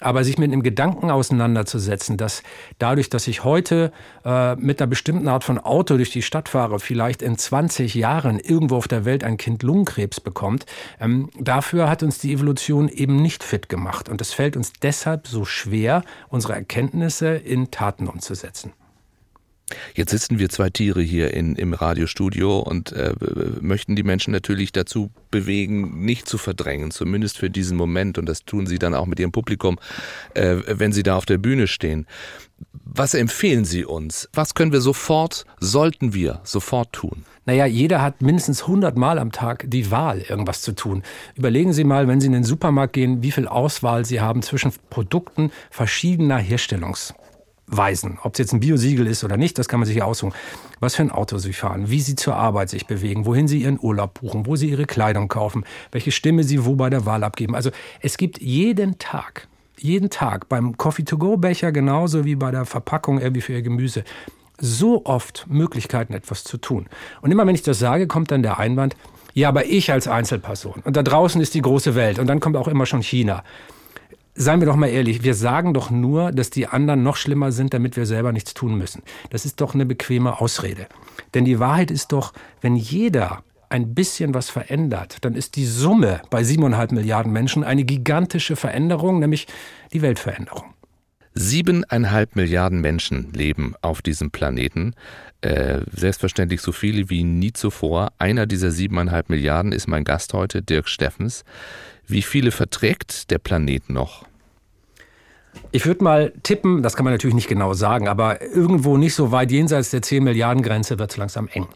Aber 0.00 0.22
sich 0.22 0.38
mit 0.38 0.52
dem 0.52 0.62
Gedanken 0.62 1.10
auseinanderzusetzen, 1.10 2.16
dass 2.16 2.42
dadurch, 2.78 3.10
dass 3.10 3.26
ich 3.26 3.42
heute 3.42 3.92
äh, 4.24 4.54
mit 4.54 4.80
einer 4.80 4.86
bestimmten 4.86 5.26
Art 5.26 5.42
von 5.42 5.58
Auto 5.58 5.96
durch 5.96 6.10
die 6.10 6.17
Stadt 6.22 6.48
fahre, 6.48 6.80
vielleicht 6.80 7.22
in 7.22 7.38
20 7.38 7.94
Jahren 7.94 8.38
irgendwo 8.38 8.76
auf 8.76 8.88
der 8.88 9.04
Welt 9.04 9.24
ein 9.24 9.36
Kind 9.36 9.62
Lungenkrebs 9.62 10.20
bekommt, 10.20 10.66
ähm, 11.00 11.30
dafür 11.38 11.88
hat 11.88 12.02
uns 12.02 12.18
die 12.18 12.32
Evolution 12.32 12.88
eben 12.88 13.16
nicht 13.16 13.44
fit 13.44 13.68
gemacht. 13.68 14.08
Und 14.08 14.20
es 14.20 14.32
fällt 14.32 14.56
uns 14.56 14.72
deshalb 14.72 15.26
so 15.26 15.44
schwer, 15.44 16.02
unsere 16.28 16.54
Erkenntnisse 16.54 17.28
in 17.34 17.70
Taten 17.70 18.08
umzusetzen. 18.08 18.72
Jetzt 19.94 20.10
sitzen 20.10 20.38
wir 20.38 20.48
zwei 20.48 20.70
Tiere 20.70 21.02
hier 21.02 21.34
in, 21.34 21.56
im 21.56 21.74
Radiostudio 21.74 22.58
und 22.58 22.92
äh, 22.92 23.12
möchten 23.60 23.96
die 23.96 24.02
Menschen 24.02 24.32
natürlich 24.32 24.72
dazu 24.72 25.10
bewegen, 25.30 26.04
nicht 26.04 26.28
zu 26.28 26.38
verdrängen, 26.38 26.90
zumindest 26.90 27.38
für 27.38 27.50
diesen 27.50 27.76
Moment. 27.76 28.18
Und 28.18 28.26
das 28.26 28.44
tun 28.44 28.66
sie 28.66 28.78
dann 28.78 28.94
auch 28.94 29.06
mit 29.06 29.20
ihrem 29.20 29.32
Publikum, 29.32 29.78
äh, 30.34 30.56
wenn 30.66 30.92
sie 30.92 31.02
da 31.02 31.16
auf 31.16 31.26
der 31.26 31.38
Bühne 31.38 31.66
stehen. 31.66 32.06
Was 32.72 33.14
empfehlen 33.14 33.64
Sie 33.64 33.84
uns? 33.84 34.28
Was 34.32 34.54
können 34.54 34.72
wir 34.72 34.80
sofort, 34.80 35.44
sollten 35.60 36.14
wir 36.14 36.40
sofort 36.42 36.92
tun? 36.92 37.24
Naja, 37.44 37.66
jeder 37.66 38.02
hat 38.02 38.20
mindestens 38.20 38.62
100 38.62 38.96
Mal 38.96 39.18
am 39.18 39.30
Tag 39.30 39.64
die 39.68 39.90
Wahl, 39.90 40.22
irgendwas 40.22 40.62
zu 40.62 40.72
tun. 40.72 41.02
Überlegen 41.36 41.72
Sie 41.72 41.84
mal, 41.84 42.08
wenn 42.08 42.20
Sie 42.20 42.26
in 42.26 42.32
den 42.32 42.44
Supermarkt 42.44 42.94
gehen, 42.94 43.22
wie 43.22 43.30
viel 43.30 43.46
Auswahl 43.46 44.04
Sie 44.04 44.20
haben 44.20 44.42
zwischen 44.42 44.72
Produkten 44.90 45.52
verschiedener 45.70 46.38
Herstellungs 46.38 47.14
weisen. 47.68 48.18
Ob 48.22 48.34
es 48.34 48.38
jetzt 48.38 48.52
ein 48.52 48.60
Biosiegel 48.60 49.06
ist 49.06 49.24
oder 49.24 49.36
nicht, 49.36 49.58
das 49.58 49.68
kann 49.68 49.80
man 49.80 49.86
sich 49.86 49.96
ja 49.96 50.04
aussuchen. 50.04 50.34
Was 50.80 50.96
für 50.96 51.02
ein 51.02 51.10
Auto 51.10 51.38
sie 51.38 51.52
fahren, 51.52 51.90
wie 51.90 52.00
sie 52.00 52.16
zur 52.16 52.36
Arbeit 52.36 52.70
sich 52.70 52.86
bewegen, 52.86 53.26
wohin 53.26 53.48
sie 53.48 53.62
ihren 53.62 53.78
Urlaub 53.80 54.20
buchen, 54.20 54.46
wo 54.46 54.56
sie 54.56 54.68
ihre 54.68 54.86
Kleidung 54.86 55.28
kaufen, 55.28 55.64
welche 55.92 56.12
Stimme 56.12 56.44
sie 56.44 56.64
wo 56.64 56.74
bei 56.74 56.90
der 56.90 57.06
Wahl 57.06 57.24
abgeben. 57.24 57.54
Also 57.54 57.70
es 58.00 58.16
gibt 58.16 58.40
jeden 58.40 58.98
Tag, 58.98 59.48
jeden 59.78 60.10
Tag 60.10 60.48
beim 60.48 60.76
Coffee-to-go-Becher 60.76 61.72
genauso 61.72 62.24
wie 62.24 62.34
bei 62.34 62.50
der 62.50 62.64
Verpackung 62.64 63.20
irgendwie 63.20 63.42
für 63.42 63.52
ihr 63.52 63.62
Gemüse 63.62 64.04
so 64.60 65.04
oft 65.04 65.46
Möglichkeiten, 65.48 66.12
etwas 66.12 66.44
zu 66.44 66.58
tun. 66.58 66.86
Und 67.22 67.30
immer 67.30 67.46
wenn 67.46 67.54
ich 67.54 67.62
das 67.62 67.78
sage, 67.78 68.06
kommt 68.06 68.30
dann 68.30 68.42
der 68.42 68.58
Einwand, 68.58 68.96
ja, 69.34 69.48
aber 69.50 69.66
ich 69.66 69.92
als 69.92 70.08
Einzelperson. 70.08 70.82
Und 70.84 70.96
da 70.96 71.02
draußen 71.04 71.40
ist 71.40 71.54
die 71.54 71.62
große 71.62 71.94
Welt. 71.94 72.18
Und 72.18 72.26
dann 72.26 72.40
kommt 72.40 72.56
auch 72.56 72.66
immer 72.66 72.86
schon 72.86 73.02
China. 73.02 73.44
Seien 74.40 74.60
wir 74.60 74.66
doch 74.66 74.76
mal 74.76 74.86
ehrlich, 74.86 75.24
wir 75.24 75.34
sagen 75.34 75.74
doch 75.74 75.90
nur, 75.90 76.30
dass 76.30 76.48
die 76.50 76.68
anderen 76.68 77.02
noch 77.02 77.16
schlimmer 77.16 77.50
sind, 77.50 77.74
damit 77.74 77.96
wir 77.96 78.06
selber 78.06 78.30
nichts 78.30 78.54
tun 78.54 78.78
müssen. 78.78 79.02
Das 79.30 79.44
ist 79.44 79.60
doch 79.60 79.74
eine 79.74 79.84
bequeme 79.84 80.40
Ausrede. 80.40 80.86
Denn 81.34 81.44
die 81.44 81.58
Wahrheit 81.58 81.90
ist 81.90 82.12
doch, 82.12 82.32
wenn 82.60 82.76
jeder 82.76 83.42
ein 83.68 83.96
bisschen 83.96 84.34
was 84.34 84.48
verändert, 84.48 85.16
dann 85.22 85.34
ist 85.34 85.56
die 85.56 85.66
Summe 85.66 86.22
bei 86.30 86.44
siebeneinhalb 86.44 86.92
Milliarden 86.92 87.32
Menschen 87.32 87.64
eine 87.64 87.82
gigantische 87.82 88.54
Veränderung, 88.54 89.18
nämlich 89.18 89.48
die 89.92 90.02
Weltveränderung. 90.02 90.72
Siebeneinhalb 91.34 92.36
Milliarden 92.36 92.80
Menschen 92.80 93.32
leben 93.32 93.74
auf 93.82 94.02
diesem 94.02 94.30
Planeten. 94.30 94.94
Äh, 95.40 95.80
selbstverständlich 95.90 96.60
so 96.60 96.70
viele 96.70 97.10
wie 97.10 97.24
nie 97.24 97.52
zuvor. 97.52 98.12
Einer 98.18 98.46
dieser 98.46 98.70
siebeneinhalb 98.70 99.30
Milliarden 99.30 99.72
ist 99.72 99.88
mein 99.88 100.04
Gast 100.04 100.32
heute, 100.32 100.62
Dirk 100.62 100.88
Steffens. 100.88 101.44
Wie 102.06 102.22
viele 102.22 102.52
verträgt 102.52 103.32
der 103.32 103.38
Planet 103.38 103.90
noch? 103.90 104.27
Ich 105.70 105.84
würde 105.84 106.02
mal 106.02 106.32
tippen, 106.42 106.82
das 106.82 106.96
kann 106.96 107.04
man 107.04 107.12
natürlich 107.12 107.34
nicht 107.34 107.48
genau 107.48 107.74
sagen, 107.74 108.08
aber 108.08 108.40
irgendwo 108.40 108.96
nicht 108.96 109.14
so 109.14 109.32
weit 109.32 109.50
jenseits 109.50 109.90
der 109.90 110.00
10 110.00 110.24
Milliarden 110.24 110.62
Grenze 110.62 110.98
wird 110.98 111.10
es 111.10 111.16
langsam 111.18 111.48
eng. 111.48 111.66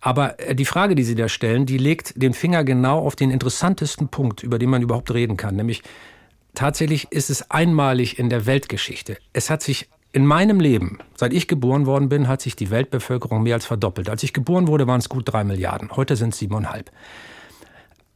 Aber 0.00 0.38
äh, 0.38 0.54
die 0.54 0.66
Frage, 0.66 0.94
die 0.94 1.04
Sie 1.04 1.14
da 1.14 1.28
stellen, 1.28 1.64
die 1.64 1.78
legt 1.78 2.20
den 2.20 2.34
Finger 2.34 2.64
genau 2.64 2.98
auf 2.98 3.16
den 3.16 3.30
interessantesten 3.30 4.08
Punkt, 4.08 4.42
über 4.42 4.58
den 4.58 4.68
man 4.68 4.82
überhaupt 4.82 5.12
reden 5.14 5.38
kann. 5.38 5.56
Nämlich 5.56 5.82
tatsächlich 6.52 7.10
ist 7.10 7.30
es 7.30 7.50
einmalig 7.50 8.18
in 8.18 8.28
der 8.28 8.44
Weltgeschichte. 8.44 9.16
Es 9.32 9.48
hat 9.48 9.62
sich 9.62 9.88
in 10.12 10.26
meinem 10.26 10.60
Leben, 10.60 10.98
seit 11.16 11.32
ich 11.32 11.48
geboren 11.48 11.86
worden 11.86 12.10
bin, 12.10 12.28
hat 12.28 12.42
sich 12.42 12.54
die 12.54 12.70
Weltbevölkerung 12.70 13.42
mehr 13.42 13.54
als 13.54 13.66
verdoppelt. 13.66 14.10
Als 14.10 14.22
ich 14.22 14.34
geboren 14.34 14.68
wurde, 14.68 14.86
waren 14.86 15.00
es 15.00 15.08
gut 15.08 15.24
drei 15.26 15.42
Milliarden. 15.42 15.90
Heute 15.96 16.16
sind 16.16 16.34
es 16.34 16.38
siebeneinhalb. 16.38 16.90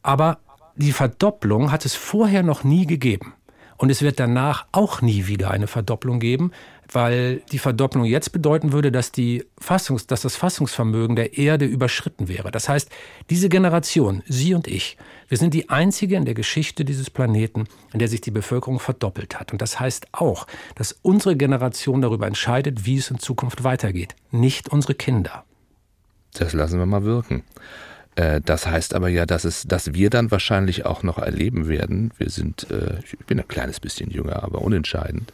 Aber 0.03 0.37
die 0.75 0.93
Verdopplung 0.93 1.71
hat 1.71 1.83
es 1.83 1.95
vorher 1.95 2.43
noch 2.43 2.63
nie 2.63 2.85
gegeben. 2.85 3.33
Und 3.79 3.89
es 3.89 4.01
wird 4.01 4.19
danach 4.19 4.65
auch 4.73 5.01
nie 5.01 5.25
wieder 5.27 5.51
eine 5.51 5.67
Verdopplung 5.67 6.19
geben, 6.19 6.51
weil 6.91 7.41
die 7.53 7.59
Verdopplung 7.59 8.03
jetzt 8.03 8.33
bedeuten 8.33 8.73
würde, 8.73 8.91
dass, 8.91 9.13
die 9.13 9.45
Fassungs-, 9.57 10.05
dass 10.05 10.21
das 10.21 10.35
Fassungsvermögen 10.35 11.15
der 11.15 11.37
Erde 11.37 11.65
überschritten 11.65 12.27
wäre. 12.27 12.51
Das 12.51 12.67
heißt, 12.67 12.89
diese 13.29 13.47
Generation, 13.47 14.21
Sie 14.27 14.53
und 14.53 14.67
ich, 14.67 14.97
wir 15.29 15.37
sind 15.37 15.53
die 15.53 15.69
einzige 15.69 16.17
in 16.17 16.25
der 16.25 16.33
Geschichte 16.33 16.83
dieses 16.83 17.09
Planeten, 17.09 17.67
in 17.93 17.99
der 17.99 18.09
sich 18.09 18.19
die 18.19 18.31
Bevölkerung 18.31 18.81
verdoppelt 18.81 19.39
hat. 19.39 19.53
Und 19.53 19.61
das 19.61 19.79
heißt 19.79 20.07
auch, 20.11 20.45
dass 20.75 20.99
unsere 21.01 21.37
Generation 21.37 22.01
darüber 22.01 22.27
entscheidet, 22.27 22.85
wie 22.85 22.97
es 22.97 23.09
in 23.09 23.19
Zukunft 23.19 23.63
weitergeht, 23.63 24.13
nicht 24.29 24.67
unsere 24.67 24.93
Kinder. 24.93 25.45
Das 26.33 26.51
lassen 26.51 26.79
wir 26.79 26.85
mal 26.85 27.05
wirken. 27.05 27.43
Äh, 28.19 28.41
das 28.43 28.67
heißt 28.67 28.93
aber 28.95 29.07
ja, 29.07 29.25
dass 29.25 29.45
es, 29.45 29.63
dass 29.63 29.93
wir 29.93 30.09
dann 30.09 30.29
wahrscheinlich 30.29 30.85
auch 30.85 31.03
noch 31.03 31.17
erleben 31.17 31.67
werden. 31.67 32.11
Wir 32.17 32.29
sind, 32.29 32.69
äh, 32.69 32.99
ich 33.03 33.17
bin 33.25 33.39
ein 33.39 33.47
kleines 33.47 33.79
bisschen 33.79 34.11
jünger, 34.11 34.43
aber 34.43 34.61
unentscheidend, 34.61 35.31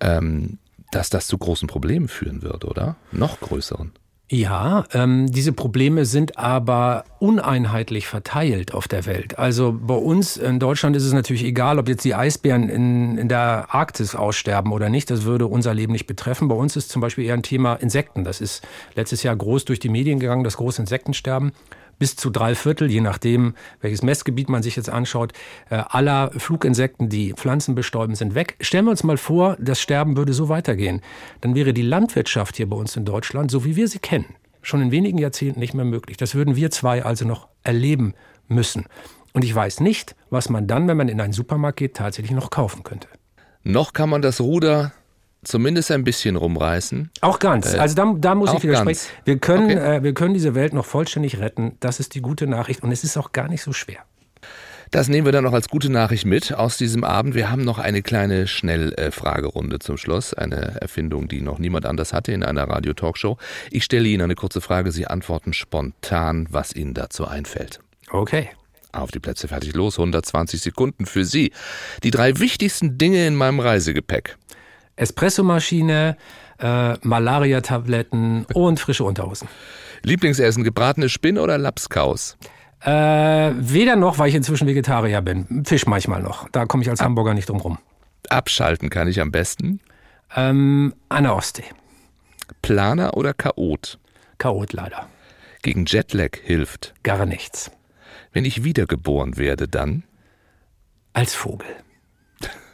ähm, 0.00 0.58
dass 0.90 1.10
das 1.10 1.26
zu 1.26 1.36
großen 1.36 1.68
Problemen 1.68 2.08
führen 2.08 2.42
wird, 2.42 2.64
oder? 2.64 2.96
Noch 3.12 3.40
größeren. 3.40 3.92
Ja, 4.30 4.84
ähm, 4.94 5.30
diese 5.30 5.52
Probleme 5.52 6.06
sind 6.06 6.38
aber 6.38 7.04
uneinheitlich 7.18 8.06
verteilt 8.06 8.72
auf 8.72 8.88
der 8.88 9.04
Welt. 9.04 9.38
Also 9.38 9.78
bei 9.78 9.94
uns 9.94 10.38
in 10.38 10.58
Deutschland 10.58 10.96
ist 10.96 11.04
es 11.04 11.12
natürlich 11.12 11.44
egal, 11.44 11.78
ob 11.78 11.88
jetzt 11.88 12.06
die 12.06 12.14
Eisbären 12.14 12.70
in, 12.70 13.18
in 13.18 13.28
der 13.28 13.66
Arktis 13.68 14.14
aussterben 14.14 14.72
oder 14.72 14.88
nicht. 14.88 15.10
Das 15.10 15.24
würde 15.24 15.46
unser 15.46 15.74
Leben 15.74 15.92
nicht 15.92 16.06
betreffen. 16.06 16.48
Bei 16.48 16.54
uns 16.54 16.74
ist 16.74 16.88
zum 16.88 17.02
Beispiel 17.02 17.26
eher 17.26 17.34
ein 17.34 17.42
Thema 17.42 17.74
Insekten. 17.74 18.24
Das 18.24 18.40
ist 18.40 18.66
letztes 18.94 19.22
Jahr 19.22 19.36
groß 19.36 19.66
durch 19.66 19.78
die 19.78 19.90
Medien 19.90 20.20
gegangen, 20.20 20.42
das 20.42 20.56
große 20.56 20.80
Insektensterben 20.80 21.52
bis 21.98 22.16
zu 22.16 22.30
drei 22.30 22.54
Viertel, 22.54 22.90
je 22.90 23.00
nachdem, 23.00 23.54
welches 23.80 24.02
Messgebiet 24.02 24.48
man 24.48 24.62
sich 24.62 24.76
jetzt 24.76 24.90
anschaut, 24.90 25.32
äh, 25.70 25.76
aller 25.76 26.30
Fluginsekten, 26.36 27.08
die 27.08 27.32
Pflanzen 27.32 27.74
bestäuben, 27.74 28.14
sind 28.14 28.34
weg. 28.34 28.56
Stellen 28.60 28.86
wir 28.86 28.90
uns 28.90 29.04
mal 29.04 29.16
vor, 29.16 29.56
das 29.60 29.80
Sterben 29.80 30.16
würde 30.16 30.32
so 30.32 30.48
weitergehen. 30.48 31.00
Dann 31.40 31.54
wäre 31.54 31.72
die 31.72 31.82
Landwirtschaft 31.82 32.56
hier 32.56 32.68
bei 32.68 32.76
uns 32.76 32.96
in 32.96 33.04
Deutschland, 33.04 33.50
so 33.50 33.64
wie 33.64 33.76
wir 33.76 33.88
sie 33.88 33.98
kennen, 33.98 34.34
schon 34.62 34.82
in 34.82 34.90
wenigen 34.90 35.18
Jahrzehnten 35.18 35.60
nicht 35.60 35.74
mehr 35.74 35.84
möglich. 35.84 36.16
Das 36.16 36.34
würden 36.34 36.56
wir 36.56 36.70
zwei 36.70 37.04
also 37.04 37.24
noch 37.24 37.48
erleben 37.62 38.14
müssen. 38.48 38.86
Und 39.32 39.44
ich 39.44 39.54
weiß 39.54 39.80
nicht, 39.80 40.14
was 40.30 40.48
man 40.48 40.66
dann, 40.66 40.86
wenn 40.86 40.96
man 40.96 41.08
in 41.08 41.20
einen 41.20 41.32
Supermarkt 41.32 41.78
geht, 41.78 41.94
tatsächlich 41.94 42.34
noch 42.34 42.50
kaufen 42.50 42.84
könnte. 42.84 43.08
Noch 43.64 43.92
kann 43.92 44.10
man 44.10 44.22
das 44.22 44.40
Ruder 44.40 44.92
zumindest 45.44 45.90
ein 45.90 46.04
bisschen 46.04 46.36
rumreißen. 46.36 47.10
Auch 47.20 47.38
ganz. 47.38 47.74
Also 47.74 47.94
da, 47.94 48.14
da 48.16 48.34
muss 48.34 48.52
ich 48.54 48.62
widersprechen. 48.62 49.06
Wir 49.24 49.38
können, 49.38 49.64
Okay. 49.78 49.96
äh, 49.96 50.02
wir 50.02 50.14
können 50.14 50.34
diese 50.34 50.54
Welt 50.54 50.72
noch 50.74 50.84
vollständig 50.86 51.38
retten. 51.38 51.76
Das 51.80 52.00
ist 52.00 52.14
die 52.14 52.20
gute 52.20 52.46
Nachricht. 52.46 52.82
Und 52.82 52.92
es 52.92 53.04
ist 53.04 53.16
auch 53.16 53.32
gar 53.32 53.48
nicht 53.48 53.62
so 53.62 53.72
schwer. 53.72 53.98
Das 54.90 55.08
nehmen 55.08 55.24
wir 55.24 55.32
dann 55.32 55.42
noch 55.44 55.54
als 55.54 55.68
gute 55.68 55.90
Nachricht 55.90 56.24
mit 56.24 56.52
aus 56.54 56.76
diesem 56.78 57.02
Abend. 57.02 57.34
Wir 57.34 57.50
haben 57.50 57.62
noch 57.64 57.78
eine 57.80 58.00
kleine 58.02 58.46
Schnellfragerunde 58.46 59.80
zum 59.80 59.96
Schluss. 59.96 60.34
Eine 60.34 60.80
Erfindung, 60.80 61.26
die 61.26 61.40
noch 61.40 61.58
niemand 61.58 61.84
anders 61.86 62.12
hatte 62.12 62.30
in 62.32 62.44
einer 62.44 62.68
Radio-Talkshow. 62.68 63.36
Ich 63.70 63.82
stelle 63.84 64.06
Ihnen 64.08 64.22
eine 64.22 64.36
kurze 64.36 64.60
Frage. 64.60 64.92
Sie 64.92 65.06
antworten 65.06 65.52
spontan, 65.52 66.46
was 66.50 66.74
Ihnen 66.76 66.94
dazu 66.94 67.26
einfällt. 67.26 67.80
Okay. 68.10 68.50
Auf 68.92 69.10
die 69.10 69.18
Plätze 69.18 69.48
fertig 69.48 69.74
los. 69.74 69.98
120 69.98 70.60
Sekunden 70.60 71.06
für 71.06 71.24
Sie. 71.24 71.50
Die 72.04 72.12
drei 72.12 72.38
wichtigsten 72.38 72.96
Dinge 72.96 73.26
in 73.26 73.34
meinem 73.34 73.58
Reisegepäck. 73.58 74.36
Espressomaschine, 74.96 76.16
äh, 76.58 76.94
Malaria-Tabletten 77.02 78.46
und 78.54 78.80
frische 78.80 79.04
Unterhosen. 79.04 79.48
Lieblingsessen, 80.02 80.64
gebratene 80.64 81.08
Spinne 81.08 81.42
oder 81.42 81.58
Lapskaus? 81.58 82.36
Äh, 82.80 82.90
weder 83.56 83.96
noch, 83.96 84.18
weil 84.18 84.28
ich 84.28 84.34
inzwischen 84.34 84.66
Vegetarier 84.68 85.22
bin. 85.22 85.64
Fisch 85.64 85.86
manchmal 85.86 86.22
noch. 86.22 86.48
Da 86.50 86.66
komme 86.66 86.82
ich 86.82 86.90
als 86.90 87.00
Hamburger 87.00 87.32
nicht 87.34 87.48
drum 87.48 87.60
rum. 87.60 87.78
Abschalten 88.28 88.90
kann 88.90 89.08
ich 89.08 89.20
am 89.20 89.32
besten. 89.32 89.80
Ähm, 90.36 90.94
an 91.08 91.24
der 91.24 91.34
Ostsee. 91.34 91.64
Planer 92.60 93.16
oder 93.16 93.32
Chaot? 93.32 93.98
Chaot 94.38 94.72
leider. 94.72 95.08
Gegen 95.62 95.86
Jetlag 95.86 96.36
hilft. 96.42 96.94
Gar 97.02 97.24
nichts. 97.24 97.70
Wenn 98.32 98.44
ich 98.44 98.64
wiedergeboren 98.64 99.38
werde, 99.38 99.66
dann? 99.66 100.04
Als 101.14 101.34
Vogel. 101.34 101.68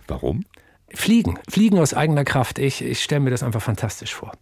Warum? 0.08 0.44
Fliegen. 0.94 1.38
Fliegen 1.48 1.78
aus 1.78 1.94
eigener 1.94 2.24
Kraft. 2.24 2.58
Ich, 2.58 2.82
ich 2.82 3.02
stelle 3.02 3.20
mir 3.20 3.30
das 3.30 3.42
einfach 3.42 3.62
fantastisch 3.62 4.14
vor. 4.14 4.32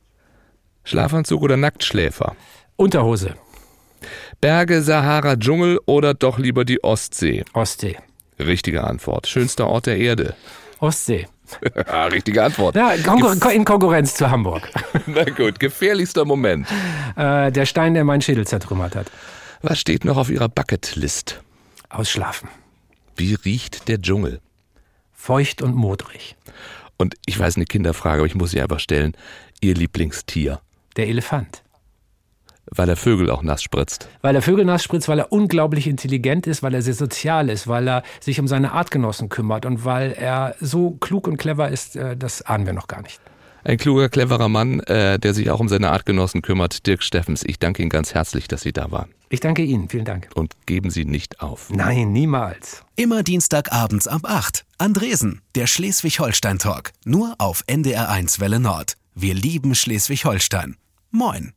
Schlafanzug 0.84 1.42
oder 1.42 1.56
Nacktschläfer? 1.56 2.34
Unterhose. 2.76 3.34
Berge, 4.40 4.82
Sahara, 4.82 5.36
Dschungel 5.36 5.80
oder 5.86 6.14
doch 6.14 6.38
lieber 6.38 6.64
die 6.64 6.82
Ostsee? 6.82 7.44
Ostsee. 7.52 7.96
Richtige 8.38 8.84
Antwort. 8.84 9.26
Schönster 9.26 9.66
Ort 9.66 9.86
der 9.86 9.98
Erde. 9.98 10.34
Ostsee. 10.80 11.26
Ah, 11.86 12.04
Richtige 12.04 12.44
Antwort. 12.44 12.76
Ja, 12.76 12.94
Konkur 12.98 13.34
in 13.50 13.64
Konkurrenz 13.64 14.14
zu 14.14 14.30
Hamburg. 14.30 14.68
Na 15.06 15.24
gut, 15.24 15.58
gefährlichster 15.58 16.26
Moment. 16.26 16.68
Äh, 17.16 17.50
der 17.50 17.64
Stein, 17.64 17.94
der 17.94 18.04
meinen 18.04 18.20
Schädel 18.20 18.46
zertrümmert 18.46 18.94
hat. 18.94 19.10
Was 19.62 19.80
steht 19.80 20.04
noch 20.04 20.18
auf 20.18 20.28
Ihrer 20.28 20.50
Bucketlist? 20.50 21.40
Ausschlafen. 21.88 22.50
Wie 23.16 23.32
riecht 23.32 23.88
der 23.88 24.00
Dschungel? 24.00 24.40
Feucht 25.18 25.62
und 25.62 25.74
modrig. 25.74 26.36
Und 26.96 27.16
ich 27.26 27.38
weiß 27.38 27.56
eine 27.56 27.66
Kinderfrage, 27.66 28.20
aber 28.20 28.26
ich 28.26 28.36
muss 28.36 28.52
sie 28.52 28.62
einfach 28.62 28.80
stellen. 28.80 29.14
Ihr 29.60 29.74
Lieblingstier? 29.74 30.60
Der 30.96 31.08
Elefant. 31.08 31.64
Weil 32.70 32.88
er 32.88 32.96
Vögel 32.96 33.28
auch 33.28 33.42
nass 33.42 33.62
spritzt. 33.62 34.08
Weil 34.22 34.36
er 34.36 34.42
Vögel 34.42 34.64
nass 34.64 34.84
spritzt, 34.84 35.08
weil 35.08 35.18
er 35.18 35.32
unglaublich 35.32 35.86
intelligent 35.86 36.46
ist, 36.46 36.62
weil 36.62 36.72
er 36.72 36.82
sehr 36.82 36.94
sozial 36.94 37.50
ist, 37.50 37.66
weil 37.66 37.88
er 37.88 38.04
sich 38.20 38.38
um 38.40 38.46
seine 38.46 38.72
Artgenossen 38.72 39.28
kümmert 39.28 39.66
und 39.66 39.84
weil 39.84 40.12
er 40.12 40.54
so 40.60 40.92
klug 40.92 41.26
und 41.26 41.36
clever 41.36 41.68
ist, 41.68 41.96
äh, 41.96 42.16
das 42.16 42.42
ahnen 42.42 42.64
wir 42.64 42.72
noch 42.72 42.86
gar 42.86 43.02
nicht. 43.02 43.20
Ein 43.64 43.76
kluger, 43.76 44.08
cleverer 44.08 44.48
Mann, 44.48 44.80
äh, 44.80 45.18
der 45.18 45.34
sich 45.34 45.50
auch 45.50 45.60
um 45.60 45.68
seine 45.68 45.90
Artgenossen 45.90 46.42
kümmert, 46.42 46.86
Dirk 46.86 47.02
Steffens. 47.02 47.42
Ich 47.44 47.58
danke 47.58 47.82
Ihnen 47.82 47.90
ganz 47.90 48.14
herzlich, 48.14 48.46
dass 48.46 48.62
Sie 48.62 48.72
da 48.72 48.90
waren. 48.92 49.10
Ich 49.30 49.40
danke 49.40 49.62
Ihnen. 49.62 49.88
Vielen 49.88 50.04
Dank. 50.04 50.28
Und 50.34 50.54
geben 50.66 50.90
Sie 50.90 51.04
nicht 51.04 51.40
auf. 51.40 51.70
Nein, 51.70 52.12
niemals. 52.12 52.82
Immer 52.96 53.22
Dienstagabends 53.22 54.08
ab 54.08 54.22
8. 54.24 54.64
Andresen, 54.78 55.42
der 55.54 55.66
Schleswig-Holstein-Talk. 55.66 56.92
Nur 57.04 57.34
auf 57.38 57.62
NDR1 57.66 58.40
Welle 58.40 58.60
Nord. 58.60 58.94
Wir 59.14 59.34
lieben 59.34 59.74
Schleswig-Holstein. 59.74 60.76
Moin. 61.10 61.52